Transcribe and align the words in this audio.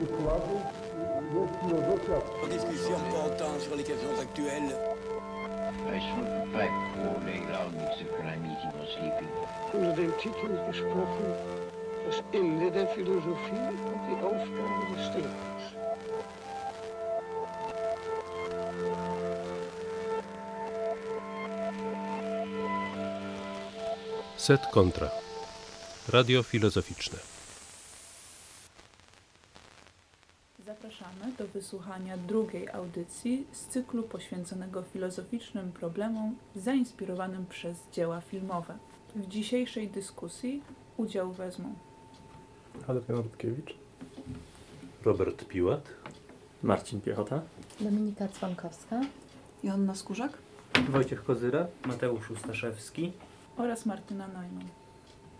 wykładów 0.00 0.62
jest 1.32 2.22
filozofia 2.42 2.48
Discussion 2.48 3.00
portant 3.10 3.60
sur 3.62 3.76
les 3.76 3.84
questions 3.84 4.20
actuelles. 4.20 4.74
Unter 9.74 9.94
dem 9.94 10.12
Titel 10.18 10.50
gesprochen 10.66 11.34
Das 12.06 12.22
Ende 12.32 12.70
der 12.70 12.88
Philosophie 12.88 13.68
und 13.90 14.00
die 14.08 14.18
Aufgabe 14.24 14.96
des 14.96 15.10
Denkens. 15.12 15.62
Set 24.36 24.60
kontra. 24.72 25.10
Radio 26.08 26.42
filozoficzne. 26.42 27.18
Zapraszamy 30.66 31.32
do 31.38 31.44
wysłuchania 31.60 32.16
drugiej 32.16 32.68
audycji 32.68 33.46
z 33.52 33.66
cyklu 33.66 34.02
poświęconego 34.02 34.82
filozoficznym 34.82 35.72
problemom 35.72 36.36
zainspirowanym 36.56 37.46
przez 37.46 37.76
dzieła 37.92 38.20
filmowe. 38.20 38.78
W 39.16 39.26
dzisiejszej 39.28 39.88
dyskusji 39.88 40.62
udział 40.96 41.32
wezmą 41.32 41.74
Adrian 42.88 43.22
Rutkiewicz. 43.22 43.74
Robert 45.04 45.44
Piłat. 45.44 45.88
Marcin 46.62 47.00
Piechota. 47.00 47.42
Dominika 47.80 48.28
Cwankowska. 48.28 49.00
Joanna 49.62 49.94
Skórzak 49.94 50.32
Wojciech 50.88 51.24
Kozyra, 51.24 51.66
Mateusz 51.86 52.30
Ustaszewski. 52.30 53.12
oraz 53.56 53.86
Martyna 53.86 54.28
Najman. 54.28 54.68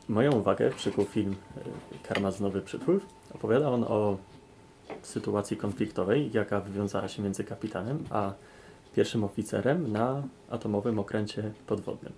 Moją 0.08 0.32
uwagę 0.32 0.70
przykuł 0.70 1.04
film 1.04 1.32
y, 1.32 2.08
Karmazynowy 2.08 2.62
przypływ. 2.62 3.06
Opowiada 3.34 3.68
on 3.70 3.84
o 3.84 4.16
sytuacji 5.02 5.56
konfliktowej, 5.56 6.30
jaka 6.32 6.60
wywiązała 6.60 7.08
się 7.08 7.22
między 7.22 7.44
kapitanem 7.44 8.04
a 8.10 8.32
pierwszym 8.96 9.24
oficerem 9.24 9.92
na 9.92 10.22
atomowym 10.50 10.98
okręcie 10.98 11.52
podwodnym. 11.66 12.12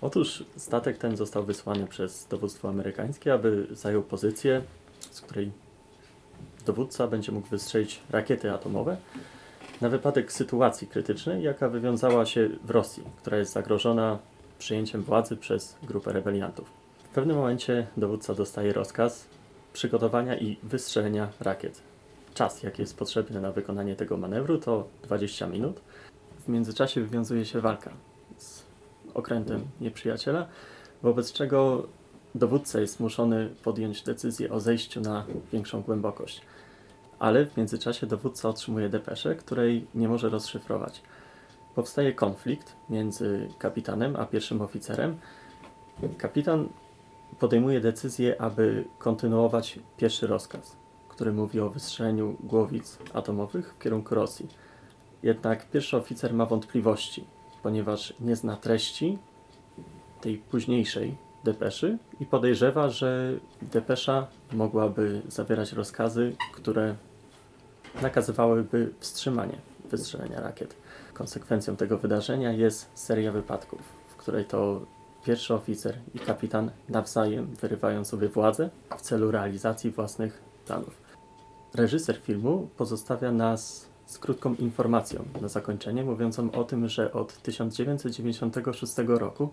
Otóż 0.00 0.44
statek 0.56 0.98
ten 0.98 1.16
został 1.16 1.44
wysłany 1.44 1.86
przez 1.86 2.26
dowództwo 2.30 2.68
amerykańskie, 2.68 3.34
aby 3.34 3.66
zajął 3.70 4.02
pozycję, 4.02 4.62
z 5.10 5.20
której 5.20 5.52
dowódca 6.66 7.06
będzie 7.06 7.32
mógł 7.32 7.48
wystrzelić 7.48 8.00
rakiety 8.10 8.52
atomowe 8.52 8.96
na 9.80 9.88
wypadek 9.88 10.32
sytuacji 10.32 10.86
krytycznej, 10.86 11.42
jaka 11.42 11.68
wywiązała 11.68 12.26
się 12.26 12.48
w 12.64 12.70
Rosji, 12.70 13.02
która 13.16 13.36
jest 13.36 13.52
zagrożona 13.52 14.18
przyjęciem 14.58 15.02
władzy 15.02 15.36
przez 15.36 15.76
grupę 15.82 16.12
rebeliantów. 16.12 16.70
W 17.04 17.14
pewnym 17.14 17.36
momencie 17.36 17.86
dowódca 17.96 18.34
dostaje 18.34 18.72
rozkaz 18.72 19.26
przygotowania 19.78 20.36
i 20.36 20.56
wystrzelenia 20.62 21.28
rakiet. 21.40 21.82
Czas, 22.34 22.62
jaki 22.62 22.82
jest 22.82 22.96
potrzebny 22.96 23.40
na 23.40 23.52
wykonanie 23.52 23.96
tego 23.96 24.16
manewru, 24.16 24.58
to 24.58 24.88
20 25.02 25.46
minut. 25.46 25.80
W 26.40 26.48
międzyczasie 26.48 27.00
wywiązuje 27.00 27.44
się 27.44 27.60
walka 27.60 27.90
z 28.38 28.62
okrętem 29.14 29.64
nieprzyjaciela, 29.80 30.46
wobec 31.02 31.32
czego 31.32 31.88
dowódca 32.34 32.80
jest 32.80 32.96
zmuszony 32.96 33.50
podjąć 33.64 34.02
decyzję 34.02 34.52
o 34.52 34.60
zejściu 34.60 35.00
na 35.00 35.24
większą 35.52 35.82
głębokość. 35.82 36.42
Ale 37.18 37.46
w 37.46 37.56
międzyczasie 37.56 38.06
dowódca 38.06 38.48
otrzymuje 38.48 38.88
depeszę, 38.88 39.34
której 39.34 39.86
nie 39.94 40.08
może 40.08 40.28
rozszyfrować. 40.28 41.02
Powstaje 41.74 42.12
konflikt 42.12 42.76
między 42.90 43.48
kapitanem 43.58 44.16
a 44.16 44.26
pierwszym 44.26 44.60
oficerem. 44.62 45.16
Kapitan 46.18 46.68
podejmuje 47.40 47.80
decyzję, 47.80 48.40
aby 48.40 48.84
kontynuować 48.98 49.78
pierwszy 49.96 50.26
rozkaz, 50.26 50.76
który 51.08 51.32
mówi 51.32 51.60
o 51.60 51.70
wystrzeleniu 51.70 52.36
głowic 52.40 52.98
atomowych 53.14 53.74
w 53.74 53.78
kierunku 53.78 54.14
Rosji. 54.14 54.48
Jednak 55.22 55.70
pierwszy 55.70 55.96
oficer 55.96 56.34
ma 56.34 56.46
wątpliwości, 56.46 57.24
ponieważ 57.62 58.14
nie 58.20 58.36
zna 58.36 58.56
treści 58.56 59.18
tej 60.20 60.38
późniejszej 60.38 61.16
depeszy 61.44 61.98
i 62.20 62.26
podejrzewa, 62.26 62.88
że 62.88 63.32
depesza 63.62 64.26
mogłaby 64.52 65.22
zawierać 65.28 65.72
rozkazy, 65.72 66.36
które 66.54 66.94
nakazywałyby 68.02 68.94
wstrzymanie 68.98 69.58
wystrzelenia 69.90 70.40
rakiet. 70.40 70.76
Konsekwencją 71.14 71.76
tego 71.76 71.98
wydarzenia 71.98 72.52
jest 72.52 72.90
seria 72.94 73.32
wypadków, 73.32 73.80
w 74.08 74.16
której 74.16 74.44
to 74.44 74.80
pierwszy 75.24 75.54
oficer 75.54 75.98
i 76.14 76.18
kapitan 76.18 76.70
nawzajem 76.88 77.46
wyrywają 77.46 78.04
sobie 78.04 78.28
władzę 78.28 78.70
w 78.98 79.02
celu 79.02 79.30
realizacji 79.30 79.90
własnych 79.90 80.42
planów. 80.66 81.00
Reżyser 81.74 82.20
filmu 82.20 82.68
pozostawia 82.76 83.32
nas 83.32 83.88
z 84.06 84.18
krótką 84.18 84.54
informacją 84.54 85.24
na 85.40 85.48
zakończenie, 85.48 86.04
mówiącą 86.04 86.50
o 86.50 86.64
tym, 86.64 86.88
że 86.88 87.12
od 87.12 87.42
1996 87.42 88.94
roku 89.06 89.48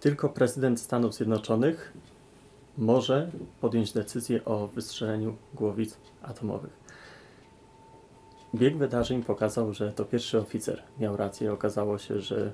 tylko 0.00 0.28
prezydent 0.28 0.80
Stanów 0.80 1.14
Zjednoczonych 1.14 1.92
może 2.78 3.30
podjąć 3.60 3.92
decyzję 3.92 4.44
o 4.44 4.66
wystrzeleniu 4.66 5.36
głowic 5.54 5.96
atomowych. 6.22 6.86
Bieg 8.54 8.76
wydarzeń 8.76 9.22
pokazał, 9.22 9.72
że 9.72 9.92
to 9.92 10.04
pierwszy 10.04 10.38
oficer 10.38 10.82
miał 10.98 11.16
rację. 11.16 11.52
Okazało 11.52 11.98
się, 11.98 12.20
że 12.20 12.52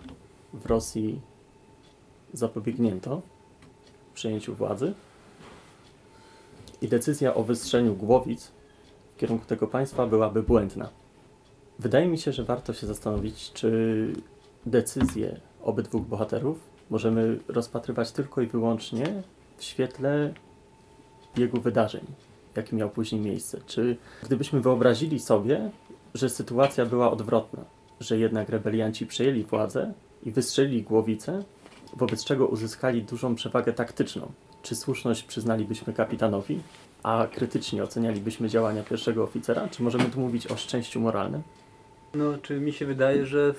w 0.52 0.66
Rosji 0.66 1.20
zapobiegnięto 2.32 3.22
przejęciu 4.14 4.54
władzy 4.54 4.94
i 6.82 6.88
decyzja 6.88 7.34
o 7.34 7.42
wystrzeleniu 7.42 7.94
głowic 7.94 8.52
w 9.14 9.16
kierunku 9.16 9.46
tego 9.46 9.66
państwa 9.66 10.06
byłaby 10.06 10.42
błędna. 10.42 10.88
Wydaje 11.78 12.06
mi 12.06 12.18
się, 12.18 12.32
że 12.32 12.44
warto 12.44 12.72
się 12.72 12.86
zastanowić, 12.86 13.52
czy 13.52 14.12
decyzje 14.66 15.40
obydwu 15.62 16.00
bohaterów 16.00 16.58
możemy 16.90 17.38
rozpatrywać 17.48 18.12
tylko 18.12 18.40
i 18.40 18.46
wyłącznie 18.46 19.22
w 19.56 19.64
świetle 19.64 20.34
biegu 21.36 21.60
wydarzeń, 21.60 22.04
jaki 22.56 22.76
miał 22.76 22.90
później 22.90 23.20
miejsce. 23.20 23.58
Czy 23.66 23.96
gdybyśmy 24.22 24.60
wyobrazili 24.60 25.20
sobie, 25.20 25.70
że 26.14 26.30
sytuacja 26.30 26.86
była 26.86 27.10
odwrotna, 27.10 27.64
że 28.00 28.18
jednak 28.18 28.48
rebelianci 28.48 29.06
przejęli 29.06 29.44
władzę 29.44 29.92
i 30.22 30.30
wystrzelili 30.30 30.82
głowicę, 30.82 31.44
wobec 31.96 32.24
czego 32.24 32.46
uzyskali 32.46 33.02
dużą 33.02 33.34
przewagę 33.34 33.72
taktyczną. 33.72 34.32
Czy 34.62 34.76
słuszność 34.76 35.22
przyznalibyśmy 35.22 35.92
kapitanowi, 35.92 36.60
a 37.02 37.26
krytycznie 37.32 37.84
ocenialibyśmy 37.84 38.48
działania 38.48 38.82
pierwszego 38.82 39.22
oficera? 39.22 39.68
Czy 39.68 39.82
możemy 39.82 40.04
tu 40.04 40.20
mówić 40.20 40.46
o 40.46 40.56
szczęściu 40.56 41.00
moralnym? 41.00 41.42
No, 42.14 42.38
czy 42.42 42.60
mi 42.60 42.72
się 42.72 42.86
wydaje, 42.86 43.26
że 43.26 43.54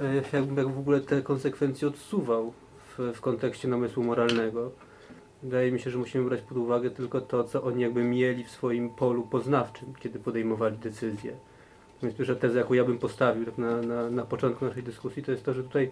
e, 0.00 0.14
jak 0.32 0.68
w 0.68 0.78
ogóle 0.78 1.00
te 1.00 1.22
konsekwencje 1.22 1.88
odsuwał 1.88 2.52
w, 2.98 3.12
w 3.14 3.20
kontekście 3.20 3.68
namysłu 3.68 4.04
moralnego. 4.04 4.70
Wydaje 5.42 5.72
mi 5.72 5.80
się, 5.80 5.90
że 5.90 5.98
musimy 5.98 6.24
brać 6.24 6.40
pod 6.40 6.58
uwagę 6.58 6.90
tylko 6.90 7.20
to, 7.20 7.44
co 7.44 7.62
oni 7.62 7.82
jakby 7.82 8.04
mieli 8.04 8.44
w 8.44 8.50
swoim 8.50 8.90
polu 8.90 9.22
poznawczym, 9.22 9.94
kiedy 10.00 10.18
podejmowali 10.18 10.78
decyzje. 10.78 11.32
Natomiast 11.94 12.18
pierwsza 12.18 12.34
teza, 12.34 12.58
jaką 12.58 12.74
ja 12.74 12.84
bym 12.84 12.98
postawił 12.98 13.44
tak 13.44 13.58
na, 13.58 13.82
na, 13.82 14.10
na 14.10 14.24
początku 14.24 14.64
naszej 14.64 14.82
dyskusji, 14.82 15.22
to 15.22 15.30
jest 15.30 15.44
to, 15.44 15.54
że 15.54 15.62
tutaj 15.62 15.90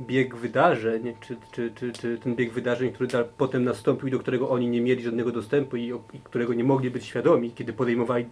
bieg 0.00 0.36
wydarzeń, 0.36 1.14
czy, 1.20 1.36
czy, 1.52 1.70
czy, 1.74 1.92
czy 1.92 2.18
ten 2.18 2.34
bieg 2.36 2.52
wydarzeń, 2.52 2.92
który 2.92 3.08
da, 3.08 3.24
potem 3.24 3.64
nastąpił 3.64 4.08
i 4.08 4.10
do 4.10 4.18
którego 4.18 4.50
oni 4.50 4.68
nie 4.68 4.80
mieli 4.80 5.02
żadnego 5.02 5.32
dostępu 5.32 5.76
i, 5.76 5.92
i 6.12 6.18
którego 6.24 6.54
nie 6.54 6.64
mogli 6.64 6.90
być 6.90 7.04
świadomi, 7.04 7.50
kiedy 7.50 7.72
podejmowali 7.72 8.26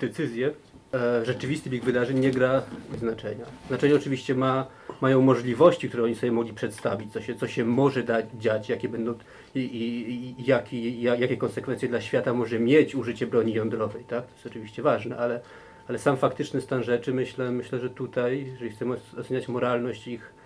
decyzje, 0.00 0.50
e, 0.94 1.24
rzeczywisty 1.24 1.70
bieg 1.70 1.84
wydarzeń 1.84 2.18
nie 2.18 2.30
gra 2.30 2.62
znaczenia. 2.98 3.44
Znaczenie 3.68 3.94
oczywiście 3.94 4.34
ma, 4.34 4.66
mają 5.00 5.20
możliwości, 5.22 5.88
które 5.88 6.04
oni 6.04 6.14
sobie 6.14 6.32
mogli 6.32 6.52
przedstawić, 6.52 7.12
co 7.12 7.20
się, 7.20 7.34
co 7.34 7.48
się 7.48 7.64
może 7.64 8.02
dać, 8.02 8.26
dziać, 8.38 8.68
jakie 8.68 8.88
będą 8.88 9.14
i, 9.54 9.60
i, 9.60 10.40
i 10.40 10.44
jaki, 10.46 11.02
ja- 11.02 11.16
jakie 11.16 11.36
konsekwencje 11.36 11.88
dla 11.88 12.00
świata 12.00 12.32
może 12.34 12.58
mieć 12.58 12.94
użycie 12.94 13.26
broni 13.26 13.52
jądrowej, 13.52 14.04
tak? 14.04 14.26
To 14.26 14.32
jest 14.32 14.46
oczywiście 14.46 14.82
ważne, 14.82 15.16
ale, 15.16 15.40
ale 15.88 15.98
sam 15.98 16.16
faktyczny 16.16 16.60
stan 16.60 16.82
rzeczy, 16.82 17.14
myślę, 17.14 17.50
myślę, 17.50 17.78
że 17.78 17.90
tutaj, 17.90 18.46
jeżeli 18.52 18.70
chcemy 18.70 18.96
oceniać 19.18 19.48
moralność 19.48 20.08
ich, 20.08 20.36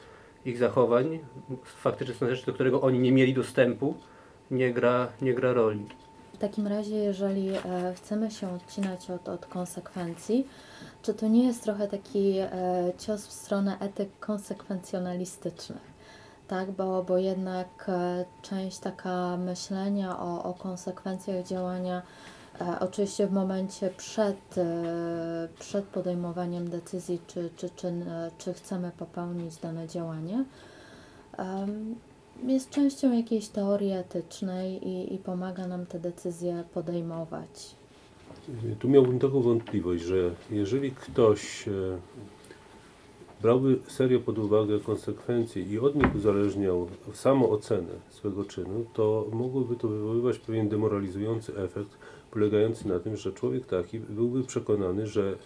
ich 0.45 0.59
zachowań, 0.59 1.19
faktyczny 1.65 2.15
stan 2.15 2.31
rzeczy, 2.31 2.47
do 2.47 2.53
którego 2.53 2.81
oni 2.81 2.99
nie 2.99 3.13
mieli 3.13 3.35
dostępu, 3.35 3.95
nie 4.51 4.73
gra, 4.73 5.09
nie 5.23 5.35
gra 5.35 5.53
roli. 5.53 5.87
W 6.35 6.39
takim 6.39 6.67
razie, 6.67 6.97
jeżeli 6.97 7.49
e, 7.49 7.61
chcemy 7.97 8.31
się 8.31 8.53
odcinać 8.53 9.11
od, 9.11 9.29
od 9.29 9.47
konsekwencji, 9.47 10.47
czy 11.03 11.15
to 11.15 11.29
nie 11.29 11.47
jest 11.47 11.63
trochę 11.63 11.89
taki 11.89 12.39
e, 12.39 12.49
cios 12.99 13.27
w 13.27 13.33
stronę 13.33 13.77
etyk 13.81 14.09
konsekwencjonalistycznych? 14.21 15.91
Tak, 16.49 16.71
bo, 16.71 17.03
bo 17.03 17.19
jednak 17.19 17.87
e, 17.89 18.25
część 18.43 18.79
taka 18.79 19.37
myślenia 19.37 20.19
o, 20.19 20.43
o 20.45 20.55
konsekwencjach 20.55 21.47
działania, 21.47 22.03
oczywiście 22.81 23.27
w 23.27 23.33
momencie 23.33 23.91
przed, 23.97 24.59
e, 24.59 25.49
przed 25.59 25.85
podejmowaniem 25.85 26.71
decyzji, 26.71 27.21
czy, 27.27 27.51
czy, 27.57 27.71
czy, 27.77 27.93
czy 28.39 28.53
chcemy 28.53 28.91
popełnić 28.99 29.57
dane 29.57 29.89
działanie, 29.89 30.45
jest 32.47 32.71
częścią 32.71 33.13
jakiejś 33.13 33.49
teorii 33.49 33.93
etycznej 33.93 34.89
i, 34.89 35.15
i 35.15 35.19
pomaga 35.19 35.67
nam 35.67 35.87
te 35.87 35.99
decyzje 35.99 36.65
podejmować. 36.75 37.75
Tu 38.79 38.89
miałbym 38.89 39.19
taką 39.19 39.41
wątpliwość, 39.41 40.03
że 40.03 40.31
jeżeli 40.51 40.91
ktoś 40.91 41.69
e, 41.69 41.73
brałby 43.43 43.79
serio 43.89 44.21
pod 44.21 44.39
uwagę 44.39 44.81
konsekwencje 44.81 45.63
i 45.63 45.79
od 45.79 45.95
nich 45.95 46.15
uzależniał 46.15 46.89
samoocenę 47.13 47.93
swego 48.09 48.45
czynu, 48.45 48.85
to 48.93 49.27
mogłoby 49.33 49.77
to 49.77 49.89
wywoływać 49.89 50.39
pewien 50.39 50.69
demoralizujący 50.69 51.57
efekt, 51.57 51.91
polegający 52.31 52.89
na 52.89 52.99
tym, 52.99 53.17
że 53.17 53.33
człowiek 53.33 53.67
taki 53.67 54.01
byłby 54.01 54.45
przekonany, 54.45 55.07
że 55.07 55.37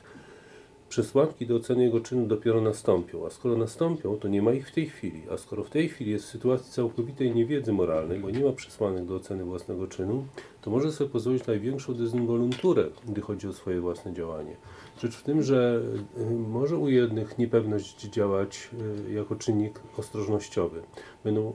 przesłanki 0.88 1.46
do 1.46 1.56
oceny 1.56 1.84
jego 1.84 2.00
czynu 2.00 2.26
dopiero 2.26 2.60
nastąpią, 2.60 3.26
a 3.26 3.30
skoro 3.30 3.56
nastąpią, 3.56 4.16
to 4.16 4.28
nie 4.28 4.42
ma 4.42 4.52
ich 4.52 4.68
w 4.68 4.72
tej 4.72 4.86
chwili, 4.86 5.22
a 5.30 5.36
skoro 5.36 5.64
w 5.64 5.70
tej 5.70 5.88
chwili 5.88 6.10
jest 6.10 6.24
w 6.24 6.28
sytuacji 6.28 6.72
całkowitej 6.72 7.34
niewiedzy 7.34 7.72
moralnej, 7.72 8.20
bo 8.20 8.30
nie 8.30 8.44
ma 8.44 8.52
przesłanek 8.52 9.04
do 9.04 9.14
oceny 9.14 9.44
własnego 9.44 9.86
czynu, 9.86 10.26
to 10.62 10.70
może 10.70 10.92
sobie 10.92 11.10
pozwolić 11.10 11.46
największą 11.46 11.94
dezynwolunturę, 11.94 12.84
gdy 13.08 13.20
chodzi 13.20 13.48
o 13.48 13.52
swoje 13.52 13.80
własne 13.80 14.12
działanie. 14.12 14.56
Rzecz 14.98 15.16
w 15.16 15.22
tym, 15.22 15.42
że 15.42 15.82
y, 16.18 16.30
może 16.30 16.78
u 16.78 16.88
jednych 16.88 17.38
niepewność 17.38 18.00
działać 18.00 18.70
y, 19.08 19.12
jako 19.12 19.36
czynnik 19.36 19.80
ostrożnościowy. 19.96 20.82
Będą 21.24 21.52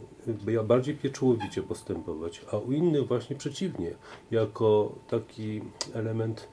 y, 0.47 0.63
bardziej 0.63 0.95
pieczołowicie 0.95 1.63
postępować, 1.63 2.41
a 2.51 2.57
u 2.57 2.71
innych 2.71 3.07
właśnie 3.07 3.35
przeciwnie, 3.35 3.91
jako 4.31 4.95
taki 5.07 5.61
element 5.93 6.47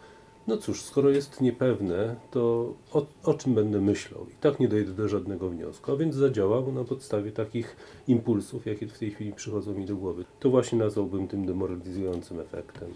no 0.46 0.56
cóż, 0.56 0.82
skoro 0.82 1.10
jest 1.10 1.40
niepewne, 1.40 2.16
to 2.30 2.74
o, 2.92 3.06
o, 3.24 3.34
czym 3.34 3.54
będę 3.54 3.80
myślał? 3.80 4.26
I 4.30 4.34
tak 4.40 4.60
nie 4.60 4.68
dojdę 4.68 4.92
do 4.92 5.08
żadnego 5.08 5.48
wniosku, 5.48 5.92
a 5.92 5.96
więc 5.96 6.14
zadziałał 6.14 6.72
na 6.72 6.84
podstawie 6.84 7.32
takich 7.32 7.76
impulsów, 8.08 8.66
jakie 8.66 8.86
w 8.86 8.98
tej 8.98 9.10
chwili 9.10 9.32
przychodzą 9.32 9.74
mi 9.74 9.86
do 9.86 9.96
głowy. 9.96 10.24
To 10.40 10.50
właśnie 10.50 10.78
nazwałbym 10.78 11.28
tym 11.28 11.46
demoralizującym 11.46 12.40
efektem. 12.40 12.88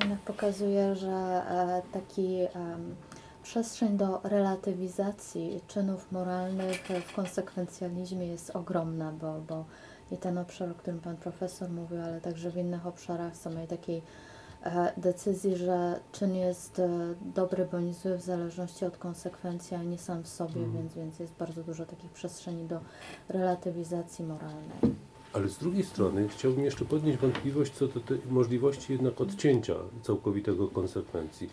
Jednak 0.00 0.18
pokazuje, 0.18 0.96
że 0.96 1.10
e, 1.10 1.82
taki 1.92 2.38
przestrzeń 3.42 3.96
do 3.96 4.20
relatywizacji 4.24 5.60
czynów 5.68 6.12
moralnych 6.12 6.88
w 7.06 7.14
konsekwencjalizmie 7.14 8.26
jest 8.26 8.56
ogromna, 8.56 9.12
bo, 9.12 9.40
bo 9.40 9.64
i 10.10 10.16
ten 10.16 10.38
obszar, 10.38 10.70
o 10.70 10.74
którym 10.74 11.00
Pan 11.00 11.16
Profesor 11.16 11.70
mówił, 11.70 12.02
ale 12.02 12.20
także 12.20 12.50
w 12.50 12.56
innych 12.56 12.86
obszarach 12.86 13.36
samej 13.36 13.66
takiej 13.68 14.02
e, 14.62 14.92
decyzji, 14.96 15.56
że 15.56 16.00
czyn 16.12 16.34
jest 16.34 16.78
e, 16.78 16.88
dobry 17.34 17.64
bądź 17.64 17.96
zły 17.96 18.16
w 18.16 18.22
zależności 18.22 18.84
od 18.84 18.96
konsekwencji, 18.96 19.76
a 19.76 19.82
nie 19.82 19.98
sam 19.98 20.22
w 20.22 20.28
sobie, 20.28 20.60
Mhm. 20.60 20.72
więc, 20.72 20.94
więc 20.94 21.18
jest 21.18 21.34
bardzo 21.34 21.62
dużo 21.62 21.86
takich 21.86 22.10
przestrzeni 22.10 22.64
do 22.66 22.80
relatywizacji 23.28 24.24
moralnej. 24.24 24.96
Ale 25.36 25.48
z 25.48 25.58
drugiej 25.58 25.84
strony 25.84 26.28
chciałbym 26.28 26.64
jeszcze 26.64 26.84
podnieść 26.84 27.18
wątpliwość 27.18 27.72
co 27.72 27.86
do 27.88 28.00
tej 28.00 28.18
możliwości 28.30 28.92
jednak 28.92 29.20
odcięcia 29.20 29.74
całkowitego 30.02 30.68
konsekwencji. 30.68 31.48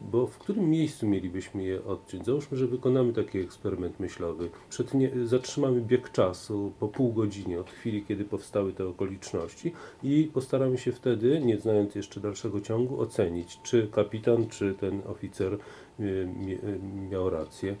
Bo 0.00 0.26
w 0.26 0.38
którym 0.38 0.70
miejscu 0.70 1.06
mielibyśmy 1.06 1.62
je 1.62 1.84
odciąć? 1.84 2.26
Załóżmy, 2.26 2.56
że 2.56 2.66
wykonamy 2.66 3.12
taki 3.12 3.38
eksperyment 3.38 4.00
myślowy. 4.00 4.50
Przetnie, 4.70 5.10
zatrzymamy 5.24 5.80
bieg 5.80 6.12
czasu 6.12 6.72
po 6.80 6.88
pół 6.88 7.12
godzinie 7.12 7.60
od 7.60 7.70
chwili, 7.70 8.04
kiedy 8.08 8.24
powstały 8.24 8.72
te 8.72 8.86
okoliczności 8.88 9.72
i 10.02 10.30
postaramy 10.34 10.78
się 10.78 10.92
wtedy, 10.92 11.40
nie 11.40 11.58
znając 11.58 11.94
jeszcze 11.94 12.20
dalszego 12.20 12.60
ciągu, 12.60 13.00
ocenić, 13.00 13.60
czy 13.62 13.88
kapitan, 13.92 14.48
czy 14.48 14.74
ten 14.74 15.02
oficer 15.06 15.58
mie- 16.00 16.64
y, 16.64 16.78
miał 17.10 17.30
rację. 17.30 17.76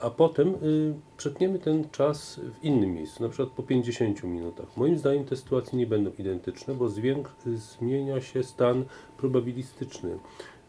A 0.00 0.10
potem 0.10 0.48
y, 0.48 0.94
przetniemy 1.16 1.58
ten 1.58 1.90
czas 1.90 2.40
w 2.60 2.64
innym 2.64 2.94
miejscu, 2.94 3.22
na 3.22 3.28
przykład 3.28 3.48
po 3.56 3.62
50 3.62 4.24
minutach. 4.24 4.76
Moim 4.76 4.98
zdaniem 4.98 5.24
te 5.24 5.36
sytuacje 5.36 5.78
nie 5.78 5.86
będą 5.86 6.10
identyczne, 6.18 6.74
bo 6.74 6.86
zwięk- 6.86 7.28
zmienia 7.54 8.20
się 8.20 8.42
stan 8.42 8.84
probabilistyczny. 9.16 10.18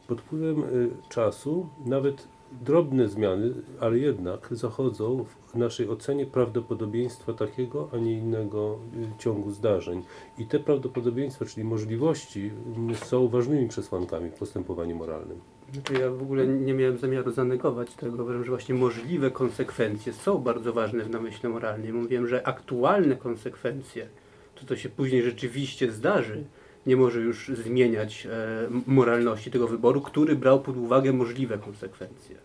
Pod 0.07 0.21
wpływem 0.21 0.63
y, 0.63 0.89
czasu 1.09 1.69
nawet 1.85 2.27
drobne 2.61 3.07
zmiany, 3.07 3.53
ale 3.79 3.99
jednak 3.99 4.47
zachodzą 4.51 5.25
w 5.47 5.55
naszej 5.55 5.89
ocenie 5.89 6.25
prawdopodobieństwa 6.25 7.33
takiego, 7.33 7.89
a 7.93 7.97
nie 7.97 8.13
innego 8.13 8.79
y, 8.95 9.19
ciągu 9.19 9.51
zdarzeń. 9.51 10.03
I 10.37 10.45
te 10.45 10.59
prawdopodobieństwa, 10.59 11.45
czyli 11.45 11.63
możliwości, 11.63 12.51
y, 12.91 12.95
są 12.95 13.27
ważnymi 13.27 13.67
przesłankami 13.67 14.29
w 14.29 14.33
postępowaniu 14.33 14.95
moralnym. 14.95 15.39
Znaczy 15.73 15.93
ja 15.93 16.09
w 16.09 16.21
ogóle 16.21 16.47
nie 16.47 16.73
miałem 16.73 16.97
zamiaru 16.97 17.31
zanegować 17.31 17.93
tego, 17.93 18.43
że 18.43 18.49
właśnie 18.49 18.75
możliwe 18.75 19.31
konsekwencje 19.31 20.13
są 20.13 20.37
bardzo 20.37 20.73
ważne 20.73 21.03
w 21.03 21.09
namyśle 21.09 21.49
moralnym. 21.49 21.95
Mówiłem, 21.95 22.27
że 22.27 22.47
aktualne 22.47 23.15
konsekwencje, 23.15 24.07
to 24.55 24.65
co 24.65 24.75
się 24.75 24.89
później 24.89 25.23
rzeczywiście 25.23 25.91
zdarzy, 25.91 26.43
nie 26.85 26.97
może 26.97 27.21
już 27.21 27.47
zmieniać 27.47 28.25
e, 28.25 28.67
moralności 28.87 29.51
tego 29.51 29.67
wyboru, 29.67 30.01
który 30.01 30.35
brał 30.35 30.61
pod 30.61 30.77
uwagę 30.77 31.13
możliwe 31.13 31.57
konsekwencje. 31.57 32.35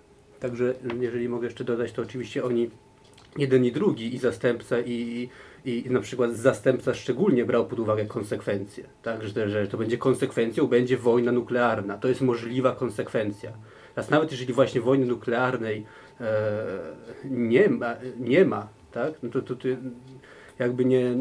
Także 0.40 0.74
jeżeli 1.00 1.28
mogę 1.28 1.46
jeszcze 1.46 1.64
dodać, 1.64 1.92
to 1.92 2.02
oczywiście 2.02 2.44
oni, 2.44 2.70
jeden 3.38 3.64
i 3.64 3.72
drugi, 3.72 4.14
i 4.14 4.18
zastępca, 4.18 4.80
i, 4.80 5.28
i, 5.64 5.84
na 5.90 6.00
przykład 6.00 6.32
zastępca 6.32 6.94
szczególnie 6.94 7.44
brał 7.44 7.66
pod 7.66 7.80
uwagę 7.80 8.06
konsekwencje. 8.06 8.84
Tak, 9.02 9.22
że, 9.22 9.48
że 9.48 9.66
to 9.66 9.78
będzie 9.78 9.98
konsekwencją, 9.98 10.66
będzie 10.66 10.96
wojna 10.96 11.32
nuklearna. 11.32 11.98
To 11.98 12.08
jest 12.08 12.20
możliwa 12.20 12.74
konsekwencja. 12.74 13.52
Teraz 13.94 14.10
nawet 14.10 14.30
jeżeli 14.30 14.52
właśnie 14.52 14.80
wojny 14.80 15.06
nuklearnej 15.06 15.86
e, 16.20 16.34
nie 17.24 17.68
ma, 17.68 17.94
nie 18.20 18.44
ma 18.44 18.68
tak, 18.92 19.12
no 19.22 19.30
to, 19.30 19.42
to, 19.42 19.56
to 19.56 19.68
jakby 20.58 20.84
nie, 20.84 21.14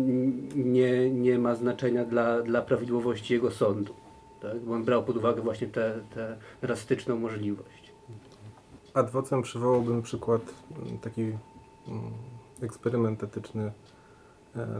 nie, 0.55 1.09
nie 1.09 1.39
ma 1.39 1.55
znaczenia 1.55 2.05
dla, 2.05 2.41
dla 2.41 2.61
prawidłowości 2.61 3.33
jego 3.33 3.51
sądu. 3.51 3.93
Tak? 4.41 4.59
Bo 4.59 4.73
on 4.73 4.83
brał 4.83 5.03
pod 5.03 5.17
uwagę 5.17 5.41
właśnie 5.41 5.67
tę 5.67 6.01
drastyczną 6.61 7.19
możliwość. 7.19 7.93
Ad 8.93 9.09
vocem 9.09 9.41
przywołałbym 9.41 10.01
przykład, 10.01 10.41
mm, 10.77 10.97
taki 10.97 11.21
mm, 11.21 11.37
eksperyment 12.61 13.23
etyczny 13.23 13.71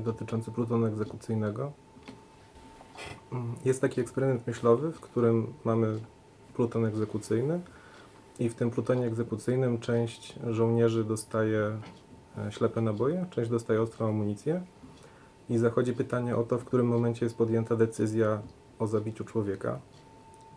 dotyczący 0.04 0.52
plutonu 0.52 0.86
egzekucyjnego. 0.86 1.72
Jest 3.66 3.82
taki 3.82 4.02
eksperyment 4.02 4.48
myślowy, 4.48 4.92
w 4.92 5.00
którym 5.00 5.54
mamy 5.64 6.00
pluton 6.54 6.86
egzekucyjny 6.86 7.60
i 8.40 8.50
w 8.50 8.56
tym 8.56 8.72
plutonie 8.72 9.06
egzekucyjnym 9.06 9.80
część 9.80 10.40
żołnierzy 10.50 11.04
dostaje 11.04 11.78
e, 12.38 12.52
ślepe 12.52 12.82
naboje, 12.82 13.26
część 13.30 13.50
dostaje 13.50 13.82
ostrą 13.82 14.10
amunicję 14.10 14.62
i 15.50 15.58
zachodzi 15.58 15.94
pytanie 15.94 16.36
o 16.36 16.44
to, 16.44 16.58
w 16.58 16.66
którym 16.66 16.88
momencie 16.88 17.26
jest 17.26 17.38
podjęta 17.38 17.76
decyzja 17.76 18.42
o 18.80 18.88
zabiciu 18.88 19.24
człowieka. 19.24 19.80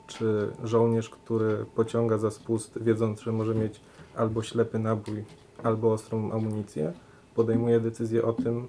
Czy 0.06 0.50
żołnierz, 0.64 1.10
który 1.10 1.66
pociąga 1.74 2.18
za 2.18 2.30
spust, 2.30 2.82
wiedząc, 2.82 3.20
że 3.20 3.32
może 3.32 3.54
mieć 3.54 3.80
albo 4.16 4.42
ślepy 4.42 4.78
nabój, 4.78 5.24
albo 5.62 5.92
ostrą 5.92 6.32
amunicję, 6.32 6.92
podejmuje 7.34 7.80
decyzję 7.80 8.24
o 8.24 8.32
tym, 8.32 8.68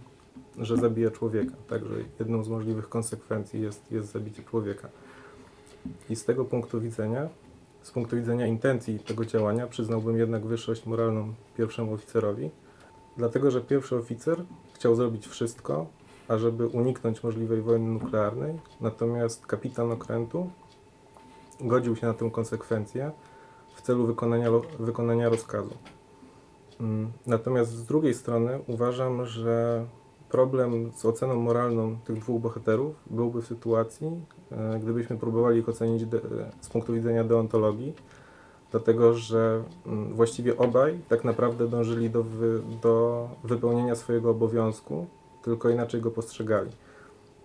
że 0.57 0.77
zabija 0.77 1.11
człowieka. 1.11 1.55
Także 1.69 1.93
jedną 2.19 2.43
z 2.43 2.49
możliwych 2.49 2.89
konsekwencji 2.89 3.61
jest, 3.61 3.91
jest 3.91 4.11
zabicie 4.11 4.43
człowieka. 4.43 4.89
I 6.09 6.15
z 6.15 6.25
tego 6.25 6.45
punktu 6.45 6.81
widzenia, 6.81 7.29
z 7.81 7.91
punktu 7.91 8.15
widzenia 8.15 8.47
intencji 8.47 8.99
tego 8.99 9.25
działania, 9.25 9.67
przyznałbym 9.67 10.17
jednak 10.17 10.45
wyższość 10.45 10.85
moralną 10.85 11.33
pierwszemu 11.57 11.93
oficerowi, 11.93 12.49
dlatego 13.17 13.51
że 13.51 13.61
pierwszy 13.61 13.95
oficer 13.95 14.43
chciał 14.73 14.95
zrobić 14.95 15.27
wszystko, 15.27 15.85
ażeby 16.27 16.67
uniknąć 16.67 17.23
możliwej 17.23 17.61
wojny 17.61 17.87
nuklearnej, 17.91 18.59
natomiast 18.81 19.45
kapitan 19.45 19.91
okrętu 19.91 20.49
godził 21.61 21.95
się 21.95 22.07
na 22.07 22.13
tę 22.13 22.31
konsekwencję 22.31 23.11
w 23.75 23.81
celu 23.81 24.05
wykonania, 24.05 24.49
wykonania 24.79 25.29
rozkazu. 25.29 25.73
Mm, 26.79 27.11
Natomiast 27.27 27.71
z 27.71 27.85
drugiej 27.85 28.13
strony 28.13 28.59
uważam, 28.67 29.25
że 29.25 29.85
problem 30.35 30.91
z 30.93 31.05
oceną 31.05 31.35
moralną 31.35 31.97
tych 32.05 32.19
dwóch 32.19 32.41
bohaterów 32.41 32.95
byłby 33.07 33.41
w 33.41 33.47
sytuacji, 33.47 34.07
e, 34.51 34.79
gdybyśmy 34.79 35.17
próbowali 35.17 35.59
ich 35.59 35.69
ocenić 35.69 36.05
de, 36.05 36.19
z 36.61 36.69
punktu 36.69 36.93
widzenia 36.93 37.23
deontologii, 37.23 37.93
dlatego 38.71 39.13
że 39.13 39.63
mm, 39.85 40.13
właściwie 40.13 40.57
obaj 40.57 40.99
tak 41.09 41.23
naprawdę 41.23 41.67
dążyli 41.67 42.09
do, 42.09 42.23
wy, 42.23 42.61
do 42.81 43.27
wypełnienia 43.43 43.95
swojego 43.95 44.29
obowiązku, 44.29 45.05
tylko 45.41 45.69
inaczej 45.69 46.01
go 46.01 46.11
postrzegali. 46.11 46.71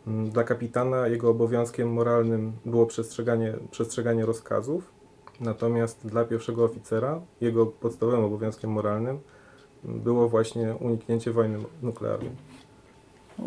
Mm, 0.07 0.31
Dla 0.31 0.45
kapitana 0.45 1.09
jego 1.09 1.31
obowiązkiem 1.31 1.93
moralnym 1.93 2.53
było 2.65 2.87
przestrzeganie, 2.87 3.55
przestrzeganie 3.71 4.27
rozkazów, 4.27 4.93
natomiast 5.41 6.07
dla 6.07 6.25
pierwszego 6.25 6.65
oficera 6.65 7.21
jego 7.41 7.67
podstawowym 7.67 8.25
obowiązkiem 8.25 8.71
moralnym 8.71 9.19
było 9.85 10.29
właśnie 10.29 10.75
uniknięcie 10.81 11.33
wojny 11.33 11.59
nuklearnej. 11.83 12.50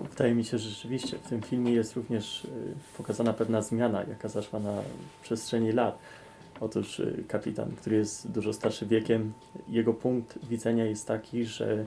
Wydaje 0.09 0.35
mi 0.35 0.45
się, 0.45 0.57
że 0.57 0.69
rzeczywiście 0.69 1.17
w 1.17 1.29
tym 1.29 1.41
filmie 1.41 1.71
jest 1.71 1.95
również 1.95 2.45
y, 2.45 2.49
pokazana 2.97 3.33
pewna 3.33 3.61
zmiana, 3.61 4.03
jaka 4.09 4.29
zaszła 4.29 4.59
na 4.59 4.73
przestrzeni 5.21 5.71
lat. 5.71 5.99
Otóż 6.61 6.99
y, 6.99 7.23
kapitan, 7.27 7.71
który 7.71 7.95
jest 7.95 8.31
dużo 8.31 8.53
starszy 8.53 8.85
wiekiem, 8.85 9.33
jego 9.69 9.93
punkt 9.93 10.45
widzenia 10.45 10.85
jest 10.85 11.07
taki, 11.07 11.45
że 11.45 11.85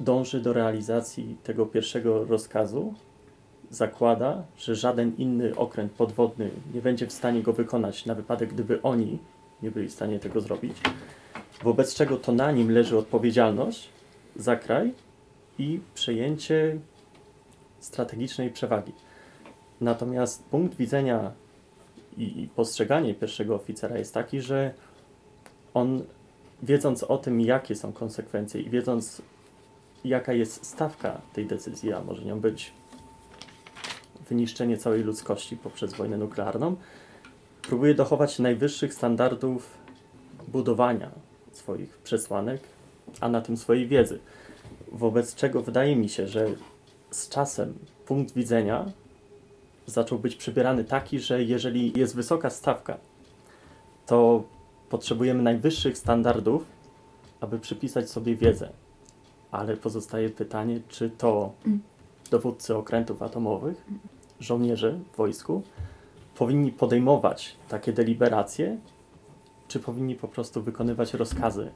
dąży 0.00 0.40
do 0.40 0.52
realizacji 0.52 1.36
tego 1.44 1.66
pierwszego 1.66 2.24
rozkazu 2.24 2.94
zakłada, 3.70 4.42
że 4.58 4.74
żaden 4.74 5.12
inny 5.18 5.56
okręt 5.56 5.92
podwodny 5.92 6.50
nie 6.74 6.82
będzie 6.82 7.06
w 7.06 7.12
stanie 7.12 7.42
go 7.42 7.52
wykonać 7.52 8.06
na 8.06 8.14
wypadek, 8.14 8.52
gdyby 8.54 8.82
oni 8.82 9.18
nie 9.62 9.70
byli 9.70 9.88
w 9.88 9.92
stanie 9.92 10.18
tego 10.18 10.40
zrobić. 10.40 10.76
Wobec 11.62 11.94
czego 11.94 12.16
to 12.16 12.32
na 12.32 12.52
nim 12.52 12.70
leży 12.70 12.98
odpowiedzialność 12.98 13.88
za 14.36 14.56
kraj 14.56 14.92
i 15.58 15.80
przejęcie 15.94 16.78
strategicznej 17.80 18.50
przewagi. 18.50 18.92
Natomiast 19.80 20.44
punkt 20.44 20.76
widzenia 20.76 21.32
i 22.16 22.48
postrzeganie 22.56 23.14
pierwszego 23.14 23.54
oficera 23.54 23.98
jest 23.98 24.14
taki, 24.14 24.40
że 24.40 24.74
on 25.74 26.02
wiedząc 26.62 27.02
o 27.02 27.18
tym, 27.18 27.40
jakie 27.40 27.74
są 27.74 27.92
konsekwencje 27.92 28.60
i 28.60 28.70
wiedząc, 28.70 29.22
jaka 30.04 30.32
jest 30.32 30.66
stawka 30.66 31.20
tej 31.32 31.46
decyzji, 31.46 31.92
a 31.92 32.00
może 32.00 32.24
nią 32.24 32.40
być 32.40 32.72
wyniszczenie 34.28 34.76
całej 34.76 35.02
ludzkości 35.02 35.56
poprzez 35.56 35.94
wojnę 35.94 36.18
nuklearną, 36.18 36.76
próbuje 37.62 37.94
dochować 37.94 38.38
najwyższych 38.38 38.94
standardów 38.94 39.78
budowania 40.48 41.10
swoich 41.52 41.98
przesłanek, 41.98 42.60
a 43.20 43.28
na 43.28 43.40
tym 43.40 43.56
swojej 43.56 43.86
wiedzy. 43.86 44.18
Wobec 44.92 45.34
czego 45.34 45.62
wydaje 45.62 45.96
mi 45.96 46.08
się, 46.08 46.26
że 46.26 46.46
z 47.10 47.28
czasem 47.28 47.74
punkt 48.06 48.34
widzenia 48.34 48.92
zaczął 49.86 50.18
być 50.18 50.36
przybierany 50.36 50.84
taki, 50.84 51.20
że 51.20 51.42
jeżeli 51.42 51.98
jest 51.98 52.16
wysoka 52.16 52.50
stawka, 52.50 52.96
to 54.06 54.42
potrzebujemy 54.88 55.42
najwyższych 55.42 55.98
standardów, 55.98 56.64
aby 57.40 57.58
przypisać 57.58 58.10
sobie 58.10 58.36
wiedzę. 58.36 58.68
Ale 59.50 59.76
pozostaje 59.76 60.30
pytanie, 60.30 60.80
czy 60.88 61.10
to 61.10 61.52
dowódcy 62.30 62.76
okrętów 62.76 63.22
atomowych, 63.22 63.84
żołnierze 64.40 64.98
w 65.12 65.16
wojsku 65.16 65.62
powinni 66.34 66.72
podejmować 66.72 67.56
takie 67.68 67.92
deliberacje, 67.92 68.78
czy 69.68 69.80
powinni 69.80 70.14
po 70.14 70.28
prostu 70.28 70.62
wykonywać 70.62 71.14
rozkazy, 71.14 71.70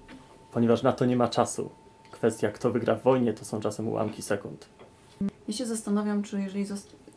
ponieważ 0.53 0.83
na 0.83 0.93
to 0.93 1.05
nie 1.05 1.17
ma 1.17 1.29
czasu. 1.29 1.71
Kwestia, 2.11 2.50
kto 2.50 2.71
wygra 2.71 2.95
w 2.95 3.03
wojnie, 3.03 3.33
to 3.33 3.45
są 3.45 3.61
czasem 3.61 3.88
ułamki 3.88 4.23
sekund. 4.23 4.69
Ja 5.49 5.55
się 5.55 5.67
zastanawiam, 5.67 6.23
czy 6.23 6.41
jeżeli, 6.41 6.67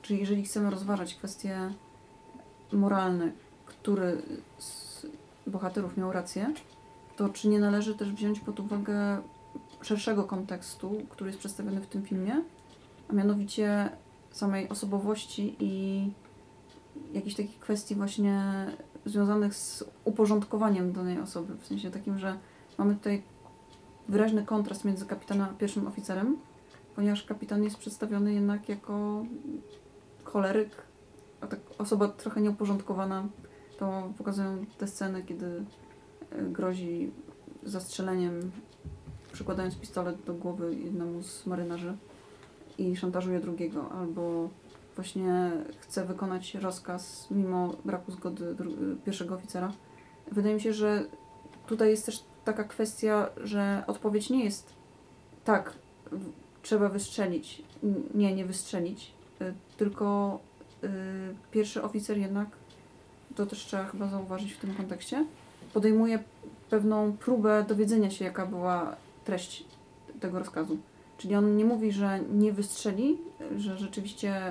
czy 0.01 0.15
jeżeli 0.15 0.43
chcemy 0.43 0.69
rozważać 0.69 1.15
kwestie 1.15 1.73
moralne, 2.71 3.31
który 3.65 4.21
z 4.57 5.05
bohaterów 5.47 5.97
miał 5.97 6.11
rację, 6.11 6.53
to 7.15 7.29
czy 7.29 7.47
nie 7.47 7.59
należy 7.59 7.95
też 7.95 8.11
wziąć 8.11 8.39
pod 8.39 8.59
uwagę 8.59 9.21
szerszego 9.81 10.23
kontekstu, 10.23 11.01
który 11.09 11.29
jest 11.29 11.39
przedstawiony 11.39 11.81
w 11.81 11.87
tym 11.87 12.03
filmie, 12.03 12.41
a 13.09 13.13
mianowicie 13.13 13.89
samej 14.31 14.69
osobowości 14.69 15.55
i 15.59 16.03
jakichś 17.13 17.35
takich 17.35 17.59
kwestii 17.59 17.95
właśnie 17.95 18.43
związanych 19.05 19.55
z 19.55 19.83
uporządkowaniem 20.05 20.93
danej 20.93 21.19
osoby. 21.19 21.55
W 21.61 21.67
sensie 21.67 21.91
takim, 21.91 22.19
że 22.19 22.37
mamy 22.77 22.95
tutaj 22.95 23.23
wyraźny 24.07 24.45
kontrast 24.45 24.85
między 24.85 25.05
kapitanem 25.05 25.47
a 25.51 25.53
pierwszym 25.53 25.87
oficerem, 25.87 26.37
ponieważ 26.97 27.23
kapitan 27.23 27.63
jest 27.63 27.77
przedstawiony 27.77 28.33
jednak 28.33 28.69
jako 28.69 29.23
choleryk, 30.23 30.69
a 31.41 31.47
tak 31.47 31.59
osoba 31.77 32.07
trochę 32.07 32.41
nieuporządkowana. 32.41 33.27
To 33.79 34.13
pokazują 34.17 34.65
te 34.77 34.87
sceny, 34.87 35.23
kiedy 35.23 35.45
e, 36.31 36.43
grozi 36.43 37.11
zastrzeleniem, 37.63 38.51
przykładając 39.31 39.75
pistolet 39.75 40.23
do 40.25 40.33
głowy 40.33 40.75
jednemu 40.75 41.23
z 41.23 41.45
marynarzy 41.45 41.97
i 42.77 42.95
szantażuje 42.95 43.39
drugiego, 43.39 43.91
albo 43.91 44.49
właśnie 44.95 45.51
chce 45.79 46.05
wykonać 46.05 46.55
rozkaz 46.55 47.27
mimo 47.31 47.73
braku 47.85 48.11
zgody 48.11 48.55
pierwszego 49.05 49.35
oficera. 49.35 49.73
Wydaje 50.31 50.55
mi 50.55 50.61
się, 50.61 50.73
że 50.73 51.05
tutaj 51.67 51.89
jest 51.89 52.05
też 52.05 52.23
taka 52.45 52.63
kwestia, 52.63 53.29
że 53.43 53.83
odpowiedź 53.87 54.29
nie 54.29 54.43
jest 54.43 54.73
tak, 55.43 55.73
trzeba 56.67 56.89
wystrzelić. 56.89 57.61
Nie, 58.15 58.35
nie 58.35 58.45
wystrzelić, 58.45 59.11
y, 59.41 59.53
tylko 59.77 60.39
y, 60.83 60.87
pierwszy 61.51 61.83
oficer 61.83 62.17
jednak, 62.17 62.47
to 63.35 63.45
też 63.45 63.65
trzeba 63.65 63.85
chyba 63.85 64.07
zauważyć 64.07 64.53
w 64.53 64.59
tym 64.59 64.75
kontekście, 64.75 65.25
podejmuje 65.73 66.19
pewną 66.69 67.17
próbę 67.17 67.65
dowiedzenia 67.67 68.09
się, 68.09 68.25
jaka 68.25 68.45
była 68.45 68.95
treść 69.25 69.65
tego 70.19 70.39
rozkazu. 70.39 70.77
Czyli 71.17 71.35
on 71.35 71.57
nie 71.57 71.65
mówi, 71.65 71.91
że 71.91 72.19
nie 72.33 72.53
wystrzeli, 72.53 73.17
że 73.57 73.77
rzeczywiście 73.77 74.41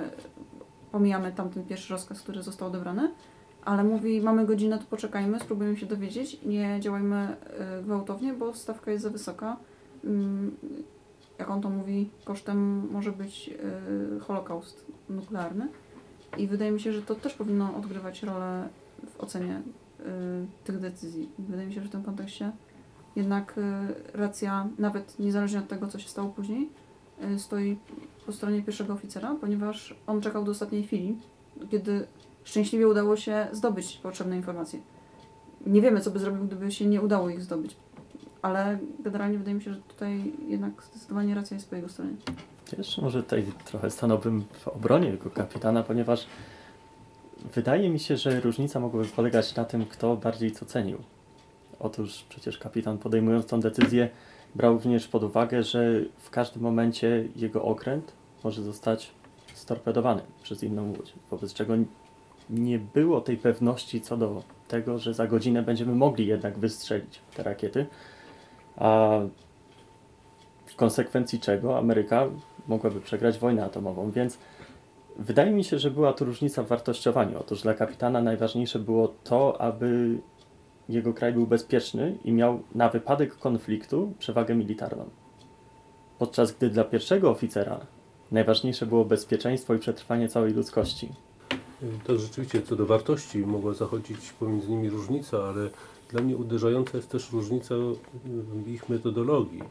pomijamy 0.91 1.31
tamten 1.31 1.65
pierwszy 1.65 1.93
rozkaz, 1.93 2.21
który 2.21 2.43
został 2.43 2.67
odebrany, 2.67 3.11
ale 3.65 3.83
mówi, 3.83 4.21
mamy 4.21 4.45
godzinę, 4.45 4.79
to 4.79 4.85
poczekajmy, 4.89 5.39
spróbujemy 5.39 5.77
się 5.77 5.85
dowiedzieć, 5.85 6.39
nie 6.45 6.77
działajmy 6.79 7.37
y, 7.79 7.83
gwałtownie, 7.83 8.33
bo 8.33 8.53
stawka 8.53 8.91
jest 8.91 9.03
za 9.03 9.09
wysoka. 9.09 9.57
Jak 11.39 11.49
on 11.49 11.61
to 11.61 11.69
mówi, 11.69 12.09
kosztem 12.25 12.89
może 12.91 13.11
być 13.11 13.49
y, 14.17 14.19
holokaust 14.19 14.85
nuklearny. 15.09 15.67
I 16.37 16.47
wydaje 16.47 16.71
mi 16.71 16.79
się, 16.79 16.93
że 16.93 17.01
to 17.01 17.15
też 17.15 17.33
powinno 17.33 17.75
odgrywać 17.75 18.23
rolę 18.23 18.69
w 19.09 19.19
ocenie 19.19 19.61
y, 19.99 20.03
tych 20.63 20.79
decyzji. 20.79 21.29
Wydaje 21.39 21.67
mi 21.67 21.73
się, 21.73 21.81
że 21.81 21.87
w 21.87 21.91
tym 21.91 22.03
kontekście 22.03 22.51
jednak 23.17 23.57
y, 23.57 23.61
racja, 24.17 24.67
nawet 24.79 25.19
niezależnie 25.19 25.59
od 25.59 25.67
tego, 25.67 25.87
co 25.87 25.99
się 25.99 26.09
stało 26.09 26.29
później, 26.29 26.69
y, 27.35 27.39
stoi 27.39 27.77
po 28.25 28.31
stronie 28.31 28.63
pierwszego 28.63 28.93
oficera, 28.93 29.35
ponieważ 29.41 29.95
on 30.07 30.21
czekał 30.21 30.43
do 30.43 30.51
ostatniej 30.51 30.83
chwili, 30.83 31.17
kiedy 31.69 32.07
szczęśliwie 32.43 32.87
udało 32.87 33.15
się 33.15 33.47
zdobyć 33.51 33.97
potrzebne 33.97 34.35
informacje. 34.35 34.79
Nie 35.65 35.81
wiemy, 35.81 36.01
co 36.01 36.11
by 36.11 36.19
zrobił, 36.19 36.45
gdyby 36.45 36.71
się 36.71 36.85
nie 36.85 37.01
udało 37.01 37.29
ich 37.29 37.41
zdobyć, 37.41 37.75
ale 38.41 38.79
generalnie 38.99 39.37
wydaje 39.37 39.55
mi 39.55 39.61
się, 39.61 39.73
że 39.73 39.81
tutaj 39.81 40.33
jednak 40.47 40.83
zdecydowanie 40.83 41.35
racja 41.35 41.55
jest 41.55 41.69
po 41.69 41.75
jego 41.75 41.89
stronie. 41.89 42.11
Jeszcze 42.77 43.01
może 43.01 43.23
tutaj 43.23 43.45
trochę 43.65 43.91
stanąłbym 43.91 44.45
w 44.51 44.67
obronie 44.67 45.09
jego 45.09 45.29
kapitana, 45.29 45.83
ponieważ 45.83 46.27
wydaje 47.55 47.89
mi 47.89 47.99
się, 47.99 48.17
że 48.17 48.41
różnica 48.41 48.79
mogłaby 48.79 49.07
polegać 49.07 49.55
na 49.55 49.65
tym, 49.65 49.85
kto 49.85 50.15
bardziej 50.15 50.51
co 50.51 50.65
cenił. 50.65 50.97
Otóż 51.79 52.25
przecież 52.29 52.57
kapitan 52.57 52.97
podejmując 52.97 53.45
tą 53.45 53.59
decyzję 53.59 54.09
brał 54.55 54.73
również 54.73 55.07
pod 55.07 55.23
uwagę, 55.23 55.63
że 55.63 56.01
w 56.17 56.29
każdym 56.29 56.63
momencie 56.63 57.27
jego 57.35 57.63
okręt 57.63 58.13
może 58.43 58.63
zostać 58.63 59.11
storpedowany 59.53 60.21
przez 60.43 60.63
inną 60.63 60.89
łódź, 60.89 61.13
wobec 61.31 61.53
czego 61.53 61.73
nie 62.49 62.79
było 62.79 63.21
tej 63.21 63.37
pewności 63.37 64.01
co 64.01 64.17
do 64.17 64.43
tego, 64.67 64.99
że 64.99 65.13
za 65.13 65.27
godzinę 65.27 65.63
będziemy 65.63 65.95
mogli 65.95 66.27
jednak 66.27 66.59
wystrzelić 66.59 67.19
te 67.35 67.43
rakiety, 67.43 67.85
a 68.77 69.19
w 70.65 70.75
konsekwencji 70.75 71.39
czego 71.39 71.77
Ameryka 71.77 72.27
mogłaby 72.67 73.01
przegrać 73.01 73.39
wojnę 73.39 73.65
atomową, 73.65 74.11
więc 74.11 74.37
wydaje 75.17 75.51
mi 75.51 75.63
się, 75.63 75.79
że 75.79 75.91
była 75.91 76.13
tu 76.13 76.25
różnica 76.25 76.63
w 76.63 76.67
wartościowaniu. 76.67 77.39
Otóż 77.39 77.61
dla 77.61 77.73
kapitana 77.73 78.21
najważniejsze 78.21 78.79
było 78.79 79.13
to, 79.23 79.61
aby 79.61 80.17
jego 80.89 81.13
kraj 81.13 81.33
był 81.33 81.47
bezpieczny 81.47 82.17
i 82.23 82.31
miał 82.31 82.59
na 82.75 82.89
wypadek 82.89 83.37
konfliktu 83.37 84.13
przewagę 84.19 84.55
militarną. 84.55 85.09
Podczas 86.19 86.51
gdy 86.51 86.69
dla 86.69 86.83
pierwszego 86.83 87.31
oficera 87.31 87.79
najważniejsze 88.31 88.85
było 88.85 89.05
bezpieczeństwo 89.05 89.73
i 89.73 89.79
przetrwanie 89.79 90.29
całej 90.29 90.53
ludzkości. 90.53 91.09
To 92.03 92.17
rzeczywiście 92.17 92.61
co 92.61 92.75
do 92.75 92.85
wartości 92.85 93.37
mogła 93.37 93.73
zachodzić 93.73 94.33
pomiędzy 94.39 94.69
nimi 94.69 94.89
różnica, 94.89 95.37
ale 95.43 95.69
dla 96.09 96.21
mnie 96.21 96.37
uderzająca 96.37 96.97
jest 96.97 97.09
też 97.09 97.31
różnica 97.31 97.75
w 98.63 98.67
ich 98.67 98.89
metodologii. 98.89 99.61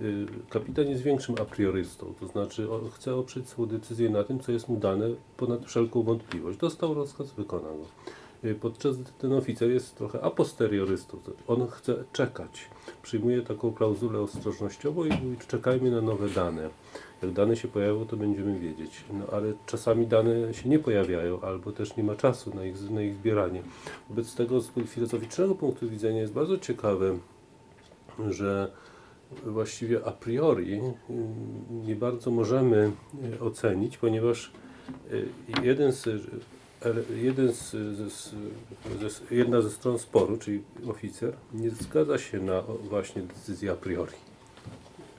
Y, 0.00 0.26
Kapitan 0.50 0.88
jest 0.88 1.02
większym 1.02 1.34
a 1.40 1.44
priorystą, 1.44 2.14
to 2.20 2.26
znaczy 2.26 2.68
chce 2.94 3.14
oprzeć 3.14 3.48
swoją 3.48 3.68
decyzję 3.68 4.10
na 4.10 4.24
tym, 4.24 4.40
co 4.40 4.52
jest 4.52 4.68
mu 4.68 4.76
dane 4.76 5.08
ponad 5.36 5.66
wszelką 5.66 6.02
wątpliwość. 6.02 6.58
Dostał 6.58 6.94
rozkaz, 6.94 7.32
wykona 7.32 7.68
go. 7.68 7.84
Y, 8.48 8.54
Podczas 8.54 8.96
gdy 8.96 9.10
ten 9.18 9.32
oficer 9.32 9.70
jest 9.70 9.96
trochę 9.96 10.22
a 10.22 10.30
posteriorystą, 10.30 11.18
to 11.18 11.32
on 11.54 11.68
chce 11.68 12.04
czekać. 12.12 12.68
Przyjmuje 13.02 13.42
taką 13.42 13.72
klauzulę 13.72 14.20
ostrożnościową 14.20 15.04
i 15.04 15.08
mówi, 15.08 15.36
czekajmy 15.48 15.90
na 15.90 16.00
nowe 16.00 16.28
dane. 16.28 16.70
Jak 17.26 17.34
dane 17.34 17.56
się 17.56 17.68
pojawią, 17.68 18.06
to 18.06 18.16
będziemy 18.16 18.58
wiedzieć. 18.58 19.04
No 19.12 19.26
ale 19.32 19.52
czasami 19.66 20.06
dane 20.06 20.54
się 20.54 20.68
nie 20.68 20.78
pojawiają, 20.78 21.40
albo 21.40 21.72
też 21.72 21.96
nie 21.96 22.04
ma 22.04 22.14
czasu 22.14 22.54
na 22.54 22.64
ich, 22.64 22.90
na 22.90 23.02
ich 23.02 23.14
zbieranie. 23.14 23.62
Wobec 24.08 24.34
tego 24.34 24.60
z 24.60 24.70
filozoficznego 24.86 25.54
punktu 25.54 25.88
widzenia 25.88 26.20
jest 26.20 26.32
bardzo 26.32 26.58
ciekawe, 26.58 27.18
że 28.30 28.70
właściwie 29.46 30.04
a 30.04 30.12
priori 30.12 30.74
y, 30.74 30.82
nie 31.70 31.96
bardzo 31.96 32.30
możemy 32.30 32.92
y, 33.34 33.40
ocenić, 33.40 33.98
ponieważ 33.98 34.52
y, 35.12 35.28
jeden 35.62 35.92
z, 35.92 36.06
ele- 36.80 37.16
jeden 37.16 37.52
z, 37.52 37.70
z, 38.12 38.34
jedna 39.30 39.62
ze 39.62 39.70
stron 39.70 39.98
sporu, 39.98 40.36
czyli 40.36 40.62
oficer, 40.88 41.32
nie 41.54 41.70
zgadza 41.70 42.18
się 42.18 42.40
na 42.40 42.62
właśnie 42.62 43.22
decyzję 43.22 43.72
a 43.72 43.76
priori. 43.76 44.12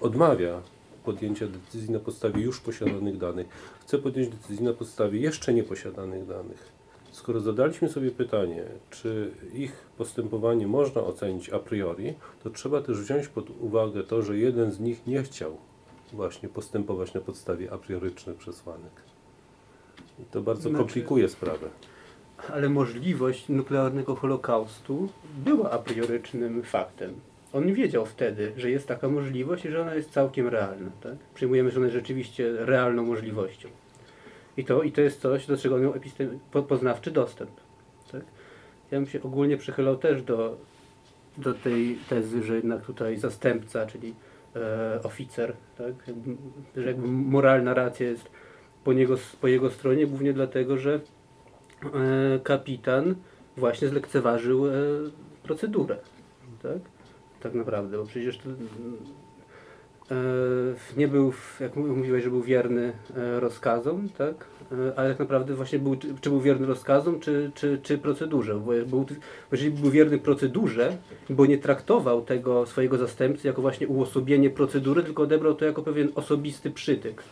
Odmawia 0.02 0.62
podjęcia 1.08 1.48
decyzji 1.48 1.92
na 1.92 2.00
podstawie 2.00 2.42
już 2.42 2.60
posiadanych 2.60 3.18
danych. 3.18 3.48
Chcę 3.82 3.98
podjąć 3.98 4.30
decyzję 4.30 4.66
na 4.66 4.74
podstawie 4.74 5.20
jeszcze 5.20 5.54
nieposiadanych 5.54 6.28
danych. 6.28 6.72
Skoro 7.12 7.40
zadaliśmy 7.40 7.90
sobie 7.90 8.12
pytanie, 8.12 8.64
czy 8.90 9.32
ich 9.54 9.72
postępowanie 9.98 10.68
można 10.68 11.02
ocenić 11.02 11.50
a 11.50 11.60
priori, 11.60 12.14
to 12.44 12.50
trzeba 12.50 12.82
też 12.82 13.02
wziąć 13.02 13.28
pod 13.28 13.50
uwagę 13.50 14.04
to, 14.04 14.22
że 14.22 14.38
jeden 14.38 14.72
z 14.72 14.80
nich 14.80 15.08
nie 15.08 15.24
chciał 15.24 15.58
właśnie 16.14 16.50
postępować 16.50 17.14
na 17.14 17.22
podstawie 17.22 17.72
a 17.74 17.78
priorycznych 17.78 18.38
przesłanek. 18.38 18.96
I 20.20 20.24
to 20.32 20.42
bardzo 20.42 20.62
Znaczy- 20.70 20.78
komplikuje 20.78 21.30
sprawę. 21.30 21.70
Ale 22.54 22.70
możliwość 22.70 23.50
nuklearnego 23.50 24.16
holokaustu 24.16 25.10
była 25.46 25.72
a 25.72 25.78
priorycznym 25.78 26.64
faktem. 26.64 27.14
On 27.54 27.74
wiedział 27.74 28.06
wtedy, 28.06 28.52
że 28.58 28.72
jest 28.72 28.88
taka 28.88 29.10
możliwość 29.10 29.66
i 29.66 29.70
że 29.70 29.82
ona 29.82 29.96
jest 29.96 30.12
całkiem 30.12 30.48
realna. 30.48 30.90
Tak? 31.02 31.16
Przyjmujemy, 31.34 31.72
że 31.72 31.78
ona 31.78 31.86
jest 31.86 31.96
rzeczywiście 31.96 32.54
realną 32.66 33.06
możliwością. 33.06 33.70
I 34.58 34.66
to, 34.66 34.84
I 34.84 34.92
to 34.92 35.02
jest 35.02 35.22
coś, 35.22 35.48
do 35.48 35.58
czego 35.58 35.76
on 35.76 35.82
miał 35.82 35.94
poznawczy 36.64 37.12
dostęp. 37.12 37.52
Tak? 38.12 38.22
Ja 38.92 38.98
bym 38.98 39.08
się 39.08 39.24
ogólnie 39.24 39.58
przychylał 39.58 39.98
też 39.98 40.22
do, 40.24 40.58
do 41.38 41.54
tej 41.54 41.98
tezy, 42.10 42.44
że 42.44 42.56
jednak 42.56 42.86
tutaj 42.86 43.18
zastępca, 43.18 43.86
czyli 43.86 44.14
e, 44.56 45.00
oficer, 45.04 45.54
tak? 45.78 46.08
jakby, 46.08 46.36
że 46.76 46.88
jakby 46.88 47.08
moralna 47.08 47.74
racja 47.74 48.08
jest 48.08 48.30
po, 48.84 48.94
niego, 48.94 49.18
po 49.42 49.48
jego 49.48 49.70
stronie, 49.70 50.08
głównie 50.08 50.34
dlatego, 50.34 50.78
że 50.78 51.00
e, 51.84 52.40
kapitan 52.44 53.16
właśnie 53.58 53.88
zlekceważył 53.88 54.68
e, 54.68 54.72
procedurę. 55.44 55.98
Tak? 56.64 56.97
Tak 57.40 57.54
naprawdę, 57.54 57.98
bo 57.98 58.06
przecież 58.06 58.38
to, 58.38 58.50
e, 60.12 60.16
nie 60.98 61.08
był, 61.08 61.34
jak 61.60 61.76
mówiłeś, 61.76 62.24
że 62.24 62.30
był 62.30 62.42
wierny 62.42 62.94
e, 63.18 63.40
rozkazom, 63.40 64.10
tak? 64.10 64.46
E, 64.72 65.00
ale 65.00 65.10
tak 65.10 65.20
naprawdę 65.20 65.54
właśnie 65.54 65.80
był, 65.80 65.96
czy, 65.96 66.30
był 66.30 66.42
wierny 66.42 66.68
rozkazom, 66.68 67.20
czy, 67.20 67.52
czy, 67.56 67.80
czy 67.84 67.98
procedurze. 67.98 68.56
Bo, 68.56 68.72
był, 68.86 69.06
jeżeli 69.52 69.72
był 69.72 69.92
wierny 69.92 70.18
procedurze, 70.18 70.98
bo 71.30 71.46
nie 71.46 71.58
traktował 71.58 72.22
tego 72.22 72.66
swojego 72.66 72.98
zastępcy 72.98 73.48
jako 73.48 73.62
właśnie 73.62 73.88
uosobienie 73.88 74.50
procedury, 74.50 75.04
tylko 75.04 75.24
odebrał 75.24 75.56
to 75.56 75.66
jako 75.66 75.82
pewien 75.82 76.12
osobisty 76.16 76.72
przytyk. 76.72 77.24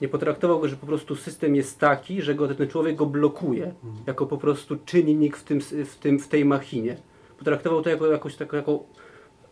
Nie 0.00 0.08
potraktował 0.08 0.60
go, 0.60 0.68
że 0.68 0.76
po 0.76 0.86
prostu 0.86 1.16
system 1.16 1.56
jest 1.56 1.78
taki, 1.78 2.22
że 2.22 2.34
go, 2.34 2.48
ten 2.48 2.68
człowiek 2.68 2.96
go 2.96 3.06
blokuje, 3.06 3.74
jako 4.06 4.26
po 4.26 4.38
prostu 4.38 4.76
czynnik 4.84 5.36
w, 5.36 5.44
tym, 5.44 5.60
w, 5.60 5.96
tym, 5.96 6.18
w 6.18 6.28
tej 6.28 6.44
machinie. 6.44 6.96
Potraktował 7.38 7.82
to 7.82 7.90
jako 7.90 8.06
jakąś 8.06 8.36
taką, 8.36 8.56
jako, 8.56 8.84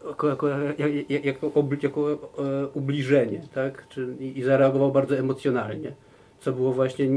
jako, 0.09 0.29
jako, 0.29 0.49
jak- 0.49 1.11
jak- 1.11 1.25
jako, 1.25 1.49
obli- 1.49 1.83
jako 1.85 2.13
e, 2.13 2.17
ubliżenie, 2.75 3.43
tak? 3.55 3.89
Czy, 3.89 4.15
i, 4.21 4.43
zareagował 4.43 4.93
bardzo 4.93 5.17
emocjonalnie, 5.19 5.93
co 6.41 6.53
było 6.53 6.73
właśnie 6.73 7.05
e, 7.07 7.11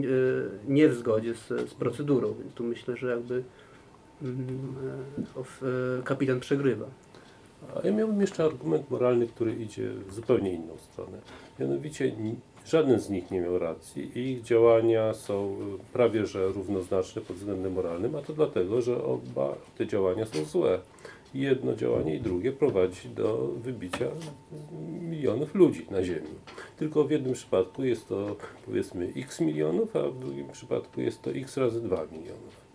nie 0.67 0.89
w 0.89 0.95
zgodzie 0.95 1.35
z, 1.35 1.47
z 1.47 1.73
procedurą, 1.73 2.33
więc 2.39 2.53
tu 2.53 2.63
myślę, 2.63 2.97
że 2.97 3.11
jakby 3.11 3.43
mm, 4.23 4.75
e, 5.37 5.99
e, 5.99 6.03
kapitan 6.03 6.39
przegrywa. 6.39 6.85
A 7.75 7.87
ja 7.87 7.93
miałbym 7.93 8.21
jeszcze 8.21 8.43
argument 8.43 8.91
moralny, 8.91 9.27
który 9.27 9.53
idzie 9.53 9.89
w 10.07 10.13
zupełnie 10.13 10.53
inną 10.53 10.77
stronę. 10.77 11.17
Mianowicie 11.59 12.11
żaden 12.67 12.99
z 12.99 13.09
nich 13.09 13.31
nie 13.31 13.41
miał 13.41 13.59
racji 13.59 14.11
i 14.19 14.31
ich 14.31 14.41
działania 14.41 15.13
są 15.13 15.57
y, 15.89 15.93
prawie 15.93 16.25
że 16.25 16.47
równoznaczne 16.47 17.21
pod 17.21 17.35
względem 17.35 17.73
moralnym, 17.73 18.15
a 18.15 18.21
to 18.21 18.33
dlatego, 18.33 18.81
że 18.81 19.03
oba 19.03 19.55
te 19.77 19.87
działania 19.87 20.25
są 20.25 20.45
złe. 20.45 20.79
Jedno 21.37 21.75
działanie 21.75 22.15
i 22.15 22.19
drugie 22.21 22.51
prowadzi 22.51 23.09
do 23.09 23.47
wybicia 23.63 24.05
milionów 25.01 25.55
ludzi 25.55 25.85
na 25.91 26.03
Ziemi. 26.03 26.27
Tylko 26.77 27.03
w 27.03 27.11
jednym 27.11 27.33
przypadku 27.33 27.83
jest 27.83 28.07
to 28.07 28.35
powiedzmy 28.65 29.13
x 29.17 29.41
milionów, 29.41 29.95
a 29.95 30.09
w 30.09 30.19
drugim 30.19 30.47
przypadku 30.47 31.01
jest 31.01 31.21
to 31.21 31.31
x 31.31 31.57
razy 31.57 31.81
2 31.81 32.05
milionów. 32.11 32.67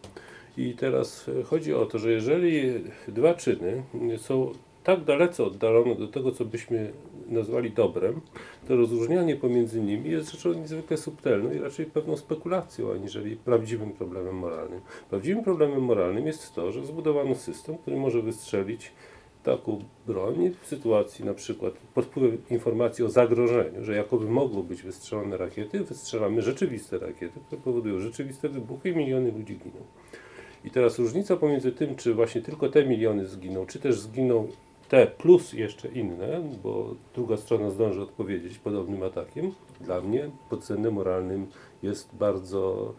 I 0.56 0.74
teraz 0.74 1.30
chodzi 1.44 1.74
o 1.74 1.86
to, 1.86 1.98
że 1.98 2.12
jeżeli 2.12 2.62
dwa 3.08 3.34
czyny 3.34 3.82
są 4.16 4.52
tak 4.84 5.04
dalece 5.04 5.44
oddalone 5.44 5.94
do 5.94 6.08
tego, 6.08 6.32
co 6.32 6.44
byśmy 6.44 6.92
nazwali 7.28 7.70
dobrem, 7.70 8.20
to 8.68 8.76
rozróżnianie 8.76 9.36
pomiędzy 9.36 9.80
nimi 9.80 10.10
jest 10.10 10.32
rzeczą 10.32 10.52
niezwykle 10.52 10.96
subtelną 10.96 11.52
i 11.52 11.58
raczej 11.58 11.86
pewną 11.86 12.16
spekulacją, 12.16 12.92
aniżeli 12.92 13.36
prawdziwym 13.36 13.92
problemem 13.92 14.34
moralnym. 14.34 14.80
Prawdziwym 15.10 15.44
problemem 15.44 15.82
moralnym 15.82 16.26
jest 16.26 16.54
to, 16.54 16.72
że 16.72 16.86
zbudowano 16.86 17.34
system, 17.34 17.78
który 17.78 17.96
może 17.96 18.22
wystrzelić 18.22 18.92
taką 19.42 19.78
broń 20.06 20.50
w 20.62 20.66
sytuacji 20.66 21.24
na 21.24 21.34
przykład 21.34 21.74
pod 21.94 22.04
wpływem 22.04 22.38
informacji 22.50 23.04
o 23.04 23.08
zagrożeniu, 23.08 23.84
że 23.84 23.96
jakoby 23.96 24.26
mogło 24.26 24.62
być 24.62 24.82
wystrzelone 24.82 25.36
rakiety, 25.36 25.84
wystrzelamy 25.84 26.42
rzeczywiste 26.42 26.98
rakiety, 26.98 27.40
które 27.46 27.62
powodują 27.62 27.98
rzeczywiste 27.98 28.48
wybuchy 28.48 28.88
i 28.88 28.96
miliony 28.96 29.32
ludzi 29.32 29.56
giną. 29.56 29.84
I 30.64 30.70
teraz 30.70 30.98
różnica 30.98 31.36
pomiędzy 31.36 31.72
tym, 31.72 31.96
czy 31.96 32.14
właśnie 32.14 32.42
tylko 32.42 32.68
te 32.68 32.86
miliony 32.86 33.26
zginą, 33.26 33.66
czy 33.66 33.78
też 33.78 34.00
zginą 34.00 34.48
te 34.92 35.06
plus 35.06 35.52
jeszcze 35.52 35.88
inne, 35.88 36.42
bo 36.62 36.94
druga 37.14 37.36
strona 37.36 37.70
zdąży 37.70 38.00
odpowiedzieć 38.02 38.58
podobnym 38.58 39.02
atakiem, 39.02 39.52
dla 39.80 40.00
mnie 40.00 40.30
pod 40.50 40.60
względem 40.60 40.94
moralnym 40.94 41.46
jest 41.82 42.08
bardzo 42.14 42.92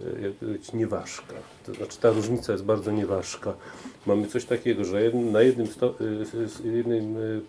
e, 0.00 0.04
jak 0.52 0.74
nieważka. 0.74 1.34
To 1.66 1.74
znaczy 1.74 1.98
ta 2.00 2.10
różnica 2.10 2.52
jest 2.52 2.64
bardzo 2.64 2.90
nieważka. 2.92 3.54
Mamy 4.06 4.26
coś 4.26 4.44
takiego, 4.44 4.84
że 4.84 5.10
na 5.32 5.42
jednym 5.42 5.66
sto, 5.66 5.94
s- 6.44 6.62
jednym 6.64 7.16
y, 7.16 7.40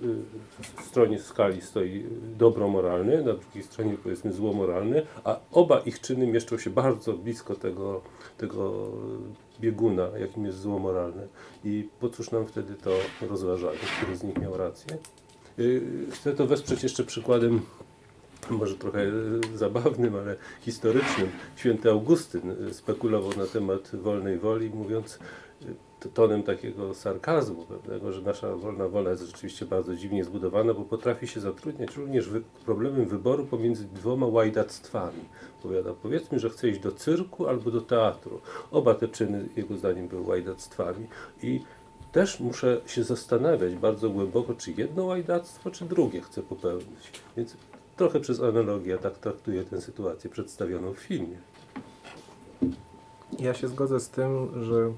stronie 0.84 1.20
skali 1.20 1.62
stoi 1.62 2.04
dobro 2.38 2.68
moralne, 2.68 3.18
na 3.22 3.34
drugiej 3.34 3.64
stronie 3.64 3.98
powiedzmy 4.04 4.32
zło 4.34 4.54
moralne, 4.54 5.02
a 5.24 5.40
oba 5.52 5.80
ich 5.80 6.00
czyny 6.02 6.28
mieszczą 6.28 6.58
się 6.58 6.70
bardzo 6.70 7.14
blisko 7.14 7.56
tego, 7.56 8.02
tego 8.38 8.92
bieguna, 9.62 10.08
jakim 10.20 10.46
jest 10.46 10.60
zło 10.60 10.80
moralne. 10.80 11.28
I 11.64 11.90
po 12.00 12.10
cóż 12.10 12.32
nam 12.32 12.48
wtedy 12.48 12.74
to 12.76 12.92
rozważanie, 13.22 13.80
który 13.98 14.18
z 14.18 14.24
nich 14.24 14.38
miał 14.38 14.58
rację? 14.58 14.98
Y, 15.60 15.82
Chcę 16.12 16.34
to 16.34 16.48
wesprzeć 16.48 16.84
jeszcze 16.84 17.04
przykładem 17.04 17.62
może 18.50 18.76
trochę 18.76 19.02
e, 19.02 19.12
zabawnym, 19.56 20.16
ale 20.16 20.36
historycznym. 20.62 21.30
Święty 21.56 21.90
Augustyn 21.90 22.56
e, 22.70 22.74
spekulował 22.74 23.32
na 23.38 23.46
temat 23.46 23.96
wolnej 23.96 24.38
woli, 24.38 24.70
mówiąc 24.70 25.20
tonem 26.10 26.44
takiego 26.44 26.94
sarkazmu 26.94 27.66
pewnego, 27.66 28.12
że 28.12 28.22
nasza 28.22 28.56
wolna 28.56 28.88
wola 28.88 29.10
jest 29.10 29.24
rzeczywiście 29.24 29.66
bardzo 29.66 29.96
dziwnie 29.96 30.24
zbudowana, 30.24 30.74
bo 30.74 30.82
potrafi 30.82 31.28
się 31.28 31.40
zatrudniać 31.40 31.96
również 31.96 32.30
wy 32.30 32.42
problemem 32.66 33.06
wyboru 33.06 33.46
pomiędzy 33.46 33.86
dwoma 33.86 34.28
łajdactwami. 34.28 35.24
Powiada, 35.64 35.94
powiedzmy, 36.02 36.40
że 36.40 36.50
chce 36.50 36.70
iść 36.70 36.80
do 36.80 36.92
cyrku 36.92 37.48
albo 37.48 37.72
do 37.72 37.82
teatru. 37.82 38.42
Oba 38.72 38.94
te 38.94 39.08
czyny, 39.08 39.50
jego 39.56 39.78
zdaniem, 39.78 40.08
były 40.08 40.28
łajdactwami 40.28 41.08
i 41.44 41.62
też 42.12 42.40
muszę 42.40 42.82
się 42.86 43.04
zastanawiać 43.04 43.76
bardzo 43.76 44.10
głęboko, 44.10 44.54
czy 44.54 44.72
jedno 44.72 45.06
łajdactwo, 45.06 45.72
czy 45.72 45.86
drugie 45.86 46.22
chcę 46.22 46.44
popełnić. 46.44 47.12
Więc 47.38 47.58
trochę 47.98 48.20
przez 48.20 48.42
analogię 48.42 48.98
tak 48.98 49.18
traktuję 49.18 49.64
tę 49.64 49.82
sytuację 49.82 50.30
przedstawioną 50.30 50.94
w 50.94 51.00
filmie. 51.00 51.38
Ja 53.40 53.54
się 53.54 53.68
zgodzę 53.68 54.00
z 54.00 54.10
tym, 54.10 54.64
że, 54.64 54.94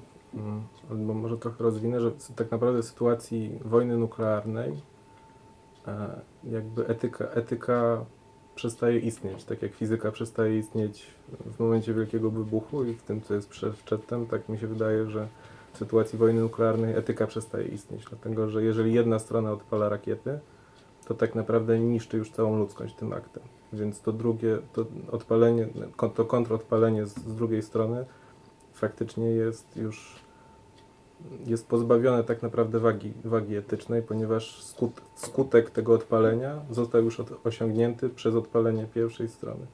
albo 0.90 1.14
może 1.14 1.38
trochę 1.38 1.64
rozwinę, 1.64 2.00
że 2.00 2.10
tak 2.36 2.50
naprawdę 2.50 2.82
w 2.82 2.84
sytuacji 2.84 3.58
wojny 3.64 3.96
nuklearnej 3.96 4.72
e, 5.86 6.20
jakby 6.44 6.86
etyka, 6.86 7.24
etyka 7.24 8.04
przestaje 8.54 8.98
istnieć, 8.98 9.44
tak 9.44 9.62
jak 9.62 9.74
fizyka 9.74 10.12
przestaje 10.12 10.58
istnieć 10.58 11.06
w 11.46 11.60
momencie 11.60 11.94
wielkiego 11.94 12.30
wybuchu 12.30 12.84
i 12.84 12.94
w 12.94 13.02
tym, 13.02 13.20
co 13.20 13.34
jest 13.34 13.48
prze- 13.48 13.72
przedtem, 13.84 14.26
tak 14.26 14.48
mi 14.48 14.58
się 14.58 14.66
wydaje, 14.66 15.10
że 15.10 15.28
w 15.72 15.78
sytuacji 15.78 16.18
wojny 16.18 16.40
nuklearnej 16.40 16.94
etyka 16.94 17.26
przestaje 17.26 17.68
istnieć, 17.68 18.04
dlatego 18.10 18.48
że 18.48 18.62
jeżeli 18.62 18.92
jedna 18.92 19.18
strona 19.18 19.52
odpala 19.52 19.88
rakiety, 19.88 20.38
to 21.06 21.14
tak 21.14 21.34
naprawdę 21.34 21.78
niszczy 21.78 22.16
już 22.16 22.30
całą 22.30 22.58
ludzkość 22.58 22.94
tym 22.94 23.12
aktem. 23.12 23.42
Więc 23.72 24.00
to 24.00 24.12
drugie, 24.12 24.58
to 24.72 24.86
odpalenie, 25.12 25.68
to 26.14 26.24
kontrodpalenie 26.24 27.06
z, 27.06 27.14
z 27.14 27.34
drugiej 27.34 27.62
strony 27.62 28.04
faktycznie 28.76 29.26
jest 29.26 29.76
już 29.76 30.26
jest 31.46 31.66
pozbawione 31.66 32.24
tak 32.24 32.42
naprawdę 32.42 32.78
wagi, 32.78 33.12
wagi 33.24 33.56
etycznej, 33.56 34.02
ponieważ 34.02 34.62
skut, 34.62 35.00
skutek 35.14 35.70
tego 35.70 35.94
odpalenia 35.94 36.60
został 36.70 37.04
już 37.04 37.20
od, 37.20 37.46
osiągnięty 37.46 38.08
przez 38.08 38.34
odpalenie 38.34 38.86
pierwszej 38.94 39.28
strony. 39.28 39.66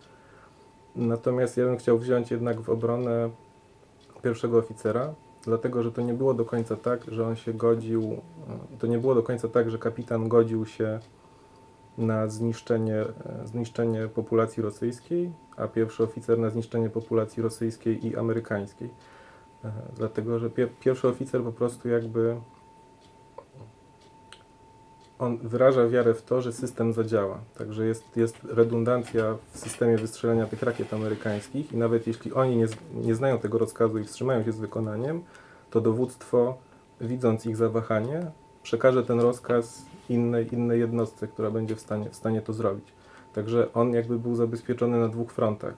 Natomiast 0.97 1.57
ja 1.57 1.65
bym 1.65 1.77
chciał 1.77 1.99
wziąć 1.99 2.31
jednak 2.31 2.61
w 2.61 2.71
obronę 2.71 3.31
pierwszego 4.23 4.59
oficera, 4.59 5.15
dlatego 5.45 5.83
że 5.83 5.93
to 5.93 6.03
nie 6.03 6.15
było 6.15 6.35
do 6.35 6.45
końca 6.45 6.77
tak, 6.77 7.05
że 7.09 7.27
on 7.27 7.37
się 7.37 7.55
godził, 7.55 8.17
to 8.79 8.87
nie 8.87 8.99
było 8.99 9.15
do 9.15 9.23
końca 9.23 9.49
tak, 9.49 9.71
że 9.71 9.79
kapitan 9.79 10.29
godził 10.29 10.67
się 10.67 11.01
na 11.99 12.29
zniszczenie, 12.29 13.01
e, 13.01 13.47
zniszczenie 13.47 14.09
populacji 14.09 14.63
rosyjskiej, 14.63 15.33
a 15.57 15.69
pierwszy 15.69 16.03
oficer 16.03 16.39
na 16.39 16.51
zniszczenie 16.51 16.91
populacji 16.91 17.43
rosyjskiej 17.43 18.07
i 18.07 18.17
amerykańskiej. 18.17 18.91
E, 19.65 19.73
Dlatego, 19.97 20.39
że 20.39 20.51
pie, 20.51 20.69
pierwszy 20.81 21.09
oficer 21.09 21.43
po 21.43 21.53
prostu 21.53 21.89
jakby 21.89 22.37
on 25.23 25.39
wyraża 25.39 25.89
wiarę 25.89 26.15
w 26.15 26.23
to, 26.23 26.43
że 26.43 26.53
system 26.53 26.93
zadziała. 26.93 27.39
Także 27.59 27.87
jest, 27.87 28.17
jest 28.17 28.39
redundancja 28.45 29.37
w 29.53 29.59
systemie 29.59 29.97
wystrzelania 29.97 30.47
tych 30.47 30.63
rakiet 30.63 30.95
amerykańskich 30.95 31.73
i 31.73 31.77
nawet 31.77 32.07
jeśli 32.07 32.33
oni 32.33 32.57
nie, 32.57 32.67
nie 32.95 33.15
znają 33.15 33.39
tego 33.39 33.59
rozkazu 33.59 33.99
i 33.99 34.05
wstrzymają 34.05 34.45
się 34.45 34.53
z 34.53 34.59
wykonaniem, 34.59 35.23
to 35.71 35.81
dowództwo, 35.81 36.59
widząc 37.01 37.47
ich 37.47 37.57
zawahanie, 37.57 38.31
przekaże 38.63 39.03
ten 39.03 39.21
rozkaz 39.21 39.87
innej, 40.09 40.55
innej 40.55 40.81
jednostce, 40.81 41.29
która 41.29 41.51
będzie 41.51 41.77
w 41.77 41.81
stanie, 41.81 42.11
w 42.11 42.17
stanie 42.17 42.43
to 42.43 42.53
zrobić. 42.53 42.93
Także 43.33 43.73
on 43.73 43.93
jakby 43.93 44.19
był 44.19 44.35
zabezpieczony 44.35 45.01
na 45.01 45.09
dwóch 45.09 45.33
frontach. 45.33 45.75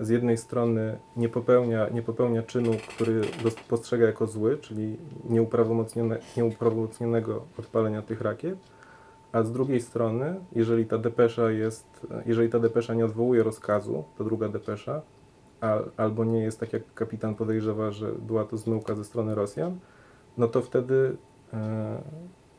Z 0.00 0.08
jednej 0.08 0.36
strony 0.36 0.98
nie 1.16 1.28
popełnia, 1.28 1.88
nie 1.88 2.02
popełnia 2.02 2.42
czynu, 2.42 2.72
który 2.88 3.20
postrzega 3.68 4.06
jako 4.06 4.26
zły, 4.26 4.58
czyli 4.58 4.96
nieuprawomocnione, 5.28 6.18
nieuprawomocnionego 6.36 7.44
odpalenia 7.58 8.02
tych 8.02 8.20
rakiet, 8.20 8.58
a 9.32 9.42
z 9.42 9.52
drugiej 9.52 9.80
strony, 9.80 10.34
jeżeli 10.52 10.86
ta 10.86 10.98
depesza 10.98 11.50
jest, 11.50 12.06
jeżeli 12.26 12.48
ta 12.48 12.58
depesza 12.58 12.94
nie 12.94 13.04
odwołuje 13.04 13.42
rozkazu, 13.42 14.04
to 14.18 14.24
druga 14.24 14.48
depesza, 14.48 15.02
a, 15.60 15.78
albo 15.96 16.24
nie 16.24 16.42
jest 16.42 16.60
tak 16.60 16.72
jak 16.72 16.94
kapitan 16.94 17.34
podejrzewa, 17.34 17.90
że 17.90 18.12
była 18.12 18.44
to 18.44 18.56
zmyłka 18.56 18.94
ze 18.94 19.04
strony 19.04 19.34
Rosjan, 19.34 19.78
no 20.38 20.48
to 20.48 20.62
wtedy 20.62 21.16
e, 21.52 22.02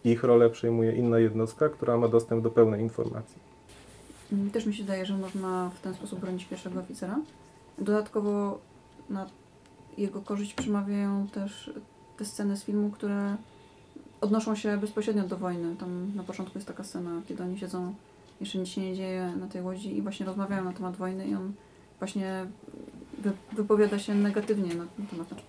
ich 0.05 0.23
rolę 0.23 0.49
przejmuje 0.49 0.91
inna 0.91 1.19
jednostka, 1.19 1.69
która 1.69 1.97
ma 1.97 2.07
dostęp 2.07 2.43
do 2.43 2.51
pełnej 2.51 2.81
informacji. 2.81 3.39
Mm, 4.33 4.51
Też 4.51 4.65
mi 4.65 4.73
się 4.73 4.83
wydaje, 4.83 5.05
że 5.05 5.17
można 5.17 5.71
w 5.75 5.81
ten 5.81 5.93
sposób 5.93 6.19
bronić 6.19 6.45
pierwszego 6.45 6.79
oficera. 6.79 7.19
Dodatkowo 7.77 8.59
na 9.09 9.25
jego 9.97 10.21
korzyść 10.21 10.53
przemawiają 10.53 11.27
też 11.27 11.73
te 12.17 12.25
sceny 12.25 12.57
z 12.57 12.63
filmu, 12.63 12.89
które 12.89 13.35
odnoszą 14.21 14.55
się 14.55 14.77
bezpośrednio 14.77 15.23
do 15.23 15.37
wojny. 15.37 15.75
Tam 15.75 16.11
na 16.15 16.23
początku 16.23 16.57
jest 16.57 16.67
taka 16.67 16.83
scena, 16.83 17.21
kiedy 17.27 17.43
oni 17.43 17.59
siedzą, 17.59 17.93
jeszcze 18.41 18.57
nic 18.57 18.67
się 18.67 18.81
nie 18.81 18.95
dzieje 18.95 19.33
na 19.39 19.47
tej 19.47 19.61
łodzi 19.61 19.97
i 19.97 20.01
właśnie 20.01 20.25
rozmawiają 20.25 20.63
na 20.63 20.73
temat 20.73 20.95
wojny 20.95 21.27
i 21.27 21.35
on 21.35 21.53
właśnie 21.99 22.45
wy, 23.17 23.31
wypowiada 23.53 23.99
się 23.99 24.15
negatywnie 24.15 24.75
na 24.75 24.85
ten 24.97 25.07
temat. 25.07 25.27
Znaczy, 25.27 25.43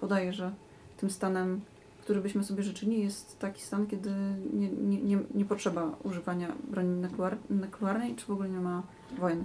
podaje, 0.00 0.32
że 0.32 0.52
tym 0.96 1.10
stanem, 1.10 1.60
który 2.06 2.20
byśmy 2.20 2.44
sobie 2.44 2.62
życzyli, 2.62 3.02
jest 3.02 3.38
taki 3.38 3.62
stan, 3.62 3.86
kiedy 3.86 4.10
nie, 4.52 4.68
nie, 4.68 5.02
nie, 5.02 5.18
nie 5.34 5.44
potrzeba 5.44 5.96
używania 6.02 6.52
broni 6.70 6.88
nuklear, 6.88 7.36
nuklearnej, 7.50 8.16
czy 8.16 8.26
w 8.26 8.30
ogóle 8.30 8.48
nie 8.48 8.60
ma 8.60 8.82
wojny. 9.18 9.44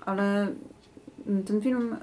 Ale 0.00 0.48
ten 1.46 1.60
film 1.60 1.92
y, 1.92 1.96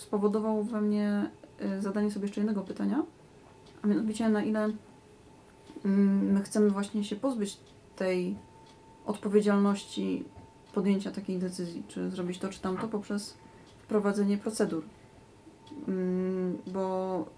spowodował 0.00 0.64
we 0.64 0.80
mnie 0.80 1.30
y, 1.78 1.80
zadanie 1.80 2.10
sobie 2.10 2.24
jeszcze 2.24 2.40
jednego 2.40 2.62
pytania, 2.62 3.02
a 3.82 3.86
mianowicie 3.86 4.28
na 4.28 4.44
ile 4.44 4.70
mm, 5.84 6.32
my 6.32 6.42
chcemy 6.42 6.70
właśnie 6.70 7.04
się 7.04 7.16
pozbyć 7.16 7.58
tej 7.96 8.36
odpowiedzialności 9.06 10.24
podjęcia 10.74 11.10
takiej 11.10 11.38
decyzji, 11.38 11.82
czy 11.88 12.10
zrobić 12.10 12.38
to, 12.38 12.48
czy 12.48 12.60
tamto, 12.60 12.88
poprzez 12.88 13.36
wprowadzenie 13.82 14.38
procedur. 14.38 14.84
Mm, 15.88 16.58
Bo 16.66 17.35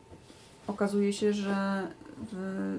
okazuje 0.69 1.13
się, 1.13 1.33
że 1.33 1.89
w, 2.33 2.79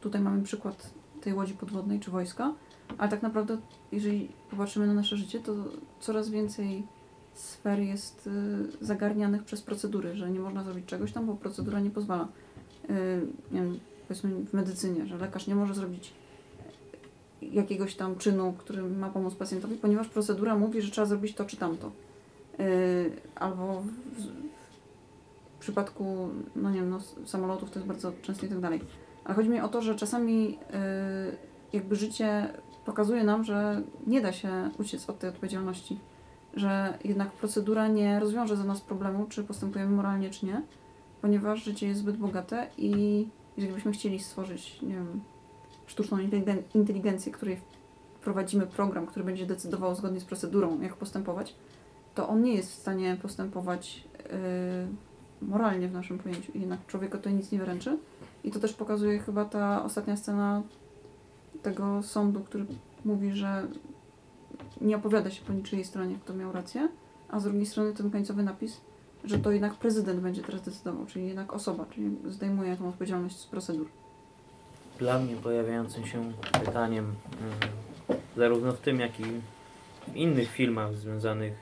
tutaj 0.00 0.20
mamy 0.20 0.42
przykład 0.42 0.90
tej 1.20 1.34
łodzi 1.34 1.54
podwodnej 1.54 2.00
czy 2.00 2.10
wojska, 2.10 2.54
ale 2.98 3.10
tak 3.10 3.22
naprawdę, 3.22 3.58
jeżeli 3.92 4.28
popatrzymy 4.50 4.86
na 4.86 4.94
nasze 4.94 5.16
życie, 5.16 5.40
to 5.40 5.54
coraz 6.00 6.30
więcej 6.30 6.86
sfer 7.34 7.78
jest 7.78 8.26
y, 8.26 8.86
zagarnianych 8.86 9.44
przez 9.44 9.62
procedury, 9.62 10.16
że 10.16 10.30
nie 10.30 10.40
można 10.40 10.64
zrobić 10.64 10.86
czegoś 10.86 11.12
tam, 11.12 11.26
bo 11.26 11.34
procedura 11.34 11.80
nie 11.80 11.90
pozwala. 11.90 12.28
Y, 12.90 13.26
nie 13.52 13.60
wiem, 13.62 13.78
powiedzmy 14.08 14.30
w 14.30 14.52
medycynie, 14.52 15.06
że 15.06 15.18
lekarz 15.18 15.46
nie 15.46 15.54
może 15.54 15.74
zrobić 15.74 16.12
jakiegoś 17.42 17.94
tam 17.94 18.16
czynu, 18.16 18.54
który 18.58 18.82
ma 18.82 19.08
pomóc 19.08 19.34
pacjentowi, 19.34 19.76
ponieważ 19.76 20.08
procedura 20.08 20.56
mówi, 20.56 20.82
że 20.82 20.90
trzeba 20.90 21.06
zrobić 21.06 21.34
to 21.34 21.44
czy 21.44 21.56
tamto. 21.56 21.90
Y, 22.60 23.12
albo 23.34 23.82
w, 23.82 24.49
w 25.60 25.62
przypadku, 25.62 26.28
no 26.56 26.70
nie 26.70 26.80
wiem, 26.80 26.90
no, 26.90 27.00
samolotów 27.26 27.70
to 27.70 27.78
jest 27.78 27.88
bardzo 27.88 28.12
często 28.22 28.46
i 28.46 28.48
tak 28.48 28.60
dalej. 28.60 28.80
Ale 29.24 29.34
chodzi 29.34 29.48
mi 29.48 29.60
o 29.60 29.68
to, 29.68 29.82
że 29.82 29.94
czasami 29.94 30.58
y, 31.32 31.36
jakby 31.72 31.96
życie 31.96 32.48
pokazuje 32.84 33.24
nam, 33.24 33.44
że 33.44 33.82
nie 34.06 34.20
da 34.20 34.32
się 34.32 34.70
uciec 34.78 35.10
od 35.10 35.18
tej 35.18 35.30
odpowiedzialności. 35.30 35.98
Że 36.54 36.98
jednak 37.04 37.30
procedura 37.32 37.88
nie 37.88 38.20
rozwiąże 38.20 38.56
za 38.56 38.64
nas 38.64 38.80
problemu, 38.80 39.26
czy 39.26 39.44
postępujemy 39.44 39.96
moralnie, 39.96 40.30
czy 40.30 40.46
nie, 40.46 40.62
ponieważ 41.22 41.64
życie 41.64 41.88
jest 41.88 42.00
zbyt 42.00 42.16
bogate 42.16 42.66
i 42.78 43.26
jeżeli 43.56 43.74
byśmy 43.74 43.92
chcieli 43.92 44.18
stworzyć, 44.18 44.82
nie 44.82 44.94
wiem, 44.94 45.20
sztuczną 45.86 46.18
inteligen- 46.18 46.62
inteligencję, 46.74 47.32
której 47.32 47.60
wprowadzimy 48.14 48.66
program, 48.66 49.06
który 49.06 49.24
będzie 49.24 49.46
decydował 49.46 49.94
zgodnie 49.94 50.20
z 50.20 50.24
procedurą, 50.24 50.80
jak 50.80 50.96
postępować, 50.96 51.54
to 52.14 52.28
on 52.28 52.42
nie 52.42 52.54
jest 52.54 52.72
w 52.72 52.78
stanie 52.78 53.16
postępować 53.22 54.04
yy, 54.18 55.09
moralnie 55.42 55.88
w 55.88 55.92
naszym 55.92 56.18
pojęciu. 56.18 56.52
Jednak 56.54 56.86
człowieka 56.86 57.18
to 57.18 57.30
nic 57.30 57.52
nie 57.52 57.58
wręczy. 57.58 57.98
I 58.44 58.50
to 58.50 58.60
też 58.60 58.72
pokazuje 58.72 59.18
chyba 59.18 59.44
ta 59.44 59.84
ostatnia 59.84 60.16
scena 60.16 60.62
tego 61.62 62.02
sądu, 62.02 62.40
który 62.40 62.66
mówi, 63.04 63.32
że 63.32 63.66
nie 64.80 64.96
opowiada 64.96 65.30
się 65.30 65.44
po 65.44 65.52
niczyjej 65.52 65.84
stronie, 65.84 66.18
kto 66.24 66.34
miał 66.34 66.52
rację, 66.52 66.88
a 67.28 67.40
z 67.40 67.44
drugiej 67.44 67.66
strony 67.66 67.92
ten 67.92 68.10
końcowy 68.10 68.42
napis, 68.42 68.80
że 69.24 69.38
to 69.38 69.52
jednak 69.52 69.74
prezydent 69.74 70.20
będzie 70.20 70.42
teraz 70.42 70.62
decydował, 70.62 71.06
czyli 71.06 71.26
jednak 71.26 71.52
osoba, 71.52 71.86
czyli 71.90 72.16
zdejmuje 72.28 72.76
tą 72.76 72.88
odpowiedzialność 72.88 73.38
z 73.38 73.46
procedur. 73.46 73.86
Dla 74.98 75.18
mnie 75.18 75.36
pojawiającym 75.36 76.06
się 76.06 76.32
pytaniem, 76.64 77.04
mm, 77.40 78.20
zarówno 78.36 78.72
w 78.72 78.80
tym, 78.80 79.00
jak 79.00 79.20
i 79.20 79.24
w 80.08 80.16
innych 80.16 80.50
filmach 80.50 80.96
związanych 80.96 81.52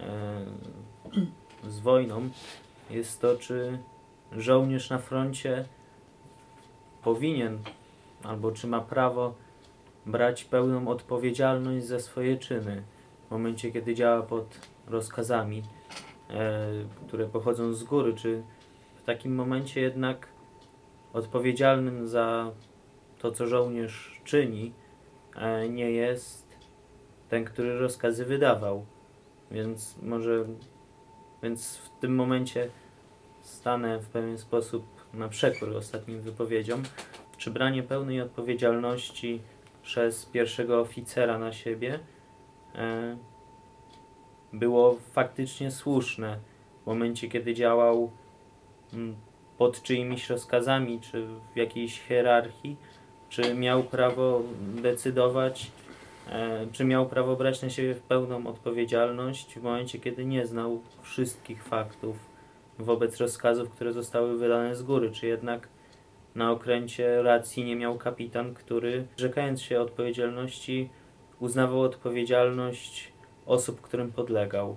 e, 0.00 1.70
z 1.70 1.80
wojną, 1.80 2.28
jest 2.90 3.20
to, 3.20 3.36
czy 3.36 3.78
żołnierz 4.32 4.90
na 4.90 4.98
froncie 4.98 5.64
powinien 7.02 7.58
albo 8.22 8.52
czy 8.52 8.66
ma 8.66 8.80
prawo 8.80 9.34
brać 10.06 10.44
pełną 10.44 10.88
odpowiedzialność 10.88 11.86
za 11.86 12.00
swoje 12.00 12.36
czyny 12.36 12.82
w 13.28 13.30
momencie, 13.30 13.72
kiedy 13.72 13.94
działa 13.94 14.22
pod 14.22 14.58
rozkazami, 14.86 15.62
e, 16.30 16.68
które 17.06 17.26
pochodzą 17.26 17.72
z 17.72 17.84
góry, 17.84 18.14
czy 18.14 18.42
w 18.96 19.02
takim 19.02 19.34
momencie 19.34 19.80
jednak 19.80 20.28
odpowiedzialnym 21.12 22.08
za 22.08 22.52
to, 23.18 23.32
co 23.32 23.46
żołnierz 23.46 24.20
czyni, 24.24 24.72
e, 25.36 25.68
nie 25.68 25.90
jest 25.90 26.48
ten, 27.28 27.44
który 27.44 27.78
rozkazy 27.78 28.24
wydawał. 28.24 28.84
Więc 29.50 29.96
może, 30.02 30.44
więc 31.42 31.76
w 31.76 31.88
tym 32.00 32.14
momencie 32.14 32.70
stanę 33.40 33.98
w 33.98 34.08
pewien 34.08 34.38
sposób 34.38 34.84
na 35.14 35.28
przekór 35.28 35.76
ostatnim 35.76 36.20
wypowiedziom. 36.20 36.82
Czy 37.36 37.50
branie 37.50 37.82
pełnej 37.82 38.20
odpowiedzialności 38.20 39.40
przez 39.82 40.26
pierwszego 40.26 40.80
oficera 40.80 41.38
na 41.38 41.52
siebie 41.52 41.98
e, 42.74 43.16
było 44.52 44.96
faktycznie 45.12 45.70
słuszne 45.70 46.38
w 46.82 46.86
momencie, 46.86 47.28
kiedy 47.28 47.54
działał 47.54 48.10
mm, 48.92 49.16
pod 49.58 49.82
czyimiś 49.82 50.30
rozkazami, 50.30 51.00
czy 51.00 51.26
w 51.54 51.56
jakiejś 51.56 52.00
hierarchii, 52.00 52.76
czy 53.28 53.54
miał 53.54 53.84
prawo 53.84 54.42
decydować, 54.60 55.70
czy 56.72 56.84
miał 56.84 57.06
prawo 57.06 57.36
brać 57.36 57.62
na 57.62 57.70
siebie 57.70 57.94
pełną 58.08 58.46
odpowiedzialność 58.46 59.54
w 59.54 59.62
momencie, 59.62 59.98
kiedy 59.98 60.24
nie 60.24 60.46
znał 60.46 60.80
wszystkich 61.02 61.64
faktów 61.64 62.16
wobec 62.78 63.16
rozkazów, 63.16 63.70
które 63.70 63.92
zostały 63.92 64.38
wydane 64.38 64.76
z 64.76 64.82
góry, 64.82 65.10
czy 65.10 65.26
jednak 65.26 65.68
na 66.34 66.52
okręcie 66.52 67.22
racji 67.22 67.64
nie 67.64 67.76
miał 67.76 67.98
kapitan, 67.98 68.54
który, 68.54 69.06
rzekając 69.16 69.62
się 69.62 69.80
odpowiedzialności, 69.80 70.88
uznawał 71.40 71.80
odpowiedzialność 71.80 73.12
osób, 73.46 73.80
którym 73.80 74.12
podlegał. 74.12 74.76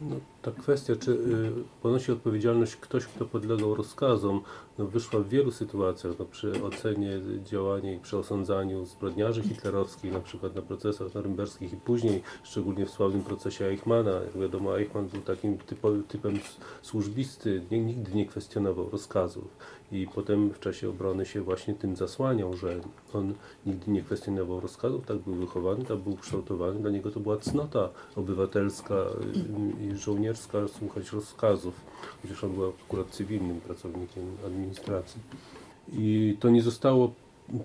No, 0.00 0.16
ta 0.42 0.50
kwestia, 0.50 0.96
czy 0.96 1.10
y, 1.10 1.52
ponosi 1.82 2.12
odpowiedzialność 2.12 2.76
ktoś, 2.76 3.06
kto 3.06 3.24
podlegał 3.24 3.74
rozkazom, 3.74 4.40
no, 4.78 4.86
wyszła 4.86 5.20
w 5.20 5.28
wielu 5.28 5.50
sytuacjach, 5.50 6.12
no, 6.18 6.24
przy 6.24 6.64
ocenie 6.64 7.20
działania 7.44 7.92
i 7.92 7.98
przy 7.98 8.18
osądzaniu 8.18 8.84
zbrodniarzy 8.84 9.42
hitlerowskich, 9.42 10.12
na 10.12 10.20
przykład 10.20 10.54
na 10.54 10.62
procesach 10.62 11.14
norymberskich 11.14 11.72
i 11.72 11.76
później, 11.76 12.22
szczególnie 12.42 12.86
w 12.86 12.90
sławnym 12.90 13.22
procesie 13.22 13.64
Eichmana. 13.64 14.10
Jak 14.10 14.38
wiadomo, 14.38 14.78
Eichmann 14.78 15.08
był 15.08 15.20
takim 15.20 15.58
typo, 15.58 15.90
typem 16.08 16.38
służbisty, 16.82 17.62
nie, 17.70 17.80
nigdy 17.80 18.14
nie 18.14 18.26
kwestionował 18.26 18.90
rozkazów 18.90 19.48
i 19.92 20.06
potem 20.14 20.50
w 20.50 20.60
czasie 20.60 20.88
obrony 20.88 21.26
się 21.26 21.40
właśnie 21.40 21.74
tym 21.74 21.96
zasłaniał, 21.96 22.56
że 22.56 22.80
on 23.12 23.34
nigdy 23.66 23.90
nie 23.90 24.02
kwestionował 24.02 24.60
rozkazów, 24.60 25.06
tak 25.06 25.18
był 25.18 25.34
wychowany, 25.34 25.84
tak 25.84 25.98
był 25.98 26.16
kształtowany, 26.16 26.80
dla 26.80 26.90
niego 26.90 27.10
to 27.10 27.20
była 27.20 27.36
cnota 27.36 27.88
obywatelska 28.16 28.94
y, 28.94 29.84
i 29.84 29.96
żołnierska 30.32 30.78
słuchać 30.78 31.12
rozkazów, 31.12 31.74
chociaż 32.22 32.44
on 32.44 32.52
był 32.52 32.72
akurat 32.86 33.06
cywilnym 33.10 33.60
pracownikiem 33.60 34.24
administracji. 34.46 35.20
I 35.92 36.36
to 36.40 36.50
nie 36.50 36.62
zostało 36.62 37.12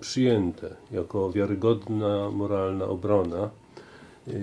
przyjęte 0.00 0.76
jako 0.90 1.32
wiarygodna, 1.32 2.30
moralna 2.30 2.84
obrona. 2.84 3.50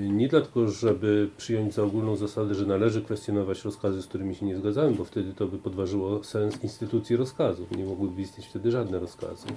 Nie 0.10 0.28
dlatego, 0.28 0.68
żeby 0.68 1.30
przyjąć 1.38 1.74
za 1.74 1.84
ogólną 1.84 2.16
zasadę, 2.16 2.56
że 2.56 2.66
należy 2.66 3.02
kwestionować 3.02 3.66
rozkazy, 3.66 4.02
z 4.02 4.08
którymi 4.08 4.36
się 4.36 4.46
nie 4.46 4.58
zgadzamy, 4.58 4.96
bo 4.96 5.06
wtedy 5.06 5.34
to 5.34 5.48
by 5.48 5.58
podważyło 5.58 6.24
sens 6.24 6.64
instytucji 6.64 7.16
rozkazów. 7.16 7.72
Nie 7.72 7.86
mogłyby 7.86 8.22
istnieć 8.22 8.48
wtedy 8.48 8.72
żadne 8.72 9.00
rozkazy. 9.00 9.48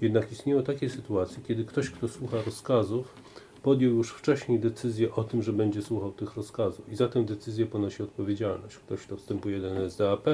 Jednak 0.00 0.32
istnieją 0.32 0.62
takie 0.62 0.90
sytuacje, 0.90 1.42
kiedy 1.48 1.64
ktoś, 1.64 1.90
kto 1.90 2.08
słucha 2.08 2.36
rozkazów, 2.46 3.14
podjął 3.62 3.92
już 3.92 4.10
wcześniej 4.10 4.60
decyzję 4.60 5.14
o 5.14 5.24
tym, 5.24 5.42
że 5.42 5.52
będzie 5.52 5.82
słuchał 5.82 6.12
tych 6.12 6.36
rozkazów 6.36 6.92
i 6.92 6.96
za 6.96 7.08
tę 7.08 7.24
decyzję 7.24 7.66
ponosi 7.66 8.02
odpowiedzialność. 8.02 8.76
Ktoś, 8.76 9.00
kto 9.00 9.16
wstępuje 9.16 9.60
do 9.60 9.68
NSDAP, 9.70 10.26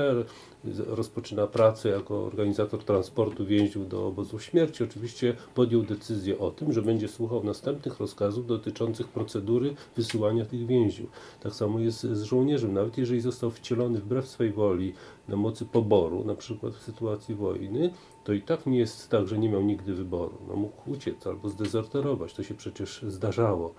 rozpoczyna 0.87 1.47
pracę 1.47 1.89
jako 1.89 2.25
organizator 2.25 2.85
transportu 2.85 3.47
więźniów 3.47 3.89
do 3.89 4.07
obozów 4.07 4.43
śmierci, 4.43 4.85
oczywiście 4.85 5.35
podjął 5.55 5.83
decyzję 5.83 6.39
o 6.39 6.51
tym, 6.51 6.73
że 6.73 6.83
będzie 6.83 7.09
słuchał 7.09 7.45
następnych 7.45 8.01
rozkazów 8.01 8.47
dotyczących 8.47 9.09
procedury 9.09 9.75
wysyłania 9.97 10.45
tych 10.45 10.67
więźniów. 10.67 11.11
Tak 11.41 11.55
samo 11.55 11.79
jest 11.79 12.01
z 12.01 12.23
żołnierzem, 12.23 12.73
nawet 12.73 12.99
jeżeli 12.99 13.21
został 13.21 13.51
wcielony 13.51 14.01
wbrew 14.01 14.29
swej 14.29 14.53
woli 14.53 14.93
na 15.29 15.37
mocy 15.37 15.65
poboru, 15.65 16.25
na 16.25 16.35
przykład 16.35 16.75
w 16.75 16.83
sytuacji 16.83 17.35
wojny, 17.35 17.91
to 18.27 18.33
i 18.33 18.43
tak 18.43 18.67
nie 18.67 18.79
jest 18.79 19.11
tak, 19.11 19.29
że 19.29 19.39
nie 19.39 19.49
miał 19.49 19.63
nigdy 19.63 19.95
wyboru. 19.95 20.39
No, 20.49 20.57
mógł 20.57 20.91
uciec 20.91 21.27
albo 21.27 21.49
zdezerterować. 21.49 22.35
To 22.35 22.43
się 22.43 22.55
przecież 22.55 23.03
zdarzało. 23.09 23.75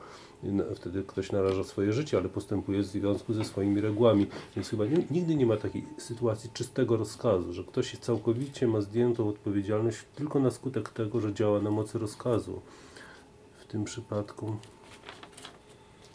Wtedy 0.76 1.04
ktoś 1.04 1.32
naraża 1.32 1.64
swoje 1.64 1.94
życie, 1.94 2.18
ale 2.18 2.30
postępuje 2.30 2.82
w 2.82 2.86
związku 2.86 3.34
ze 3.34 3.46
swoimi 3.46 3.82
regułami. 3.82 4.28
Więc 4.56 4.70
chyba 4.70 4.86
nigdy 5.12 5.36
nie 5.36 5.46
ma 5.46 5.58
takiej 5.58 5.86
sytuacji 5.98 6.50
czystego 6.54 6.98
rozkazu, 6.98 7.54
że 7.54 7.64
ktoś 7.64 7.98
całkowicie 7.98 8.68
ma 8.68 8.82
zdjętą 8.82 9.30
odpowiedzialność 9.30 9.98
tylko 10.16 10.40
na 10.40 10.52
skutek 10.52 10.90
tego, 10.90 11.22
że 11.22 11.34
działa 11.34 11.62
na 11.62 11.72
mocy 11.72 12.00
rozkazu. 12.00 12.62
W 13.58 13.66
tym 13.66 13.84
przypadku 13.84 14.56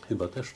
chyba 0.08 0.28
też, 0.28 0.52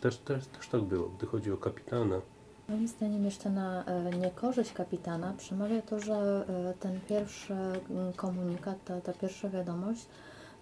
też, 0.00 0.16
też, 0.16 0.46
też 0.46 0.68
tak 0.68 0.82
było, 0.82 1.08
gdy 1.08 1.26
chodzi 1.26 1.52
o 1.52 1.56
kapitana. 1.56 2.20
Moim 2.68 2.88
zdaniem 2.88 3.24
jeszcze 3.24 3.50
na 3.50 3.84
e, 3.84 4.10
niekorzyść 4.10 4.72
kapitana 4.72 5.34
przemawia 5.38 5.82
to, 5.82 6.00
że 6.00 6.14
e, 6.14 6.74
ten 6.80 7.00
pierwszy 7.08 7.54
mm, 7.54 8.12
komunikat, 8.12 8.84
ta, 8.84 9.00
ta 9.00 9.12
pierwsza 9.12 9.48
wiadomość 9.48 10.06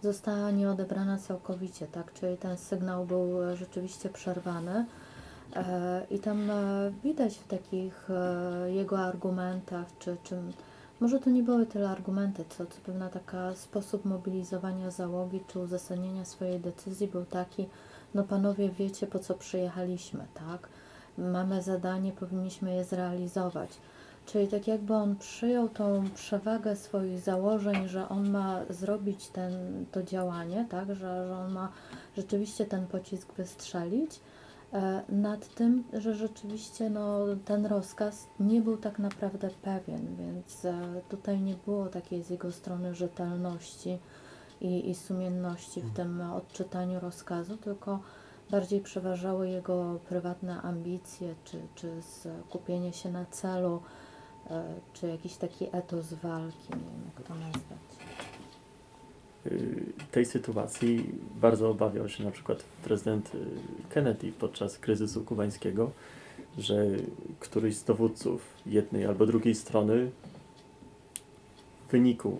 została 0.03 0.51
nieodebrana 0.51 1.19
całkowicie, 1.19 1.87
tak? 1.87 2.13
Czyli 2.13 2.37
ten 2.37 2.57
sygnał 2.57 3.07
był 3.07 3.43
e, 3.43 3.57
rzeczywiście 3.57 4.09
przerwany. 4.09 4.87
I 6.11 6.19
tam 6.19 6.51
widać 7.05 7.39
w 7.39 7.47
takich 7.47 8.09
jego 8.67 8.99
argumentach, 8.99 9.87
czy, 9.99 10.17
czy 10.23 10.37
może 11.01 11.21
to 11.21 11.31
nie 11.31 11.43
były 11.43 11.67
tyle 11.67 11.91
argumenty, 11.91 12.45
co, 12.49 12.67
co 12.67 12.81
pewna 12.87 13.09
taka 13.09 13.55
sposób 13.55 14.05
mobilizowania 14.05 14.91
załogi, 14.91 15.41
czy 15.49 15.59
uzasadnienia 15.59 16.25
swojej 16.25 16.61
decyzji 16.61 17.09
był 17.09 17.25
taki, 17.25 17.69
no 18.15 18.25
panowie 18.25 18.69
wiecie 18.69 19.07
po 19.07 19.19
co 19.19 19.35
przyjechaliśmy, 19.35 20.27
tak? 20.35 20.69
Mamy 21.19 21.63
zadanie, 21.63 22.13
powinniśmy 22.13 22.75
je 22.75 22.85
zrealizować. 22.85 23.71
Czyli 24.27 24.49
tak 24.49 24.67
jakby 24.67 24.95
on 24.95 25.17
przyjął 25.17 25.69
tą 25.69 26.05
przewagę 26.15 26.77
swoich 26.77 27.21
założeń, 27.21 27.89
że 27.89 28.09
on 28.09 28.31
ma 28.31 28.61
zrobić 28.71 29.29
ten, 29.29 29.53
to 29.93 30.03
działanie, 30.03 30.67
tak, 30.71 30.89
że, 30.89 31.27
że 31.29 31.37
on 31.37 31.53
ma 31.53 31.73
rzeczywiście 32.17 32.67
ten 32.67 32.87
pocisk 32.87 33.33
wystrzelić, 33.35 34.21
e, 34.73 35.03
nad 35.09 35.55
tym, 35.55 35.85
że 35.93 36.15
rzeczywiście 36.15 36.91
no, 36.91 37.19
ten 37.45 37.67
rozkaz 37.67 38.27
nie 38.41 38.61
był 38.61 38.77
tak 38.77 38.99
naprawdę 38.99 39.51
pewien, 39.63 40.17
więc 40.17 40.65
e, 40.65 41.01
tutaj 41.09 41.41
nie 41.41 41.55
było 41.55 41.87
takiej 41.87 42.23
z 42.23 42.31
jego 42.31 42.53
strony 42.53 42.95
rzetelności 42.95 43.99
i, 44.61 44.91
i 44.91 44.95
sumienności 44.95 45.81
w 45.81 45.93
tym 45.93 46.21
odczytaniu 46.21 47.01
rozkazu, 47.01 47.57
tylko 47.57 48.01
bardziej 48.51 48.81
przeważały 48.81 49.49
jego 49.49 50.01
prywatne 50.09 50.63
ambicje, 50.63 51.35
czy, 51.45 51.61
czy 51.75 51.89
skupienie 52.03 52.93
się 52.93 53.11
na 53.11 53.25
celu, 53.25 53.83
e, 54.51 54.65
czy 54.93 55.07
jakiś 55.07 55.37
taki 55.37 55.67
etos 55.73 56.15
walki, 56.15 56.71
nie 56.71 56.77
wiem 56.77 57.11
jak 57.17 57.27
to 57.27 57.35
nazwać. 57.35 57.97
Y, 59.47 59.83
tej 60.11 60.27
sytuacji 60.27 61.11
bardzo 61.41 61.71
obawiał 61.71 62.09
się 62.09 62.25
na 62.25 62.31
przykład 62.31 62.63
prezydent 62.85 63.35
y, 63.35 63.39
Kennedy 63.89 64.33
podczas 64.33 64.79
kryzysu 64.79 65.25
kubańskiego, 65.25 65.91
że 66.59 66.87
któryś 67.41 67.77
z 67.77 67.85
dowódców 67.85 68.43
jednej 68.67 69.05
albo 69.07 69.27
drugiej 69.27 69.55
strony 69.55 70.11
w 71.89 71.91
wyniku 71.91 72.39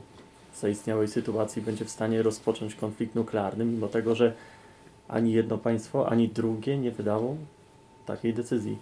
zaistniałej 0.57 1.09
sytuacji 1.09 1.63
będzie 1.63 1.85
w 1.85 1.91
stanie 1.91 2.23
rozpocząć 2.23 2.75
konflikt 2.75 3.15
nuklearny, 3.15 3.65
mimo 3.65 3.89
tego, 3.89 4.15
że 4.15 4.35
ani 5.09 5.33
jedno 5.33 5.59
państwo, 5.59 6.09
ani 6.09 6.29
drugie 6.29 6.79
nie 6.79 6.91
wydało 6.91 7.37
takiej 8.07 8.35
decyzji. 8.35 8.79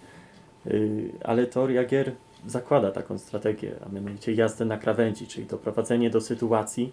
Y, 0.66 1.10
Ale 1.24 1.46
teoria 1.46 1.84
gier 1.84 2.12
zakłada 2.46 2.90
taką 2.90 3.18
strategię, 3.18 3.74
a 3.86 3.88
mianowicie 3.88 4.32
jazdę 4.32 4.64
na 4.64 4.78
krawędzi, 4.78 5.26
czyli 5.26 5.46
doprowadzenie 5.46 6.10
do 6.10 6.20
sytuacji, 6.20 6.92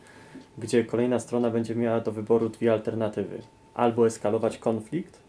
gdzie 0.58 0.86
kolejna 0.86 1.20
strona 1.20 1.50
będzie 1.50 1.76
miała 1.76 2.00
do 2.00 2.12
wyboru 2.12 2.50
dwie 2.50 2.74
alternatywy. 2.74 3.42
Albo 3.74 4.08
eskalować 4.08 4.58
konflikt, 4.58 5.20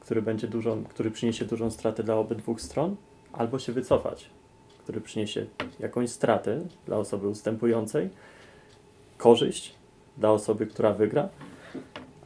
który, 0.00 0.22
będzie 0.22 0.48
dużą, 0.48 0.84
który 0.84 1.10
przyniesie 1.10 1.44
dużą 1.44 1.70
stratę 1.70 2.02
dla 2.02 2.16
obydwu 2.16 2.58
stron, 2.58 2.96
albo 3.32 3.58
się 3.58 3.72
wycofać, 3.72 4.30
który 4.78 5.00
przyniesie 5.00 5.46
jakąś 5.80 6.10
stratę 6.10 6.60
dla 6.86 6.96
osoby 6.96 7.28
ustępującej, 7.28 8.10
korzyść 9.18 9.74
dla 10.18 10.30
osoby, 10.30 10.66
która 10.66 10.92
wygra, 10.92 11.28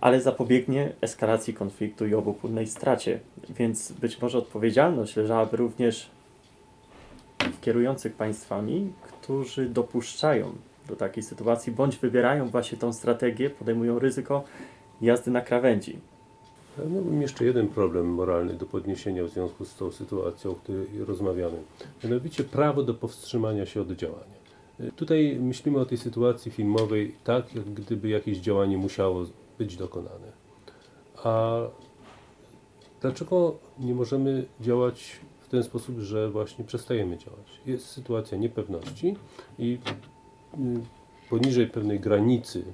ale 0.05 0.21
zapobiegnie 0.21 0.93
eskalacji 1.01 1.55
konfliktu 1.55 2.07
i 2.07 2.15
obopólnej 2.15 2.67
stracie. 2.67 3.21
Więc 3.51 3.93
być 3.93 4.23
może 4.23 4.39
odpowiedzialność 4.39 5.17
leżałaby 5.17 5.57
również 5.57 6.11
w 7.39 7.61
kierujących 7.61 8.13
państwami, 8.15 8.93
którzy 9.03 9.69
dopuszczają 9.69 10.53
do 10.89 10.97
takiej 10.97 11.23
sytuacji, 11.23 11.73
bądź 11.73 11.97
wybierają 11.97 12.49
właśnie 12.49 12.79
tą 12.79 12.93
strategię, 12.93 13.51
podejmują 13.51 13.99
ryzyko 13.99 14.45
jazdy 15.01 15.31
na 15.31 15.41
krawędzi. 15.41 15.99
Ja 16.79 16.85
Miałbym 16.85 17.23
jeszcze 17.23 17.45
jeden 17.45 17.69
problem 17.69 18.07
moralny 18.07 18.55
do 18.55 18.67
podniesienia 18.67 19.25
w 19.25 19.29
związku 19.29 19.65
z 19.65 19.75
tą 19.75 19.93
sytuacją, 19.93 20.51
o 20.51 20.55
której 20.55 20.87
rozmawiamy. 21.07 21.57
Mianowicie 22.05 22.45
prawo 22.45 22.83
do 22.83 22.95
powstrzymania 22.95 23.67
się 23.67 23.81
od 23.81 23.93
działania. 23.93 24.35
Tutaj 24.97 25.39
myślimy 25.41 25.79
o 25.79 25.87
tej 25.87 25.99
sytuacji 25.99 26.51
filmowej 26.51 27.15
tak, 27.25 27.55
jak 27.55 27.65
gdyby 27.65 28.09
jakieś 28.09 28.39
działanie 28.39 28.79
musiało 28.79 29.25
być 29.59 29.77
dokonane. 29.77 30.33
A 31.25 31.57
dlaczego 33.01 33.55
nie 33.79 33.95
możemy 33.95 34.45
działać 34.61 35.21
w 35.41 35.49
ten 35.49 35.63
sposób, 35.63 35.99
że 35.99 36.31
właśnie 36.31 36.65
przestajemy 36.65 37.19
działać? 37.19 37.61
Jest 37.67 37.87
sytuacja 37.87 38.39
niepewności 38.39 39.17
i 39.59 39.79
y, 40.55 40.59
poniżej 41.31 41.67
pewnej 41.67 42.01
granicy 42.01 42.65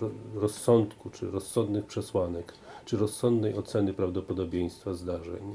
ro- 0.00 0.10
rozsądku 0.34 1.10
czy 1.10 1.30
rozsądnych 1.30 1.86
przesłanek 1.86 2.54
czy 2.84 2.96
rozsądnej 2.96 3.54
oceny 3.54 3.94
prawdopodobieństwa 3.94 4.94
zdarzeń, 4.94 5.54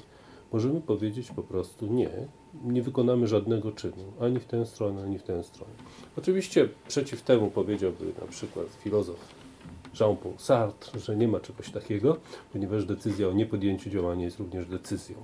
możemy 0.52 0.82
powiedzieć 0.82 1.32
po 1.32 1.44
prostu 1.44 1.88
nie, 1.88 2.10
nie 2.64 2.82
wykonamy 2.82 3.28
żadnego 3.28 3.72
czynu, 3.72 4.14
ani 4.20 4.40
w 4.40 4.46
tę 4.46 4.66
stronę, 4.66 5.04
ani 5.04 5.20
w 5.20 5.24
tę 5.24 5.44
stronę. 5.44 5.72
Oczywiście 6.18 6.70
przeciw 6.88 7.22
temu 7.22 7.52
powiedziałby 7.52 8.06
na 8.22 8.28
przykład 8.28 8.68
filozof 8.68 9.39
Jean-Paul 10.00 10.34
Sartre, 10.38 11.00
że 11.00 11.16
nie 11.16 11.28
ma 11.28 11.40
czegoś 11.40 11.72
takiego, 11.72 12.18
ponieważ 12.54 12.86
decyzja 12.86 13.28
o 13.28 13.32
niepodjęciu 13.32 13.90
działania 13.90 14.26
jest 14.26 14.40
również 14.40 14.66
decyzją. 14.66 15.16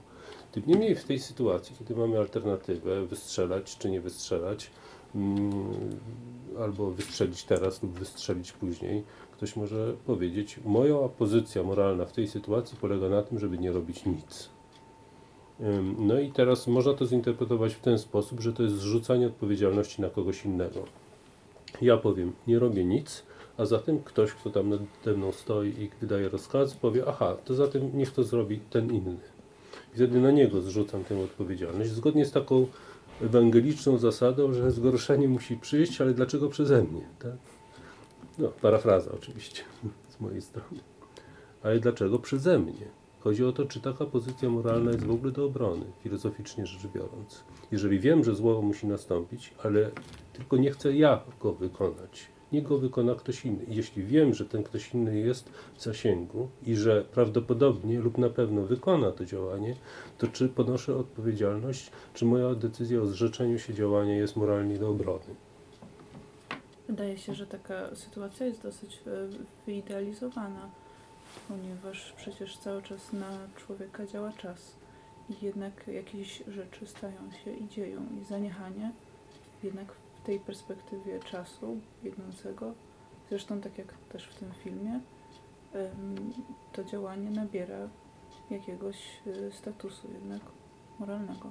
Tym 0.52 0.64
niemniej 0.68 0.96
w 0.96 1.04
tej 1.04 1.20
sytuacji, 1.20 1.76
kiedy 1.80 1.96
mamy 1.96 2.18
alternatywę 2.18 3.06
wystrzelać 3.06 3.78
czy 3.78 3.90
nie 3.90 4.02
wystrzelać, 4.02 4.72
mm, 5.16 6.00
albo 6.60 6.92
wystrzelić 6.92 7.44
teraz 7.44 7.84
lub 7.84 7.92
wystrzelić 7.92 8.52
później, 8.52 9.04
ktoś 9.32 9.56
może 9.56 9.94
powiedzieć, 10.06 10.60
moja 10.66 10.96
pozycja 11.18 11.64
moralna 11.64 12.06
w 12.06 12.12
tej 12.12 12.28
sytuacji 12.28 12.78
polega 12.82 13.10
na 13.10 13.22
tym, 13.22 13.40
żeby 13.40 13.58
nie 13.58 13.72
robić 13.72 14.06
nic. 14.06 14.50
No 15.98 16.20
i 16.20 16.32
teraz 16.32 16.68
można 16.68 16.94
to 16.94 17.06
zinterpretować 17.06 17.74
w 17.74 17.80
ten 17.80 18.00
sposób, 18.00 18.40
że 18.40 18.54
to 18.54 18.64
jest 18.64 18.76
zrzucanie 18.76 19.28
odpowiedzialności 19.28 20.02
na 20.02 20.10
kogoś 20.10 20.46
innego. 20.46 20.84
Ja 21.82 21.98
powiem, 21.98 22.34
nie 22.48 22.60
robię 22.60 22.86
nic, 22.86 23.24
a 23.58 23.66
zatem 23.66 24.00
ktoś, 24.00 24.32
kto 24.34 24.50
tam 24.50 24.70
nade 24.70 25.18
mną 25.18 25.32
stoi 25.32 25.70
i 25.70 25.90
wydaje 26.02 26.30
rozkazy, 26.30 26.76
powie, 26.82 27.04
aha, 27.08 27.38
to 27.46 27.54
zatem 27.54 27.98
niech 27.98 28.12
to 28.12 28.24
zrobi 28.24 28.60
ten 28.60 28.94
inny. 28.94 29.18
I 29.94 29.96
wtedy 29.96 30.20
na 30.20 30.32
niego 30.32 30.62
zrzucam 30.62 31.04
tę 31.04 31.20
odpowiedzialność, 31.20 31.92
zgodnie 31.92 32.26
z 32.26 32.32
taką 32.32 32.68
ewangeliczną 33.22 33.98
zasadą, 33.98 34.54
że 34.54 34.72
zgorszenie 34.72 35.28
musi 35.28 35.58
przyjść, 35.58 36.02
ale 36.02 36.14
dlaczego 36.14 36.50
przeze 36.50 36.84
mnie? 36.84 37.02
Tak? 37.20 37.36
No, 38.38 38.48
parafraza 38.48 39.12
oczywiście 39.12 39.64
z 40.18 40.20
mojej 40.20 40.42
strony. 40.42 40.80
Ale 41.64 41.80
dlaczego 41.80 42.20
przeze 42.20 42.60
mnie? 42.60 42.88
Chodzi 43.20 43.46
o 43.46 43.52
to, 43.52 43.66
czy 43.66 43.82
taka 43.82 44.06
pozycja 44.06 44.50
moralna 44.50 44.92
jest 44.92 45.06
w 45.06 45.12
ogóle 45.12 45.32
do 45.32 45.46
obrony, 45.46 45.86
filozoficznie 46.04 46.66
rzecz 46.66 46.88
biorąc. 46.88 47.44
Jeżeli 47.72 48.00
wiem, 48.00 48.24
że 48.24 48.36
zło 48.36 48.62
musi 48.62 48.88
nastąpić, 48.88 49.54
ale 49.64 49.92
tylko 50.34 50.58
nie 50.58 50.72
chcę 50.72 50.96
ja 50.96 51.22
go 51.40 51.54
wykonać, 51.54 52.28
niech 52.52 52.64
go 52.64 52.78
wykona 52.78 53.16
ktoś 53.16 53.46
inny. 53.46 53.66
Jeśli 53.68 54.04
wiem, 54.04 54.34
że 54.34 54.46
ten 54.46 54.64
ktoś 54.64 54.94
inny 54.94 55.20
jest 55.20 55.50
w 55.50 55.82
zasięgu 55.82 56.50
i 56.64 56.76
że 56.76 57.06
prawdopodobnie 57.12 58.00
lub 58.00 58.18
na 58.18 58.30
pewno 58.30 58.62
wykona 58.62 59.12
to 59.12 59.26
działanie, 59.26 59.76
to 60.18 60.28
czy 60.28 60.50
ponoszę 60.50 60.98
odpowiedzialność, 60.98 61.92
czy 62.14 62.26
moja 62.26 62.56
decyzja 62.56 63.02
o 63.02 63.06
zrzeczeniu 63.06 63.60
się 63.60 63.74
działania 63.74 64.16
jest 64.16 64.36
moralnie 64.36 64.78
do 64.78 64.90
obrony. 64.90 65.36
Wydaje 66.88 67.18
się, 67.18 67.34
że 67.34 67.48
taka 67.48 67.96
sytuacja 67.96 68.46
jest 68.46 68.64
dosyć 68.64 69.00
e, 69.08 69.28
wyidealizowana, 69.66 70.70
ponieważ 71.48 72.14
przecież 72.18 72.58
cały 72.58 72.82
czas 72.82 73.14
na 73.14 73.30
człowieka 73.56 74.06
działa 74.06 74.32
czas 74.32 74.76
i 75.30 75.46
jednak 75.46 75.88
jakieś 75.88 76.44
rzeczy 76.48 76.88
stają 76.88 77.32
się 77.44 77.52
i 77.52 77.68
dzieją 77.68 78.02
i 78.22 78.26
zaniechanie 78.26 78.92
jednak 79.64 79.88
tej 80.26 80.40
perspektywie 80.40 81.20
czasu 81.20 81.80
biegnącego, 82.04 82.74
zresztą 83.30 83.62
tak 83.62 83.78
jak 83.78 83.94
też 84.12 84.28
w 84.28 84.36
tym 84.36 84.52
filmie, 84.64 85.00
to 86.74 86.84
działanie 86.84 87.30
nabiera 87.30 87.90
jakiegoś 88.50 89.22
e, 89.28 89.52
statusu 89.52 90.08
jednak 90.14 90.42
moralnego. 91.00 91.50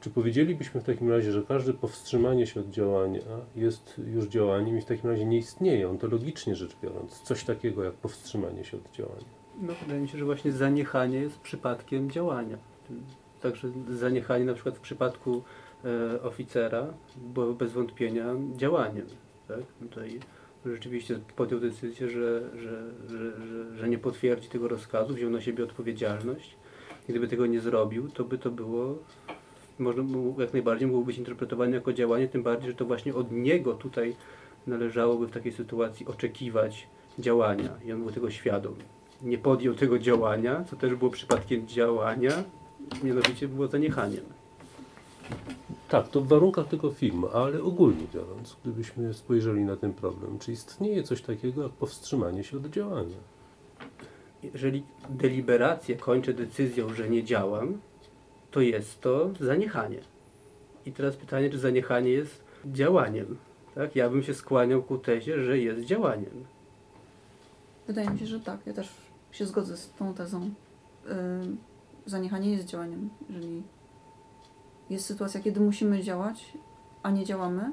Czy 0.00 0.10
powiedzielibyśmy 0.10 0.80
w 0.80 0.84
takim 0.84 1.10
razie, 1.10 1.32
że 1.32 1.42
każde 1.42 1.74
powstrzymanie 1.74 2.46
się 2.46 2.60
od 2.60 2.70
działania 2.70 3.20
jest 3.56 4.00
już 4.06 4.26
działaniem 4.26 4.78
i 4.78 4.80
w 4.80 4.84
takim 4.84 5.10
razie 5.10 5.24
nie 5.24 5.38
istnieje 5.38 5.90
ontologicznie 5.90 6.54
rzecz 6.54 6.76
biorąc 6.82 7.20
coś 7.20 7.44
takiego 7.44 7.84
jak 7.84 7.94
powstrzymanie 7.94 8.64
się 8.64 8.76
od 8.76 8.90
działania? 8.90 9.24
No, 9.60 9.72
wydaje 9.82 10.00
mi 10.00 10.08
się, 10.08 10.18
że 10.18 10.24
właśnie 10.24 10.52
zaniechanie 10.52 11.18
jest 11.18 11.40
przypadkiem 11.40 12.10
działania. 12.10 12.58
Także 13.40 13.68
zaniechanie 13.88 14.44
na 14.44 14.54
przykład 14.54 14.78
w 14.78 14.80
przypadku 14.80 15.42
oficera 16.22 16.86
było 17.16 17.52
bez 17.52 17.72
wątpienia 17.72 18.34
działaniem. 18.56 19.06
Tak? 19.48 19.60
Tutaj 19.80 20.20
rzeczywiście 20.66 21.18
podjął 21.36 21.60
decyzję, 21.60 22.08
że, 22.08 22.40
że, 22.56 22.92
że, 23.08 23.76
że, 23.76 23.88
nie 23.88 23.98
potwierdzi 23.98 24.48
tego 24.48 24.68
rozkazu, 24.68 25.14
wziął 25.14 25.30
na 25.30 25.40
siebie 25.40 25.64
odpowiedzialność. 25.64 26.56
Gdyby 27.08 27.28
tego 27.28 27.46
nie 27.46 27.60
zrobił, 27.60 28.08
to 28.08 28.24
by 28.24 28.38
to 28.38 28.50
było, 28.50 28.98
można 29.78 30.04
jak 30.38 30.52
najbardziej 30.52 30.88
mogło 30.88 31.04
być 31.04 31.18
interpretowane 31.18 31.76
jako 31.76 31.92
działanie, 31.92 32.28
tym 32.28 32.42
bardziej, 32.42 32.70
że 32.70 32.76
to 32.76 32.84
właśnie 32.84 33.14
od 33.14 33.32
niego 33.32 33.74
tutaj 33.74 34.16
należałoby 34.66 35.26
w 35.26 35.30
takiej 35.30 35.52
sytuacji 35.52 36.06
oczekiwać 36.06 36.88
działania 37.18 37.68
i 37.84 37.92
on 37.92 38.02
był 38.02 38.12
tego 38.12 38.30
świadom. 38.30 38.74
Nie 39.22 39.38
podjął 39.38 39.74
tego 39.74 39.98
działania, 39.98 40.64
co 40.64 40.76
też 40.76 40.94
było 40.94 41.10
przypadkiem 41.10 41.66
działania, 41.66 42.32
mianowicie 43.02 43.48
było 43.48 43.66
zaniechaniem. 43.66 44.24
Tak, 45.88 46.08
to 46.08 46.20
w 46.20 46.28
warunkach 46.28 46.68
tego 46.68 46.90
filmu, 46.90 47.28
ale 47.28 47.62
ogólnie 47.62 48.06
biorąc, 48.14 48.56
gdybyśmy 48.62 49.14
spojrzeli 49.14 49.64
na 49.64 49.76
ten 49.76 49.92
problem, 49.92 50.38
czy 50.38 50.52
istnieje 50.52 51.02
coś 51.02 51.22
takiego 51.22 51.62
jak 51.62 51.72
powstrzymanie 51.72 52.44
się 52.44 52.56
od 52.56 52.66
działania? 52.66 53.16
Jeżeli 54.42 54.82
deliberację 55.08 55.96
kończę 55.96 56.34
decyzją, 56.34 56.94
że 56.94 57.08
nie 57.08 57.24
działam, 57.24 57.80
to 58.50 58.60
jest 58.60 59.00
to 59.00 59.30
zaniechanie. 59.40 60.00
I 60.86 60.92
teraz 60.92 61.16
pytanie, 61.16 61.50
czy 61.50 61.58
zaniechanie 61.58 62.10
jest 62.10 62.44
działaniem? 62.66 63.36
Tak? 63.74 63.96
Ja 63.96 64.10
bym 64.10 64.22
się 64.22 64.34
skłaniał 64.34 64.82
ku 64.82 64.98
tezie, 64.98 65.44
że 65.44 65.58
jest 65.58 65.84
działaniem. 65.84 66.44
Wydaje 67.86 68.10
mi 68.10 68.18
się, 68.18 68.26
że 68.26 68.40
tak. 68.40 68.60
Ja 68.66 68.72
też 68.72 68.88
się 69.32 69.46
zgodzę 69.46 69.76
z 69.76 69.90
tą 69.90 70.14
tezą. 70.14 70.50
Yy, 71.04 71.12
zaniechanie 72.06 72.50
jest 72.50 72.66
działaniem. 72.66 73.10
Jeżeli 73.30 73.62
jest 74.92 75.06
sytuacja, 75.06 75.40
kiedy 75.40 75.60
musimy 75.60 76.02
działać, 76.02 76.52
a 77.02 77.10
nie 77.10 77.24
działamy, 77.24 77.72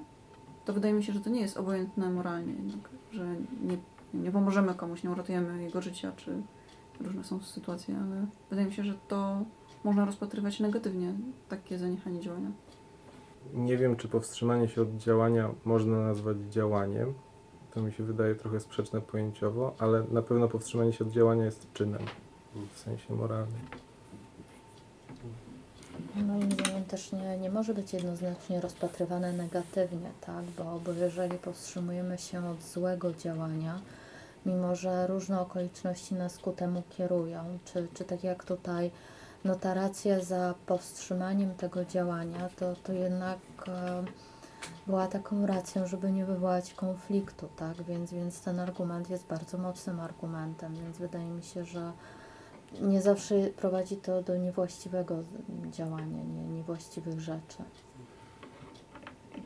to 0.65 0.73
wydaje 0.73 0.93
mi 0.93 1.03
się, 1.03 1.13
że 1.13 1.19
to 1.19 1.29
nie 1.29 1.41
jest 1.41 1.57
obojętne 1.57 2.09
moralnie 2.09 2.53
jednak, 2.53 2.89
że 3.11 3.35
nie, 3.63 3.77
nie 4.13 4.31
pomożemy 4.31 4.73
komuś, 4.73 5.03
nie 5.03 5.11
uratujemy 5.11 5.63
jego 5.63 5.81
życia, 5.81 6.11
czy 6.17 6.41
różne 6.99 7.23
są 7.23 7.39
sytuacje, 7.41 7.97
ale 7.97 8.25
wydaje 8.49 8.67
mi 8.67 8.73
się, 8.73 8.83
że 8.83 8.93
to 9.07 9.41
można 9.83 10.05
rozpatrywać 10.05 10.59
negatywnie, 10.59 11.13
takie 11.49 11.77
zaniechanie 11.77 12.19
działania. 12.19 12.51
Nie 13.53 13.77
wiem, 13.77 13.95
czy 13.95 14.07
powstrzymanie 14.07 14.67
się 14.67 14.81
od 14.81 14.97
działania 14.97 15.49
można 15.65 15.99
nazwać 15.99 16.37
działaniem. 16.37 17.13
To 17.73 17.81
mi 17.81 17.91
się 17.91 18.03
wydaje 18.03 18.35
trochę 18.35 18.59
sprzeczne 18.59 19.01
pojęciowo, 19.01 19.75
ale 19.79 20.03
na 20.11 20.21
pewno 20.21 20.47
powstrzymanie 20.47 20.93
się 20.93 21.05
od 21.05 21.11
działania 21.11 21.45
jest 21.45 21.73
czynem 21.73 22.01
w 22.73 22.79
sensie 22.79 23.13
moralnym. 23.13 23.59
Moim 26.15 26.51
zdaniem 26.51 26.68
też 26.89 27.11
nie, 27.11 27.37
nie 27.37 27.49
może 27.49 27.73
być 27.73 27.93
jednoznacznie 27.93 28.61
rozpatrywane 28.61 29.33
negatywnie, 29.33 30.11
tak? 30.21 30.45
Bo, 30.45 30.79
bo 30.85 30.91
jeżeli 30.91 31.37
powstrzymujemy 31.37 32.17
się 32.17 32.49
od 32.49 32.63
złego 32.63 33.13
działania, 33.13 33.79
mimo 34.45 34.75
że 34.75 35.07
różne 35.07 35.41
okoliczności 35.41 36.15
nas 36.15 36.37
ku 36.37 36.51
temu 36.51 36.83
kierują, 36.89 37.59
czy, 37.65 37.87
czy 37.93 38.05
tak 38.05 38.23
jak 38.23 38.43
tutaj 38.43 38.91
notaracja 39.43 40.19
za 40.19 40.55
powstrzymaniem 40.65 41.55
tego 41.55 41.85
działania, 41.85 42.49
to, 42.55 42.75
to 42.83 42.93
jednak 42.93 43.39
e, 43.67 44.03
była 44.87 45.07
taką 45.07 45.45
racją, 45.45 45.87
żeby 45.87 46.11
nie 46.11 46.25
wywołać 46.25 46.73
konfliktu, 46.73 47.49
tak? 47.55 47.83
Więc, 47.83 48.13
więc 48.13 48.41
ten 48.41 48.59
argument 48.59 49.09
jest 49.09 49.25
bardzo 49.25 49.57
mocnym 49.57 49.99
argumentem, 49.99 50.75
więc 50.75 50.97
wydaje 50.97 51.29
mi 51.29 51.43
się, 51.43 51.65
że 51.65 51.91
nie 52.81 53.01
zawsze 53.01 53.35
prowadzi 53.57 53.97
to 53.97 54.21
do 54.21 54.37
niewłaściwego 54.37 55.23
działania, 55.71 56.23
nie, 56.23 56.55
niewłaściwych 56.55 57.19
rzeczy. 57.19 57.57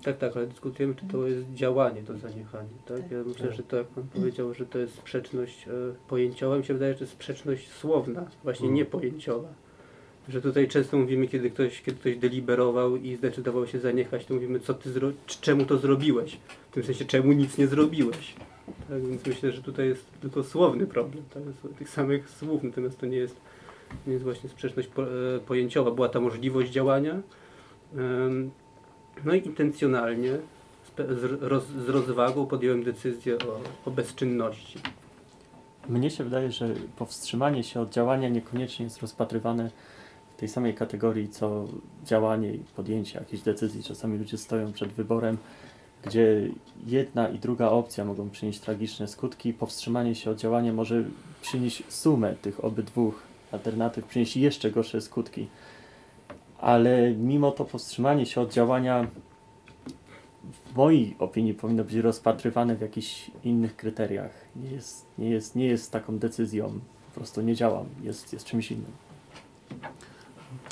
Tak, 0.03 0.17
tak, 0.17 0.37
ale 0.37 0.47
dyskutujemy, 0.47 0.95
czy 0.95 1.05
to 1.05 1.27
jest 1.27 1.53
działanie, 1.53 2.03
to 2.03 2.17
zaniechanie. 2.17 2.69
Tak? 2.85 3.11
Ja 3.11 3.23
myślę, 3.25 3.53
że 3.53 3.63
to, 3.63 3.77
jak 3.77 3.87
Pan 3.87 4.03
powiedział, 4.03 4.53
że 4.53 4.65
to 4.65 4.79
jest 4.79 4.95
sprzeczność 4.95 5.67
e, 5.67 5.71
pojęciowa, 6.07 6.57
mi 6.57 6.65
się 6.65 6.73
wydaje, 6.73 6.93
że 6.93 6.99
to 6.99 7.03
jest 7.03 7.13
sprzeczność 7.13 7.71
słowna, 7.71 8.25
właśnie 8.43 8.69
nie 8.69 8.85
pojęciowa. 8.85 9.49
Że 10.29 10.41
tutaj 10.41 10.67
często 10.67 10.97
mówimy, 10.97 11.27
kiedy 11.27 11.51
ktoś, 11.51 11.81
kiedy 11.81 11.99
ktoś 11.99 12.17
deliberował 12.17 12.95
i 12.95 13.15
zdecydował 13.15 13.67
się 13.67 13.79
zaniechać, 13.79 14.25
to 14.25 14.33
mówimy, 14.33 14.59
co 14.59 14.73
ty 14.73 14.89
czemu 15.41 15.65
to 15.65 15.77
zrobiłeś? 15.77 16.37
W 16.71 16.73
tym 16.73 16.83
sensie, 16.83 17.05
czemu 17.05 17.31
nic 17.31 17.57
nie 17.57 17.67
zrobiłeś? 17.67 18.35
Tak, 18.93 19.07
więc 19.07 19.25
myślę, 19.25 19.51
że 19.51 19.61
tutaj 19.61 19.87
jest 19.87 20.05
tylko 20.21 20.43
słowny 20.43 20.87
problem, 20.87 21.23
tak? 21.33 21.43
tych 21.77 21.89
samych 21.89 22.29
słów, 22.29 22.63
natomiast 22.63 22.99
to 22.99 23.05
nie 23.05 23.17
jest, 23.17 23.35
nie 24.07 24.13
jest 24.13 24.23
właśnie 24.23 24.49
sprzeczność 24.49 24.89
e, 24.97 25.39
pojęciowa. 25.39 25.91
Była 25.91 26.09
ta 26.09 26.19
możliwość 26.19 26.71
działania, 26.71 27.21
no 29.25 29.33
i 29.33 29.45
intencjonalnie, 29.45 30.37
z, 30.85 31.85
z 31.85 31.89
rozwagą 31.89 32.45
podjąłem 32.45 32.83
decyzję 32.83 33.37
o, 33.37 33.59
o 33.89 33.91
bezczynności. 33.91 34.79
Mnie 35.89 36.11
się 36.11 36.23
wydaje, 36.23 36.51
że 36.51 36.73
powstrzymanie 36.97 37.63
się 37.63 37.81
od 37.81 37.89
działania 37.89 38.29
niekoniecznie 38.29 38.85
jest 38.85 39.01
rozpatrywane 39.01 39.71
w 40.29 40.39
tej 40.39 40.49
samej 40.49 40.73
kategorii, 40.73 41.29
co 41.29 41.67
działanie 42.03 42.53
i 42.53 42.59
podjęcie 42.59 43.19
jakiejś 43.19 43.41
decyzji. 43.41 43.83
Czasami 43.83 44.17
ludzie 44.17 44.37
stoją 44.37 44.73
przed 44.73 44.89
wyborem, 44.89 45.37
gdzie 46.05 46.49
jedna 46.85 47.29
i 47.29 47.39
druga 47.39 47.69
opcja 47.69 48.05
mogą 48.05 48.29
przynieść 48.29 48.59
tragiczne 48.59 49.07
skutki. 49.07 49.53
Powstrzymanie 49.53 50.15
się 50.15 50.31
od 50.31 50.37
działania 50.37 50.73
może 50.73 51.03
przynieść 51.41 51.83
sumę 51.89 52.35
tych 52.41 52.65
obydwu 52.65 53.13
alternatyw, 53.51 54.05
przynieść 54.05 54.37
jeszcze 54.37 54.71
gorsze 54.71 55.01
skutki. 55.01 55.47
Ale 56.59 57.11
mimo 57.11 57.51
to 57.51 57.65
powstrzymanie 57.65 58.25
się 58.25 58.41
od 58.41 58.53
działania 58.53 59.07
w 60.43 60.75
mojej 60.75 61.15
opinii 61.19 61.53
powinno 61.53 61.83
być 61.83 61.95
rozpatrywane 61.95 62.75
w 62.75 62.81
jakichś 62.81 63.31
innych 63.43 63.75
kryteriach. 63.75 64.31
Nie 64.55 64.71
jest, 64.71 65.05
nie 65.17 65.29
jest, 65.29 65.55
nie 65.55 65.65
jest 65.65 65.91
taką 65.91 66.17
decyzją, 66.17 66.79
po 67.13 67.15
prostu 67.15 67.41
nie 67.41 67.55
działam, 67.55 67.85
jest, 68.03 68.33
jest 68.33 68.45
czymś 68.45 68.71
innym. 68.71 68.91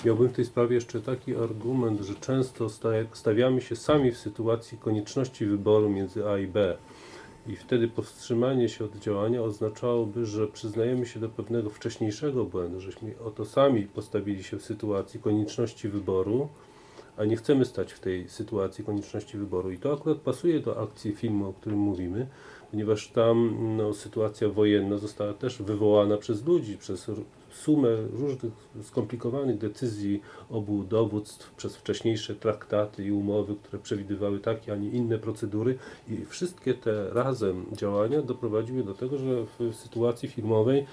Miałbym 0.06 0.30
w 0.30 0.34
tej 0.34 0.46
sprawie 0.46 0.76
jeszcze 0.76 1.02
taki 1.02 1.36
argument, 1.36 2.02
że 2.02 2.16
często 2.16 2.70
sta- 2.70 2.90
stawiamy 3.14 3.62
się 3.62 3.76
sami 3.76 4.12
w 4.12 4.18
sytuacji 4.18 4.78
konieczności 4.78 5.46
wyboru 5.46 5.90
między 5.90 6.28
A 6.28 6.38
i 6.38 6.48
B. 6.48 6.78
I 7.48 7.56
wtedy 7.56 7.88
powstrzymanie 7.88 8.70
się 8.70 8.86
od 8.86 8.96
działania 8.96 9.42
oznaczałoby, 9.42 10.26
że 10.26 10.48
przyznajemy 10.48 11.06
się 11.06 11.20
do 11.20 11.30
pewnego 11.30 11.70
wcześniejszego 11.70 12.46
błędu, 12.46 12.80
żeśmy 12.80 13.14
oto 13.26 13.46
sami 13.46 13.84
postawili 13.84 14.44
się 14.44 14.58
w 14.58 14.64
sytuacji 14.64 15.20
konieczności 15.20 15.90
wyboru, 15.90 16.50
a 17.18 17.26
nie 17.26 17.36
chcemy 17.36 17.66
stać 17.66 17.94
w 17.94 18.00
tej 18.00 18.30
sytuacji 18.30 18.84
konieczności 18.84 19.38
wyboru. 19.38 19.72
I 19.72 19.78
to 19.78 19.94
akurat 19.94 20.18
pasuje 20.18 20.60
do 20.60 20.82
akcji 20.82 21.12
filmu, 21.12 21.50
o 21.50 21.54
którym 21.54 21.80
mówimy, 21.80 22.28
ponieważ 22.72 23.08
tam 23.08 23.58
no, 23.78 23.94
sytuacja 23.94 24.50
wojenna 24.50 24.98
została 24.98 25.34
też 25.34 25.62
wywołana 25.62 26.18
przez 26.18 26.46
ludzi, 26.46 26.78
przez 26.78 27.12
sumę 27.52 27.90
różnych 28.14 28.54
skomplikowanych 28.84 29.58
decyzji 29.58 30.22
obu 30.50 30.84
dowództw, 30.84 31.56
przez 31.56 31.76
wcześniejsze 31.76 32.36
traktaty 32.36 33.04
i 33.04 33.12
umowy, 33.12 33.56
które 33.56 33.84
przewidywały 33.84 34.40
takie, 34.40 34.74
a 34.74 34.76
nie 34.76 34.90
inne 34.90 35.18
procedury 35.18 35.78
i 36.10 36.26
wszystkie 36.26 36.74
te 36.74 37.10
razem 37.10 37.66
działania 37.72 38.22
doprowadziły 38.22 38.84
do 38.84 38.94
tego, 38.94 39.18
że 39.18 39.46
w 39.60 39.76
sytuacji 39.76 40.30
filmowej 40.30 40.86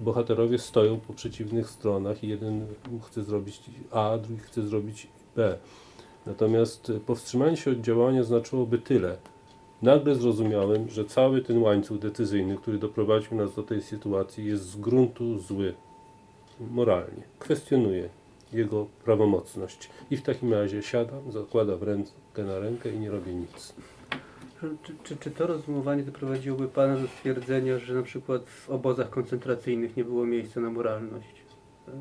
bohaterowie 0.00 0.58
stoją 0.58 1.00
po 1.00 1.12
przeciwnych 1.12 1.70
stronach 1.70 2.24
i 2.24 2.28
jeden 2.28 2.66
chce 3.02 3.22
zrobić 3.22 3.62
A, 3.90 4.18
drugi 4.18 4.42
chce 4.42 4.62
zrobić 4.62 5.08
B. 5.36 5.58
Natomiast 6.26 6.90
e, 6.90 7.00
powstrzymanie 7.00 7.56
się 7.56 7.70
od 7.70 7.80
działania 7.80 8.22
znaczyłoby 8.22 8.78
tyle. 8.78 9.16
Nagle 9.82 10.14
zrozumiałem, 10.14 10.88
że 10.88 11.04
cały 11.04 11.42
ten 11.42 11.62
łańcuch 11.62 11.98
decyzyjny, 11.98 12.56
który 12.56 12.78
doprowadził 12.78 13.36
nas 13.36 13.54
do 13.54 13.62
tej 13.62 13.82
sytuacji, 13.82 14.46
jest 14.46 14.64
z 14.64 14.76
gruntu 14.76 15.38
zły. 15.38 15.74
Moralnie. 16.60 17.22
Kwestionuję 17.38 18.08
jego 18.52 18.86
prawomocność. 19.04 19.90
I 20.10 20.16
w 20.16 20.22
takim 20.22 20.52
razie 20.52 20.82
siadam, 20.82 21.32
zakładam 21.32 21.82
rękę 21.82 22.44
na 22.44 22.58
rękę 22.58 22.90
i 22.90 22.98
nie 22.98 23.10
robię 23.10 23.34
nic. 23.34 23.74
Czy, 24.60 24.96
czy, 25.04 25.16
czy 25.16 25.30
to 25.30 25.46
rozumowanie 25.46 26.02
doprowadziłoby 26.02 26.68
Pana 26.68 26.96
do 26.96 27.08
stwierdzenia, 27.08 27.78
że 27.78 27.94
na 27.94 28.02
przykład 28.02 28.46
w 28.46 28.70
obozach 28.70 29.10
koncentracyjnych 29.10 29.96
nie 29.96 30.04
było 30.04 30.26
miejsca 30.26 30.60
na 30.60 30.70
moralność? 30.70 31.44
Tak? 31.86 31.94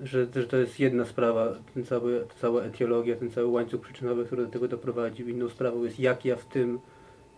Że, 0.00 0.26
że 0.34 0.44
to 0.46 0.56
jest 0.56 0.80
jedna 0.80 1.04
sprawa, 1.04 1.54
ten 1.74 1.84
cały, 1.84 2.26
cała 2.40 2.62
etiologia, 2.62 3.16
ten 3.16 3.30
cały 3.30 3.46
łańcuch 3.46 3.80
przyczynowy, 3.80 4.24
który 4.24 4.44
do 4.44 4.50
tego 4.50 4.68
doprowadził. 4.68 5.28
Inną 5.28 5.48
sprawą 5.48 5.84
jest, 5.84 6.00
jak 6.00 6.24
ja 6.24 6.36
w 6.36 6.44
tym 6.44 6.78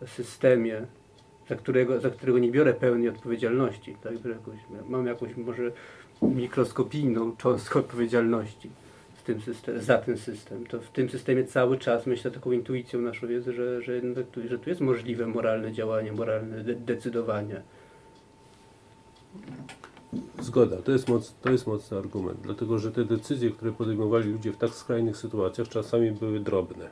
systemie, 0.06 0.86
za 1.48 1.56
którego, 1.56 2.00
za 2.00 2.10
którego 2.10 2.38
nie 2.38 2.50
biorę 2.50 2.74
pełnej 2.74 3.08
odpowiedzialności, 3.08 3.96
tak? 4.02 4.12
Jakoś, 4.12 4.56
mam 4.88 5.06
jakąś 5.06 5.36
może 5.36 5.72
mikroskopijną 6.22 7.36
cząstkę 7.36 7.78
odpowiedzialności 7.78 8.70
w 9.14 9.22
tym 9.22 9.40
system, 9.40 9.80
za 9.80 9.98
ten 9.98 10.18
system. 10.18 10.66
To 10.66 10.80
w 10.80 10.90
tym 10.90 11.10
systemie 11.10 11.44
cały 11.44 11.78
czas 11.78 12.06
myślę 12.06 12.30
taką 12.30 12.52
intuicją 12.52 13.00
naszą 13.00 13.28
jest, 13.28 13.46
że, 13.46 13.82
że, 13.82 14.00
tu, 14.32 14.48
że 14.48 14.58
tu 14.58 14.70
jest 14.70 14.80
możliwe 14.80 15.26
moralne 15.26 15.72
działanie, 15.72 16.12
moralne 16.12 16.64
de 16.64 16.74
decydowanie. 16.74 17.62
Zgoda, 20.40 20.76
to 20.76 20.92
jest, 20.92 21.08
moc, 21.08 21.34
to 21.42 21.50
jest 21.50 21.66
mocny 21.66 21.98
argument, 21.98 22.38
dlatego 22.42 22.78
że 22.78 22.92
te 22.92 23.04
decyzje, 23.04 23.50
które 23.50 23.72
podejmowali 23.72 24.32
ludzie 24.32 24.52
w 24.52 24.56
tak 24.56 24.70
skrajnych 24.70 25.16
sytuacjach, 25.16 25.68
czasami 25.68 26.12
były 26.12 26.40
drobne, 26.40 26.90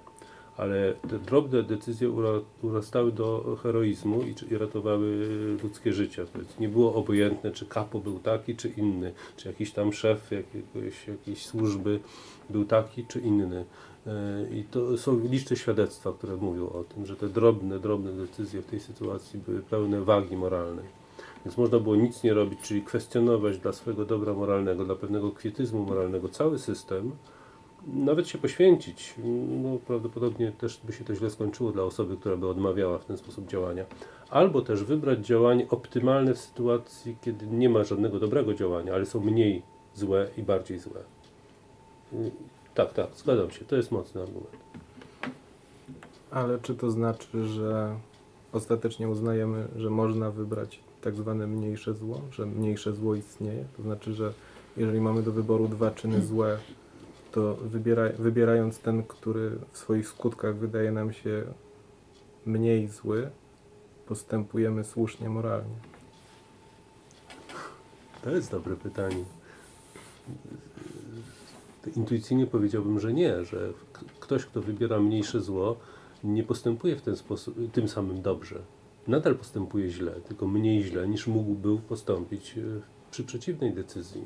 ale 0.57 0.95
te 1.11 1.19
drobne 1.19 1.63
decyzje 1.63 2.11
ura, 2.11 2.31
urastały 2.63 3.13
do 3.13 3.59
heroizmu 3.63 4.23
i, 4.23 4.55
i 4.55 4.59
ratowały 4.59 5.27
ludzkie 5.63 5.93
życia. 5.93 6.23
Nie 6.61 6.69
było 6.69 6.95
obojętne, 6.95 7.51
czy 7.51 7.67
kapo 7.67 8.01
był 8.01 8.19
taki, 8.19 8.57
czy 8.57 8.69
inny, 8.69 9.13
czy 9.37 9.49
jakiś 9.49 9.73
tam 9.73 9.93
szef 9.93 10.31
jakiegoś, 10.31 11.09
jakiejś 11.09 11.47
służby 11.47 12.01
był 12.51 12.65
taki, 12.65 13.07
czy 13.07 13.21
inny. 13.21 13.65
E, 14.07 14.47
I 14.53 14.65
to 14.65 14.99
są 14.99 15.21
liczne 15.29 15.57
świadectwa, 15.57 16.13
które 16.13 16.37
mówią 16.37 16.69
o 16.69 16.85
tym, 16.85 17.07
że 17.07 17.17
te 17.17 17.29
drobne, 17.29 17.79
drobne 17.79 18.13
decyzje 18.13 18.63
w 18.63 18.67
tej 18.67 18.81
sytuacji 18.81 19.41
były 19.47 19.61
pełne 19.63 20.01
wagi 20.01 20.37
moralnej. 20.37 21.01
Więc 21.45 21.59
można 21.59 21.79
było 21.79 21.97
nic 21.97 22.23
nie 22.23 22.35
robić, 22.35 22.61
czyli 22.61 22.83
kwestionować 22.83 23.59
dla 23.59 23.73
swojego 23.73 24.05
dobra 24.05 24.35
moralnego, 24.35 24.85
dla 24.85 24.95
pewnego 24.95 25.31
kwietyzmu 25.31 25.85
moralnego 25.85 26.29
cały 26.29 26.59
system, 26.59 27.13
nawet 27.87 28.29
się 28.29 28.39
poświęcić. 28.39 29.15
No, 29.63 29.79
prawdopodobnie 29.87 30.53
też 30.53 30.81
by 30.85 30.93
się 30.93 31.05
to 31.05 31.15
źle 31.15 31.31
skończyło 31.31 31.73
dla 31.73 31.83
osoby, 31.83 32.17
która 32.17 32.37
by 32.37 32.49
odmawiała 32.49 32.99
w 32.99 33.05
ten 33.05 33.19
sposób 33.19 33.49
działania. 33.49 33.85
Albo 34.31 34.63
też 34.63 34.85
wybrać 34.85 35.27
działanie 35.27 35.67
optymalne 35.69 36.35
w 36.35 36.39
sytuacji, 36.39 37.17
kiedy 37.23 37.47
nie 37.47 37.69
ma 37.69 37.85
żadnego 37.85 38.19
dobrego 38.19 38.55
działania, 38.55 38.95
ale 38.95 39.07
są 39.07 39.21
mniej 39.21 39.63
złe 39.95 40.29
i 40.37 40.43
bardziej 40.43 40.79
złe. 40.79 41.01
Y, 42.13 42.31
Tak, 42.75 42.93
tak, 42.93 43.07
zgadzam 43.17 43.51
się. 43.51 43.65
To 43.65 43.77
jest 43.77 43.93
mocny 43.93 44.23
argument. 44.23 44.57
Ale 46.31 46.59
czy 46.59 46.75
to 46.75 46.91
znaczy, 46.91 47.47
że 47.47 47.97
ostatecznie 48.53 49.09
uznajemy, 49.09 49.69
że 49.77 49.91
można 49.91 50.31
wybrać 50.31 50.81
tak 51.01 51.15
zwane 51.15 51.47
mniejsze 51.47 51.95
zło, 51.95 52.21
że 52.33 52.47
mniejsze 52.47 52.93
zło 52.93 53.15
istnieje? 53.15 53.65
To 53.77 53.83
znaczy, 53.83 54.13
że 54.13 54.33
jeżeli 54.77 55.01
mamy 55.01 55.23
do 55.23 55.33
wyboru 55.33 55.69
dwa 55.69 55.91
czyny 55.91 56.23
złe, 56.23 56.59
to 57.33 57.55
wybiera, 57.55 58.09
wybierając 58.19 58.79
ten, 58.79 59.03
który 59.03 59.59
w 59.73 59.79
swoich 59.79 60.09
skutkach 60.09 60.57
wydaje 60.57 60.93
nam 60.93 61.13
się 61.13 61.45
mniej 62.47 62.89
zły, 62.89 63.31
postępujemy 64.07 64.85
słusznie 64.85 65.29
moralnie. 65.29 65.75
To 68.23 68.31
jest 68.31 68.51
dobre 68.51 68.77
pytanie. 68.77 69.25
Intuicyjnie 71.97 72.47
powiedziałbym, 72.47 73.01
że 73.01 73.13
nie, 73.13 73.45
że 73.45 73.73
ktoś, 74.21 74.47
kto 74.47 74.63
wybiera 74.63 75.01
mniejsze 75.01 75.41
zło, 75.41 75.77
nie 76.25 76.43
postępuje 76.45 76.97
w 76.97 77.03
ten 77.03 77.17
sposób, 77.17 77.73
tym 77.73 77.89
samym 77.89 78.23
dobrze. 78.23 78.63
Nadal 79.09 79.35
postępuje 79.35 79.91
źle, 79.91 80.13
tylko 80.13 80.47
mniej 80.47 80.83
źle 80.83 81.09
niż 81.09 81.27
mógłby 81.27 81.79
postąpić 81.79 82.59
e, 82.59 82.63
przy 83.11 83.25
przeciwnej 83.25 83.75
decyzji. 83.75 84.23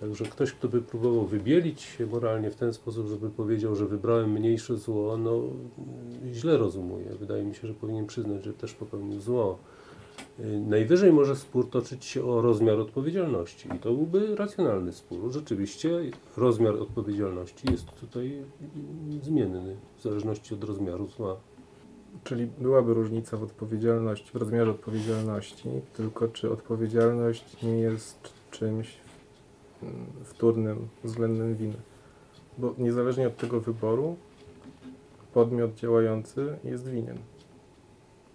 Także 0.00 0.24
ktoś, 0.24 0.52
kto 0.52 0.68
by 0.68 0.82
próbował 0.82 1.26
wybielić 1.26 1.80
się 1.80 2.06
moralnie 2.06 2.50
w 2.50 2.56
ten 2.56 2.72
sposób, 2.72 3.06
żeby 3.06 3.30
powiedział, 3.30 3.74
że 3.74 3.86
wybrałem 3.86 4.32
mniejsze 4.32 4.76
zło, 4.76 5.16
no 5.16 5.42
źle 6.32 6.56
rozumuje. 6.56 7.06
Wydaje 7.20 7.44
mi 7.44 7.54
się, 7.54 7.68
że 7.68 7.74
powinien 7.74 8.06
przyznać, 8.06 8.44
że 8.44 8.52
też 8.52 8.74
popełnił 8.74 9.20
zło. 9.20 9.58
Najwyżej 10.66 11.12
może 11.12 11.36
spór 11.36 11.70
toczyć 11.70 12.04
się 12.04 12.24
o 12.24 12.42
rozmiar 12.42 12.80
odpowiedzialności 12.80 13.68
i 13.76 13.78
to 13.78 13.92
byłby 13.92 14.36
racjonalny 14.36 14.92
spór. 14.92 15.32
Rzeczywiście 15.32 15.90
rozmiar 16.36 16.74
odpowiedzialności 16.74 17.70
jest 17.70 17.86
tutaj 17.86 18.42
zmienny 19.22 19.76
w 19.98 20.02
zależności 20.02 20.54
od 20.54 20.64
rozmiaru 20.64 21.06
zła. 21.06 21.36
Czyli 22.24 22.46
byłaby 22.46 22.94
różnica 22.94 23.36
w 23.36 23.42
odpowiedzialności, 23.42 24.30
w 24.32 24.36
rozmiarze 24.36 24.70
odpowiedzialności, 24.70 25.68
tylko 25.96 26.28
czy 26.28 26.50
odpowiedzialność 26.50 27.62
nie 27.62 27.78
jest 27.78 28.32
czymś 28.50 29.07
wtórnym 30.24 30.88
względem 31.04 31.56
winy. 31.56 31.76
Bo 32.58 32.74
niezależnie 32.78 33.26
od 33.26 33.36
tego 33.36 33.60
wyboru, 33.60 34.16
podmiot 35.34 35.74
działający 35.74 36.58
jest 36.64 36.88
winien. 36.88 37.18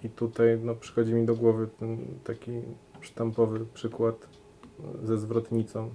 I 0.04 0.10
tutaj 0.10 0.60
no, 0.64 0.76
przychodzi 0.76 1.14
mi 1.14 1.26
do 1.26 1.36
głowy 1.36 1.68
ten 1.80 1.98
taki 2.24 2.52
sztampowy 3.02 3.66
przykład 3.74 4.16
e, 5.04 5.08
ze 5.08 5.18
zwrotnicą 5.18 5.90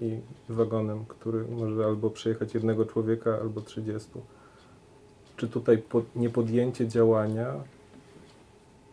i 0.00 0.18
wagonem, 0.48 1.04
który 1.08 1.44
może 1.44 1.84
albo 1.84 2.10
przejechać 2.10 2.54
jednego 2.54 2.86
człowieka, 2.86 3.38
albo 3.40 3.60
30 3.60 4.10
czy 5.38 5.48
tutaj 5.48 5.78
pod, 5.78 6.16
niepodjęcie 6.16 6.88
działania, 6.88 7.54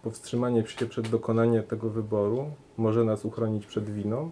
powstrzymanie 0.03 0.67
się 0.67 0.85
przed 0.85 1.07
dokonaniem 1.07 1.63
tego 1.63 1.89
wyboru 1.89 2.51
może 2.77 3.03
nas 3.03 3.25
uchronić 3.25 3.65
przed 3.65 3.89
winą? 3.89 4.31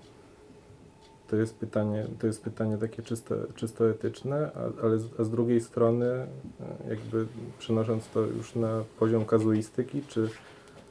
To 1.28 1.36
jest 1.36 1.56
pytanie, 1.60 2.06
to 2.20 2.28
jest 2.28 2.44
pytanie 2.44 2.78
takie 2.78 3.02
czysto, 3.02 3.36
czysto 3.56 3.90
etyczne, 3.90 4.52
ale 4.84 5.00
z, 5.00 5.20
a 5.20 5.24
z 5.24 5.30
drugiej 5.30 5.62
strony, 5.62 6.06
e, 6.06 6.28
jakby 6.90 7.26
przenosząc 7.60 8.10
to 8.10 8.22
już 8.22 8.56
na 8.56 8.84
poziom 9.00 9.26
kazuistyki, 9.26 10.02
czy, 10.08 10.30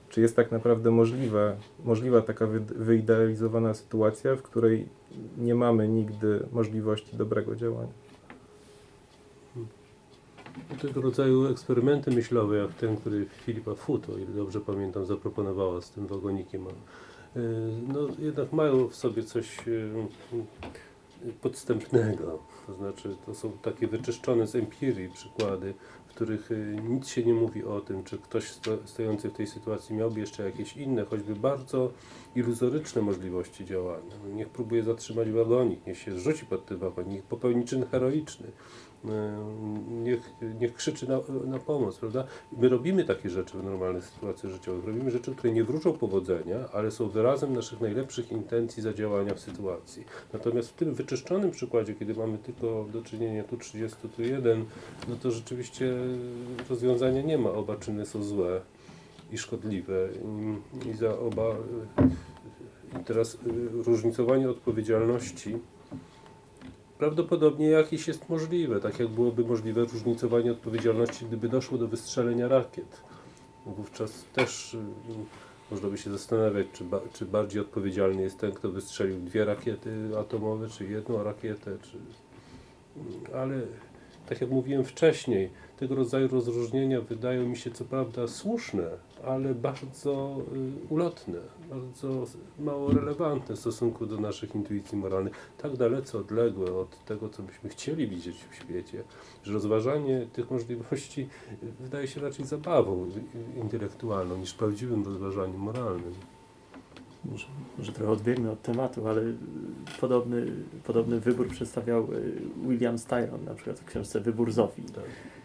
czy 0.09 0.21
jest 0.21 0.37
tak 0.37 0.53
naprawdę 0.53 0.91
możliwe, 0.91 1.57
możliwa 1.85 2.23
taka 2.23 2.47
wy, 2.47 2.61
wyidealizowana 2.61 3.75
sytuacja, 3.75 4.37
w 4.37 4.43
której 4.43 4.89
nie 5.39 5.55
mamy 5.55 5.89
nigdy 5.89 6.47
możliwości 6.53 7.17
dobrego 7.17 7.57
działania? 7.57 7.93
Tego 10.83 11.01
rodzaju 11.01 11.47
eksperymenty 11.47 12.11
myślowe, 12.11 12.57
jak 12.57 12.75
ten, 12.75 12.97
który 12.97 13.27
Filipa 13.27 13.75
Foot, 13.75 14.11
o 14.11 14.19
ile 14.19 14.27
dobrze 14.27 14.61
pamiętam, 14.61 15.07
zaproponowała 15.07 15.81
z 15.81 15.91
tym 15.91 16.07
wagonikiem, 16.07 16.67
no 17.89 18.01
jednak 18.19 18.53
mają 18.53 18.89
w 18.89 18.95
sobie 18.97 19.23
coś 19.23 19.69
y, 19.69 19.93
podstępnego. 21.41 22.39
To 22.67 22.75
znaczy, 22.75 23.17
to 23.27 23.35
są 23.35 23.53
takie 23.53 23.87
wyczyszczone 23.87 24.47
z 24.47 24.57
empirii 24.57 25.09
przykłady, 25.09 25.75
w 26.07 26.15
których 26.15 26.51
y, 26.51 26.77
nic 26.89 27.09
się 27.09 27.25
nie 27.25 27.35
mówi 27.35 27.65
o 27.65 27.81
tym, 27.81 28.05
czy 28.05 28.19
ktoś 28.19 28.45
sto, 28.51 28.79
stojący 28.85 29.31
w 29.31 29.33
tej 29.33 29.47
sytuacji 29.47 29.97
miałby 29.97 30.21
jeszcze 30.21 30.43
jakieś 30.43 30.77
inne, 30.77 31.05
choćby 31.05 31.35
bardzo 31.35 31.93
iluzoryczne 32.35 33.03
możliwości 33.03 33.65
działania. 33.65 34.15
No, 34.25 34.35
niech 34.35 34.49
próbuje 34.49 34.83
zatrzymać 34.83 35.31
wagonik, 35.31 35.87
niech 35.87 35.99
się 35.99 36.19
rzuci 36.19 36.47
pod 36.47 36.67
ten 36.67 36.79
wagonik, 36.79 37.13
niech 37.13 37.25
popełni 37.25 37.65
czyn 37.65 37.87
heroiczny. 37.87 38.47
E, 39.05 39.43
Niech, 40.03 40.31
niech 40.61 40.75
krzyczy 40.75 41.09
na, 41.09 41.21
na 41.45 41.59
pomoc, 41.59 41.99
prawda? 41.99 42.25
My 42.59 42.69
robimy 42.69 43.05
takie 43.05 43.31
rzeczy 43.31 43.59
w 43.59 43.65
normalnych 43.65 44.05
sytuacjach 44.05 44.53
życiowych. 44.53 44.85
Robimy 44.85 45.11
rzeczy, 45.11 45.35
które 45.35 45.53
nie 45.53 45.65
wróżą 45.65 45.93
powodzenia, 45.93 46.57
ale 46.73 46.91
są 46.91 47.09
wyrazem 47.09 47.53
naszych 47.53 47.81
najlepszych 47.81 48.33
intencji 48.33 48.83
zadziałania 48.83 49.35
w 49.35 49.41
sytuacji. 49.41 50.05
Natomiast 50.33 50.69
w 50.69 50.73
tym 50.73 50.95
wyczyszczonym 50.95 51.51
przykładzie, 51.51 51.95
kiedy 51.95 52.15
mamy 52.15 52.39
tylko 52.39 52.87
do 52.93 53.03
czynienia 53.03 53.45
tu 53.45 53.57
30, 53.57 54.09
tu 54.17 54.23
1, 54.23 54.65
no 55.09 55.17
to 55.17 55.31
rzeczywiście 55.31 55.95
rozwiązania 56.71 57.23
nie 57.23 57.39
ma, 57.39 57.51
oba 57.51 57.77
czyny 57.77 58.07
są 58.07 58.23
złe. 58.23 58.61
i 59.33 59.39
szkodliwe. 59.39 60.09
I, 60.87 60.89
i 60.89 60.95
za 60.95 61.19
oba. 61.19 61.57
I 63.01 63.05
teraz 63.05 63.35
y, 63.35 63.39
różnicowanie 63.73 64.51
odpowiedzialności 64.51 65.59
prawdopodobnie 66.99 67.67
jakieś 67.67 68.09
jest 68.09 68.29
możliwe, 68.29 68.81
tak 68.81 68.99
jak 68.99 69.09
byłoby 69.09 69.45
możliwe 69.45 69.85
różnicowanie 69.85 70.53
odpowiedzialności, 70.53 71.25
gdyby 71.25 71.49
doszło 71.49 71.79
do 71.79 71.89
wystrzelenia 71.89 72.49
rakiet. 72.49 73.01
Wówczas 73.67 74.25
też 74.33 74.75
y, 74.75 74.79
można 75.71 75.89
by 75.89 75.99
się 75.99 76.11
zastanawiać, 76.11 76.67
czy, 76.73 76.85
ba, 76.85 77.01
czy 77.13 77.25
bardziej 77.25 77.61
odpowiedzialny 77.61 78.23
jest 78.23 78.39
ten, 78.39 78.53
kto 78.53 78.71
wystrzelił 78.71 79.21
dwie 79.21 79.45
rakiety 79.45 79.91
atomowe, 80.21 80.69
czy 80.69 80.85
jedną 80.85 81.23
rakietę, 81.23 81.77
czy... 81.83 81.99
ale 83.37 83.61
tak 84.29 84.41
jak 84.41 84.51
mówiłem 84.51 84.85
wcześniej, 84.85 85.51
tego 85.83 85.95
rodzaju 85.95 86.29
rozróżnienia 86.29 87.01
wydają 87.01 87.49
mi 87.49 87.57
się 87.57 87.71
co 87.71 87.85
prawda 87.85 88.29
słuszne, 88.29 88.91
ale 89.25 89.55
bardzo 89.55 90.37
y, 90.89 90.93
ulotne, 90.95 91.39
bardzo 91.71 92.27
mało 92.61 92.93
relevantne 92.93 93.57
w 93.57 93.59
stosunku 93.59 94.07
do 94.07 94.21
naszych 94.21 94.55
intuicji 94.55 94.99
moralnych, 94.99 95.33
tak 95.59 95.77
dalece 95.77 96.19
odległe 96.19 96.75
od 96.75 97.05
tego, 97.05 97.29
co 97.29 97.43
byśmy 97.43 97.71
chcieli 97.71 98.09
widzieć 98.09 98.37
w 98.51 98.55
świecie, 98.55 99.03
że 99.45 99.53
rozważanie 99.53 100.27
tych 100.33 100.51
możliwości 100.51 101.29
y, 101.63 101.67
wydaje 101.81 102.07
się 102.07 102.21
raczej 102.21 102.45
zabawą 102.45 103.07
y, 103.57 103.61
intelektualną 103.61 104.37
niż 104.37 104.55
prawdziwym 104.55 105.05
rozważaniem 105.05 105.61
moralnym. 105.61 106.15
Może, 107.25 107.47
może 107.79 107.93
trochę 107.93 108.13
odbiegnę 108.13 108.51
od 108.51 108.63
tematu, 108.63 109.09
ale 109.09 109.23
podobny, 110.01 110.47
podobny 110.85 111.21
wybór 111.21 111.49
przedstawiał 111.49 112.09
William 112.69 112.99
Styron, 112.99 113.45
na 113.45 113.55
przykład 113.55 113.81
w 113.81 113.85
książce 113.85 114.21
Wybór 114.21 114.53
Zofii. 114.53 114.83
Y, 114.83 115.42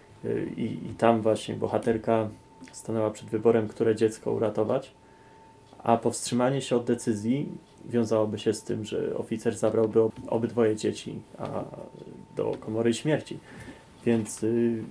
I, 0.57 0.63
I 0.63 0.95
tam 0.97 1.21
właśnie 1.21 1.55
bohaterka 1.55 2.29
stanęła 2.71 3.11
przed 3.11 3.29
wyborem, 3.29 3.67
które 3.67 3.95
dziecko 3.95 4.31
uratować, 4.31 4.91
a 5.83 5.97
powstrzymanie 5.97 6.61
się 6.61 6.75
od 6.75 6.85
decyzji 6.85 7.49
wiązałoby 7.85 8.39
się 8.39 8.53
z 8.53 8.63
tym, 8.63 8.85
że 8.85 9.17
oficer 9.17 9.57
zabrałby 9.57 10.01
ob- 10.01 10.19
obydwoje 10.27 10.75
dzieci 10.75 11.19
a, 11.37 11.63
do 12.35 12.57
komory 12.59 12.93
śmierci. 12.93 13.39
Więc 14.05 14.43
y, 14.43 14.83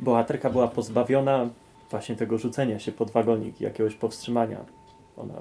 bohaterka 0.00 0.50
była 0.50 0.68
pozbawiona 0.68 1.48
właśnie 1.90 2.16
tego 2.16 2.38
rzucenia 2.38 2.78
się 2.78 2.92
pod 2.92 3.10
wagonik, 3.10 3.60
jakiegoś 3.60 3.94
powstrzymania. 3.94 4.58
Ona 5.16 5.34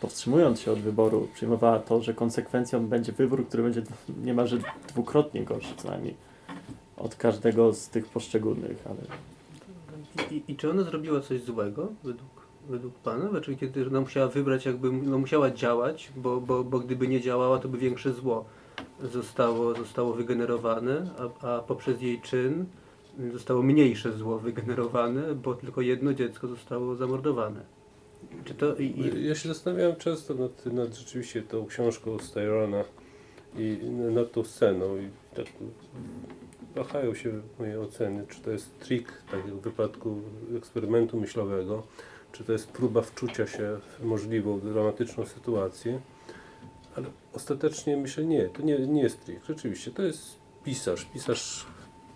powstrzymując 0.00 0.60
się 0.60 0.72
od 0.72 0.78
wyboru, 0.78 1.28
przyjmowała 1.34 1.78
to, 1.78 2.02
że 2.02 2.14
konsekwencją 2.14 2.86
będzie 2.86 3.12
wybór, 3.12 3.46
który 3.48 3.62
będzie 3.62 3.82
niemalże 4.24 4.58
dwukrotnie 4.88 5.44
gorszy 5.44 5.74
co 5.76 5.88
najmniej 5.88 6.14
od 6.96 7.14
każdego 7.14 7.72
z 7.72 7.88
tych 7.88 8.08
poszczególnych, 8.08 8.84
ale 8.86 8.98
I, 10.30 10.42
I 10.48 10.56
czy 10.56 10.70
ona 10.70 10.82
zrobiła 10.82 11.20
coś 11.20 11.42
złego 11.42 11.88
według, 12.04 12.30
według 12.68 12.94
Pana? 12.94 13.30
Znaczy, 13.30 13.56
kiedy 13.56 13.86
ona 13.86 14.00
musiała 14.00 14.28
wybrać, 14.28 14.66
jakby 14.66 14.92
no, 14.92 15.18
musiała 15.18 15.50
działać, 15.50 16.12
bo, 16.16 16.40
bo, 16.40 16.64
bo 16.64 16.80
gdyby 16.80 17.08
nie 17.08 17.20
działała, 17.20 17.58
to 17.58 17.68
by 17.68 17.78
większe 17.78 18.12
zło 18.12 18.44
zostało, 19.12 19.74
zostało 19.74 20.12
wygenerowane, 20.12 21.10
a, 21.42 21.46
a 21.46 21.60
poprzez 21.60 22.02
jej 22.02 22.20
czyn 22.20 22.66
zostało 23.32 23.62
mniejsze 23.62 24.12
zło 24.12 24.38
wygenerowane, 24.38 25.34
bo 25.34 25.54
tylko 25.54 25.80
jedno 25.80 26.14
dziecko 26.14 26.48
zostało 26.48 26.96
zamordowane. 26.96 27.60
Czy 28.44 28.54
to 28.54 28.76
i, 28.76 28.84
i, 28.84 29.26
Ja 29.26 29.34
się 29.34 29.48
zastanawiałem 29.48 29.96
często 29.96 30.34
nad, 30.34 30.66
nad 30.66 30.94
rzeczywiście 30.94 31.42
tą 31.42 31.66
książką 31.66 32.18
Styrona 32.18 32.84
i 33.58 33.78
nad 34.14 34.32
tą 34.32 34.44
sceną 34.44 34.96
i 34.96 35.08
tak 35.36 35.46
wahają 36.76 37.14
się 37.14 37.32
moje 37.58 37.80
oceny, 37.80 38.26
czy 38.28 38.40
to 38.40 38.50
jest 38.50 38.78
trik, 38.78 39.12
tak 39.30 39.46
jak 39.46 39.54
w 39.54 39.60
wypadku 39.60 40.20
eksperymentu 40.56 41.20
myślowego, 41.20 41.82
czy 42.32 42.44
to 42.44 42.52
jest 42.52 42.68
próba 42.68 43.02
wczucia 43.02 43.46
się 43.46 43.78
w 43.98 44.04
możliwą 44.04 44.60
dramatyczną 44.60 45.26
sytuację, 45.26 46.00
ale 46.96 47.06
ostatecznie 47.32 47.96
myślę 47.96 48.24
nie, 48.24 48.48
to 48.48 48.62
nie, 48.62 48.78
nie 48.78 49.02
jest 49.02 49.24
trik, 49.24 49.44
rzeczywiście, 49.44 49.90
to 49.90 50.02
jest 50.02 50.36
pisarz, 50.64 51.04
pisarz, 51.04 51.66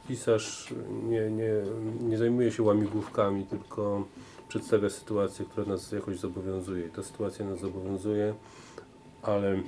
pisarz 0.08 0.74
nie, 1.08 1.30
nie, 1.30 1.52
nie 2.00 2.18
zajmuje 2.18 2.52
się 2.52 2.62
łamigłówkami, 2.62 3.46
tylko 3.46 4.04
przedstawia 4.48 4.90
sytuację, 4.90 5.44
która 5.44 5.66
nas 5.66 5.92
jakoś 5.92 6.18
zobowiązuje. 6.18 6.86
I 6.86 6.90
ta 6.90 7.02
sytuacja 7.02 7.44
nas 7.44 7.60
zobowiązuje, 7.60 8.34
ale 9.22 9.62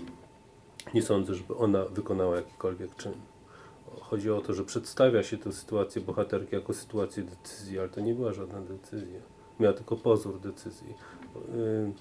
nie 0.94 1.02
sądzę, 1.02 1.34
żeby 1.34 1.56
ona 1.56 1.84
wykonała 1.84 2.36
jakikolwiek 2.36 2.96
czyn. 2.96 3.12
Chodzi 4.12 4.30
o 4.30 4.40
to, 4.40 4.54
że 4.54 4.64
przedstawia 4.64 5.22
się 5.22 5.38
tę 5.38 5.52
sytuację 5.52 6.02
bohaterki 6.02 6.54
jako 6.54 6.74
sytuację 6.74 7.22
decyzji, 7.22 7.78
ale 7.78 7.88
to 7.88 8.00
nie 8.00 8.14
była 8.14 8.32
żadna 8.32 8.60
decyzja. 8.60 9.20
Miała 9.60 9.74
tylko 9.74 9.96
pozór 9.96 10.40
decyzji. 10.40 10.94
Yy, 11.54 11.92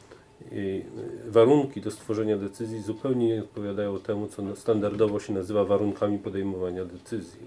I 0.52 0.84
warunki 1.28 1.82
do 1.82 1.92
stworzenia 1.92 2.38
decyzji 2.38 2.82
zupełnie 2.82 3.28
nie 3.28 3.42
odpowiadają 3.42 4.00
temu, 4.00 4.28
co 4.28 4.56
standardowo 4.56 5.20
się 5.20 5.34
nazywa 5.34 5.66
warunkami 5.66 6.20
podejmowania 6.20 6.86
decyzji. 6.86 7.46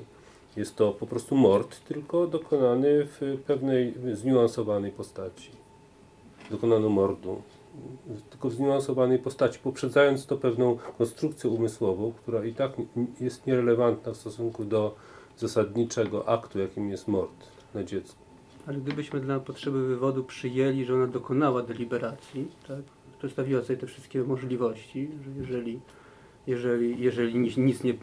Jest 0.56 0.76
to 0.76 0.92
po 0.92 1.06
prostu 1.06 1.36
mord, 1.36 1.84
tylko 1.84 2.26
dokonany 2.26 3.06
w 3.06 3.38
pewnej 3.46 3.94
zniuansowanej 4.12 4.92
postaci. 4.92 5.50
Dokonano 6.50 6.88
mordu, 6.88 7.42
tylko 8.30 8.48
w 8.50 8.52
zniuansowanej 8.52 9.18
postaci, 9.18 9.58
poprzedzając 9.62 10.26
to 10.26 10.36
pewną 10.36 10.78
konstrukcją 10.98 11.50
umysłową, 11.50 12.12
która 12.12 12.44
i 12.44 12.54
tak 12.54 12.72
jest 13.20 13.46
nierelewantna 13.46 14.12
w 14.12 14.16
stosunku 14.16 14.64
do 14.64 14.94
zasadniczego 15.36 16.28
aktu, 16.28 16.58
jakim 16.58 16.90
jest 16.90 17.08
mord 17.08 17.48
na 17.74 17.84
dziecku. 17.84 18.22
ale 18.66 18.78
gdybyśmy 18.78 19.20
dla 19.20 19.40
potrzeby 19.40 19.86
wywodu 19.86 20.24
przyjęli, 20.24 20.84
że 20.84 20.94
ona 20.94 21.06
dokonała 21.06 21.62
deliberacji, 21.62 22.48
tak? 22.68 22.80
przedstawiła 23.18 23.62
sobie 23.62 23.76
te 23.76 23.86
wszystkie 23.86 24.22
możliwości, 24.22 25.10
że 25.24 25.30
jeżeli, 25.40 25.80
jeżeli, 26.46 27.00
jeżeli 27.00 27.38
nic, 27.38 27.56
nic 27.56 27.84
nie, 27.84 27.94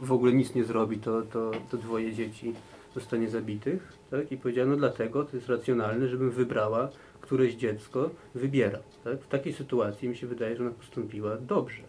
w 0.00 0.12
ogóle 0.12 0.32
nic 0.32 0.54
nie 0.54 0.64
zrobi, 0.64 0.98
to, 0.98 1.22
to, 1.22 1.50
to 1.70 1.76
dwoje 1.76 2.12
dzieci 2.12 2.54
zostanie 2.94 3.28
zabitych. 3.30 3.92
Tak? 4.10 4.32
I 4.32 4.36
powiedziano, 4.36 4.70
no 4.70 4.76
dlatego 4.76 5.24
to 5.24 5.36
jest 5.36 5.48
racjonalne, 5.48 6.08
żebym 6.08 6.30
wybrała 6.30 6.88
któreś 7.26 7.54
dziecko, 7.54 8.10
wybierał. 8.34 8.82
Tak? 9.04 9.20
W 9.20 9.28
takiej 9.28 9.52
sytuacji 9.52 10.08
mi 10.08 10.16
się 10.16 10.26
wydaje, 10.26 10.56
że 10.56 10.62
ona 10.62 10.72
postąpiła 10.72 11.36
dobrze. 11.36 11.82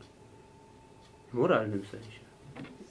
W 1.30 1.34
moralnym 1.34 1.82
sensie. 1.86 2.20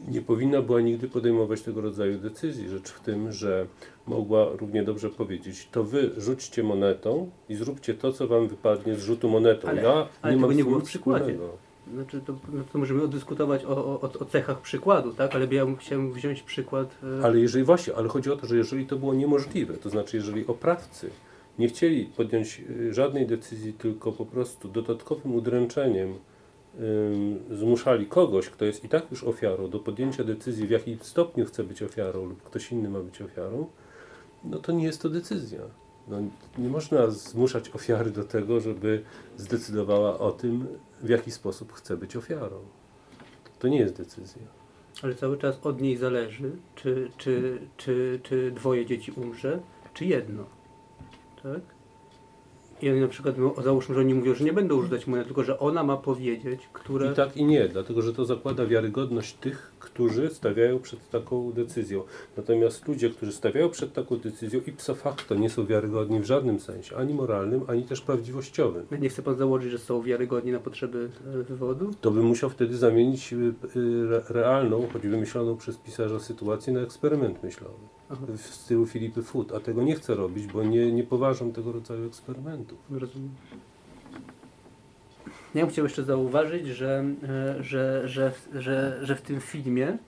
nie 0.08 0.22
powinna 0.22 0.62
była 0.62 0.80
nigdy 0.80 1.08
podejmować 1.08 1.62
tego 1.62 1.80
rodzaju 1.80 2.18
decyzji. 2.18 2.68
Rzecz 2.68 2.90
w 2.90 3.00
tym, 3.00 3.32
że 3.32 3.66
mogła 4.06 4.46
równie 4.60 4.82
dobrze 4.84 5.10
powiedzieć, 5.10 5.68
to 5.72 5.84
wy 5.84 6.10
rzućcie 6.16 6.62
monetą 6.62 7.30
i 7.48 7.54
zróbcie 7.54 7.94
to, 7.94 8.12
co 8.12 8.26
wam 8.28 8.48
wypadnie 8.48 8.94
z 8.94 9.02
rzutu 9.04 9.28
monetą. 9.28 9.68
Ale- 9.68 9.82
ja 9.82 10.06
ale 10.22 10.34
nie 10.34 10.40
tego 10.40 10.52
nie 10.52 10.64
było 10.64 10.80
w 10.80 10.84
przykładzie. 10.84 11.24
wspólnego. 11.24 11.56
Znaczy, 11.94 12.20
to, 12.26 12.32
no 12.52 12.64
to 12.72 12.78
możemy 12.78 13.02
oddyskutować 13.02 13.64
o, 13.64 13.68
o, 13.76 14.00
o 14.00 14.24
cechach 14.24 14.60
przykładu, 14.60 15.12
tak? 15.12 15.34
Ale 15.34 15.46
ja 15.50 15.66
chciałem 15.78 16.12
wziąć 16.12 16.42
przykład. 16.42 16.94
e, 17.20 17.24
Ale 17.24 17.38
jeżeli 17.38 17.64
właśnie, 17.64 17.94
ale 17.94 18.08
chodzi 18.08 18.30
o 18.30 18.36
to, 18.36 18.46
że 18.46 18.56
jeżeli 18.56 18.86
to 18.86 18.96
było 18.96 19.14
niemożliwe, 19.14 19.74
to 19.74 19.90
znaczy 19.90 20.16
jeżeli 20.16 20.46
oprawcy 20.46 21.10
nie 21.58 21.68
chcieli 21.68 22.06
podjąć 22.06 22.62
y, 22.70 22.94
żadnej 22.94 23.26
decyzji, 23.26 23.72
tylko 23.72 24.12
po 24.12 24.26
prostu 24.26 24.68
dodatkowym 24.68 25.34
udręczeniem 25.34 26.14
zmuszali 27.50 28.06
kogoś, 28.06 28.48
kto 28.48 28.64
jest 28.64 28.84
i 28.84 28.88
tak 28.88 29.10
już 29.10 29.24
ofiarą, 29.24 29.70
do 29.70 29.80
podjęcia 29.80 30.24
decyzji, 30.24 30.66
w 30.66 30.70
jakim 30.70 30.98
stopniu 31.00 31.44
chce 31.44 31.64
być 31.64 31.82
ofiarą 31.82 32.26
lub 32.26 32.42
ktoś 32.42 32.72
inny 32.72 32.88
ma 32.88 33.00
być 33.00 33.22
ofiarą, 33.22 33.66
no 34.44 34.58
to 34.58 34.72
nie 34.72 34.84
jest 34.84 35.02
to 35.02 35.08
decyzja. 35.08 35.60
No, 36.08 36.16
nie 36.58 36.68
można 36.68 37.10
zmuszać 37.10 37.70
ofiary 37.70 38.10
do 38.10 38.24
tego, 38.24 38.60
żeby 38.60 39.02
zdecydowała 39.36 40.18
o 40.18 40.32
tym, 40.32 40.66
w 41.02 41.08
jaki 41.08 41.30
sposób 41.30 41.72
chce 41.72 41.96
być 41.96 42.16
ofiarą. 42.16 42.58
To 43.58 43.68
nie 43.68 43.78
jest 43.78 43.96
decyzja. 43.96 44.42
Ale 45.02 45.14
cały 45.14 45.38
czas 45.38 45.58
od 45.62 45.80
niej 45.80 45.96
zależy, 45.96 46.52
czy, 46.74 47.10
czy, 47.16 47.58
czy, 47.76 48.20
czy 48.22 48.50
dwoje 48.50 48.86
dzieci 48.86 49.12
umrze, 49.12 49.60
czy 49.94 50.04
jedno. 50.04 50.44
Tak? 51.52 51.76
I 52.82 52.90
oni 52.90 53.00
na 53.00 53.08
przykład, 53.08 53.38
no, 53.38 53.54
załóżmy, 53.62 53.94
że 53.94 54.00
oni 54.00 54.14
mówią, 54.14 54.34
że 54.34 54.44
nie 54.44 54.52
będą 54.52 54.76
używać 54.76 55.06
monet, 55.06 55.26
tylko 55.26 55.44
że 55.44 55.58
ona 55.58 55.82
ma 55.82 55.96
powiedzieć, 55.96 56.60
które... 56.72 57.12
I 57.12 57.14
tak 57.14 57.36
i 57.36 57.44
nie, 57.44 57.68
dlatego 57.68 58.02
że 58.02 58.12
to 58.12 58.24
zakłada 58.24 58.66
wiarygodność 58.66 59.34
tych, 59.34 59.72
którzy 59.78 60.30
stawiają 60.30 60.78
przed 60.78 61.10
taką 61.10 61.52
decyzją. 61.52 62.02
Natomiast 62.36 62.88
ludzie, 62.88 63.10
którzy 63.10 63.32
stawiają 63.32 63.68
przed 63.70 63.92
taką 63.92 64.16
decyzją 64.16 64.60
ipso 64.66 64.94
facto 64.94 65.34
nie 65.34 65.50
są 65.50 65.66
wiarygodni 65.66 66.20
w 66.20 66.24
żadnym 66.24 66.60
sensie, 66.60 66.96
ani 66.96 67.14
moralnym, 67.14 67.62
ani 67.66 67.82
też 67.82 68.00
prawdziwościowym. 68.00 68.86
Nie 69.00 69.08
chce 69.08 69.22
pan 69.22 69.36
założyć, 69.36 69.70
że 69.70 69.78
są 69.78 70.02
wiarygodni 70.02 70.52
na 70.52 70.60
potrzeby 70.60 71.10
e, 71.34 71.42
wywodu? 71.42 71.90
To 72.00 72.10
by 72.10 72.22
musiał 72.22 72.50
wtedy 72.50 72.76
zamienić 72.76 73.32
re- 73.32 74.22
realną, 74.28 74.88
choć 74.92 75.02
wymyśloną 75.02 75.56
przez 75.56 75.76
pisarza 75.76 76.20
sytuację 76.20 76.72
na 76.72 76.80
eksperyment 76.80 77.42
myślowy. 77.42 77.74
Aha. 78.10 78.26
W 78.36 78.40
stylu 78.40 78.86
Filipy 78.86 79.22
Foot, 79.22 79.52
a 79.52 79.60
tego 79.60 79.82
nie 79.82 79.94
chcę 79.94 80.14
robić, 80.14 80.46
bo 80.46 80.62
nie, 80.62 80.92
nie 80.92 81.04
poważam 81.04 81.52
tego 81.52 81.72
rodzaju 81.72 82.06
eksperymentów. 82.06 82.78
Rozumiem. 82.90 83.30
Ja 85.56 85.62
bym 85.62 85.70
chciał 85.70 85.84
jeszcze 85.84 86.04
zauważyć, 86.04 86.66
że, 86.66 87.04
e, 87.28 87.62
że, 87.62 88.08
że, 88.08 88.32
że, 88.54 88.98
że 89.02 89.16
w 89.16 89.22
tym 89.22 89.40
filmie 89.40 89.98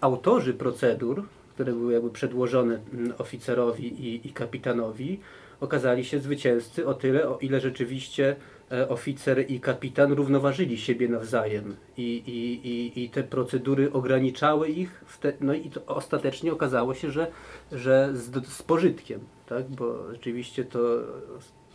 autorzy 0.00 0.54
procedur, 0.54 1.28
które 1.54 1.72
były 1.72 1.92
jakby 1.92 2.10
przedłożone 2.10 2.80
mm, 2.92 3.12
oficerowi 3.18 3.86
i, 3.86 4.28
i 4.28 4.32
kapitanowi, 4.32 5.20
okazali 5.60 6.04
się 6.04 6.18
zwycięzcy 6.18 6.86
o 6.86 6.94
tyle, 6.94 7.28
o 7.28 7.38
ile 7.38 7.60
rzeczywiście 7.60 8.36
e, 8.72 8.88
oficer 8.88 9.50
i 9.50 9.60
kapitan 9.60 10.12
równoważyli 10.12 10.78
siebie 10.78 11.08
nawzajem 11.08 11.76
i, 11.96 12.02
i, 12.02 12.68
i, 12.68 13.04
i 13.04 13.10
te 13.10 13.22
procedury 13.22 13.92
ograniczały 13.92 14.68
ich, 14.68 15.04
te, 15.20 15.32
no 15.40 15.54
i 15.54 15.70
to 15.70 15.86
ostatecznie 15.86 16.52
okazało 16.52 16.94
się, 16.94 17.10
że, 17.10 17.26
że 17.72 18.10
z, 18.12 18.46
z 18.46 18.62
pożytkiem, 18.62 19.20
tak? 19.46 19.68
bo 19.68 20.12
rzeczywiście 20.12 20.64
to 20.64 20.80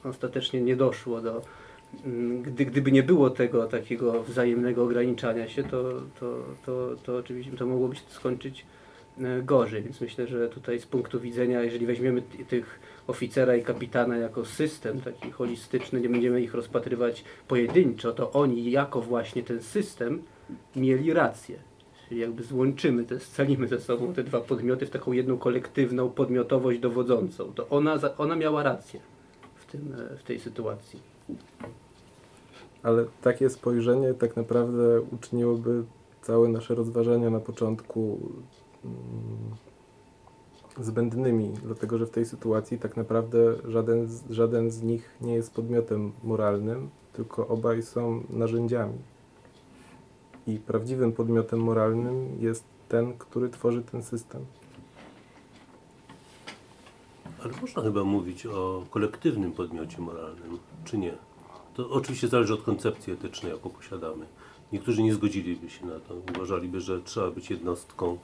ostatecznie 0.04 0.62
nie 0.62 0.76
doszło 0.76 1.22
do, 1.22 1.42
gdy, 2.42 2.66
gdyby 2.66 2.92
nie 2.92 3.04
było 3.04 3.30
tego 3.30 3.68
takiego 3.68 4.24
wzajemnego 4.24 4.84
ograniczania 4.84 5.48
się, 5.48 5.64
to, 5.64 6.02
to, 6.20 6.44
to, 6.66 6.96
to 7.04 7.18
oczywiście 7.18 7.52
to 7.52 7.66
mogłoby 7.66 7.96
się 7.96 8.02
skończyć 8.10 8.66
e, 9.20 9.42
gorzej, 9.42 9.84
więc 9.84 10.02
myślę, 10.02 10.28
że 10.28 10.50
tutaj 10.50 10.80
z 10.80 10.86
punktu 10.86 11.20
widzenia, 11.20 11.64
jeżeli 11.64 11.86
weźmiemy 11.86 12.22
tych 12.22 12.80
oficera 13.08 13.56
i 13.56 13.64
kapitana 13.64 14.18
jako 14.18 14.46
system 14.46 15.02
taki 15.02 15.32
holistyczny, 15.32 16.02
nie 16.02 16.10
będziemy 16.10 16.42
ich 16.42 16.54
rozpatrywać 16.54 17.24
pojedynczo, 17.48 18.12
to 18.12 18.32
oni 18.32 18.72
jako 18.72 19.02
właśnie 19.02 19.44
ten 19.44 19.62
system 19.62 20.22
mieli 20.76 21.14
rację. 21.14 21.60
Czyli 22.10 22.22
jakby 22.22 22.44
złączymy, 22.44 23.04
te, 23.04 23.20
scalimy 23.20 23.68
ze 23.68 23.80
sobą 23.80 24.14
te 24.14 24.24
dwa 24.24 24.42
podmioty 24.42 24.86
w 24.86 24.90
taką 24.90 25.12
jedną 25.12 25.38
kolektywną 25.38 26.10
podmiotowość 26.10 26.80
dowodzącą. 26.80 27.54
To 27.54 27.70
ona, 27.70 28.00
ona 28.18 28.36
miała 28.36 28.64
rację 28.64 29.00
w, 29.56 29.72
tym, 29.72 29.96
e, 30.14 30.18
w 30.18 30.24
tej 30.24 30.40
sytuacji. 30.40 31.17
Ale 32.84 33.06
takie 33.22 33.50
spojrzenie 33.50 34.14
tak 34.14 34.36
naprawdę 34.36 35.02
uczyniłoby 35.02 35.84
całe 36.22 36.50
nasze 36.50 36.76
rozważania 36.76 37.30
na 37.30 37.40
początku 37.40 38.20
mm, 38.86 39.56
zbędnymi, 40.80 41.54
dlatego 41.64 41.98
że 41.98 42.06
w 42.06 42.10
tej 42.10 42.26
sytuacji 42.26 42.80
tak 42.80 42.98
naprawdę 42.98 43.56
żaden 43.66 44.08
żaden 44.30 44.72
z 44.72 44.82
nich 44.82 45.18
nie 45.22 45.34
jest 45.34 45.54
podmiotem 45.54 46.12
moralnym, 46.24 46.90
tylko 47.14 47.48
obaj 47.48 47.84
są 47.84 48.24
narzędziami. 48.30 48.98
I 50.48 50.60
prawdziwym 50.60 51.14
podmiotem 51.14 51.60
moralnym 51.60 52.38
jest 52.40 52.64
ten, 52.90 53.14
który 53.18 53.50
tworzy 53.50 53.84
ten 53.84 54.04
system. 54.04 54.46
Ale 57.48 57.62
można 57.62 57.82
chyba 57.82 58.04
mówić 58.04 58.46
o 58.46 58.84
kolektywnym 58.90 59.52
podmiocie 59.52 60.02
moralnym, 60.02 60.60
czy 60.86 60.98
nie? 60.98 61.14
To 61.74 61.90
oczywiście 61.90 62.28
zależy 62.28 62.54
od 62.54 62.62
koncepcji 62.62 63.14
etycznej, 63.14 63.52
jaką 63.52 63.70
posiadamy. 63.70 64.26
Niektórzy 64.72 65.04
nie 65.04 65.14
zgodziliby 65.14 65.70
się 65.70 65.86
na 65.86 66.00
to, 66.00 66.16
uważaliby, 66.36 66.82
że 66.82 67.02
trzeba 67.02 67.32
być 67.32 67.50
jednostką, 67.50 68.18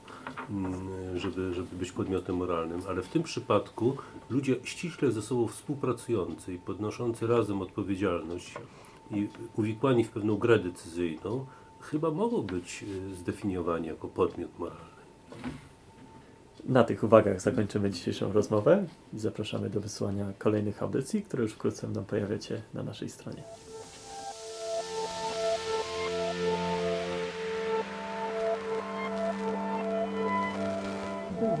mm, 0.50 1.18
żeby, 1.18 1.54
żeby 1.54 1.76
być 1.76 1.92
podmiotem 1.92 2.36
moralnym, 2.36 2.80
ale 2.88 3.02
w 3.02 3.08
tym 3.08 3.22
przypadku 3.22 3.96
ludzie 4.30 4.56
ściśle 4.64 5.12
ze 5.12 5.22
sobą 5.22 5.46
współpracujący 5.46 6.54
i 6.54 6.58
podnoszący 6.58 7.26
razem 7.26 7.62
odpowiedzialność 7.62 8.54
i 9.10 9.28
uwikłani 9.56 10.04
w 10.04 10.10
pewną 10.10 10.36
grę 10.36 10.58
decyzyjną, 10.58 11.46
chyba 11.80 12.10
mogą 12.10 12.42
być 12.42 12.84
y, 13.12 13.14
zdefiniowani 13.14 13.86
jako 13.86 14.08
podmiot 14.08 14.58
moralny. 14.58 14.94
Na 16.68 16.84
tych 16.84 17.04
uwagach 17.04 17.40
zakończymy 17.40 17.90
dzisiejszą 17.90 18.32
rozmowę 18.32 18.84
i 19.12 19.18
zapraszamy 19.18 19.70
do 19.70 19.80
wysłania 19.80 20.32
kolejnych 20.38 20.82
audycji, 20.82 21.22
które 21.22 21.42
już 21.42 21.52
wkrótce 21.52 21.86
będą 21.86 22.04
pojawiać 22.04 22.44
się 22.44 22.62
na 22.74 22.82
naszej 22.82 23.08
stronie. 23.08 23.42
E 31.42 31.54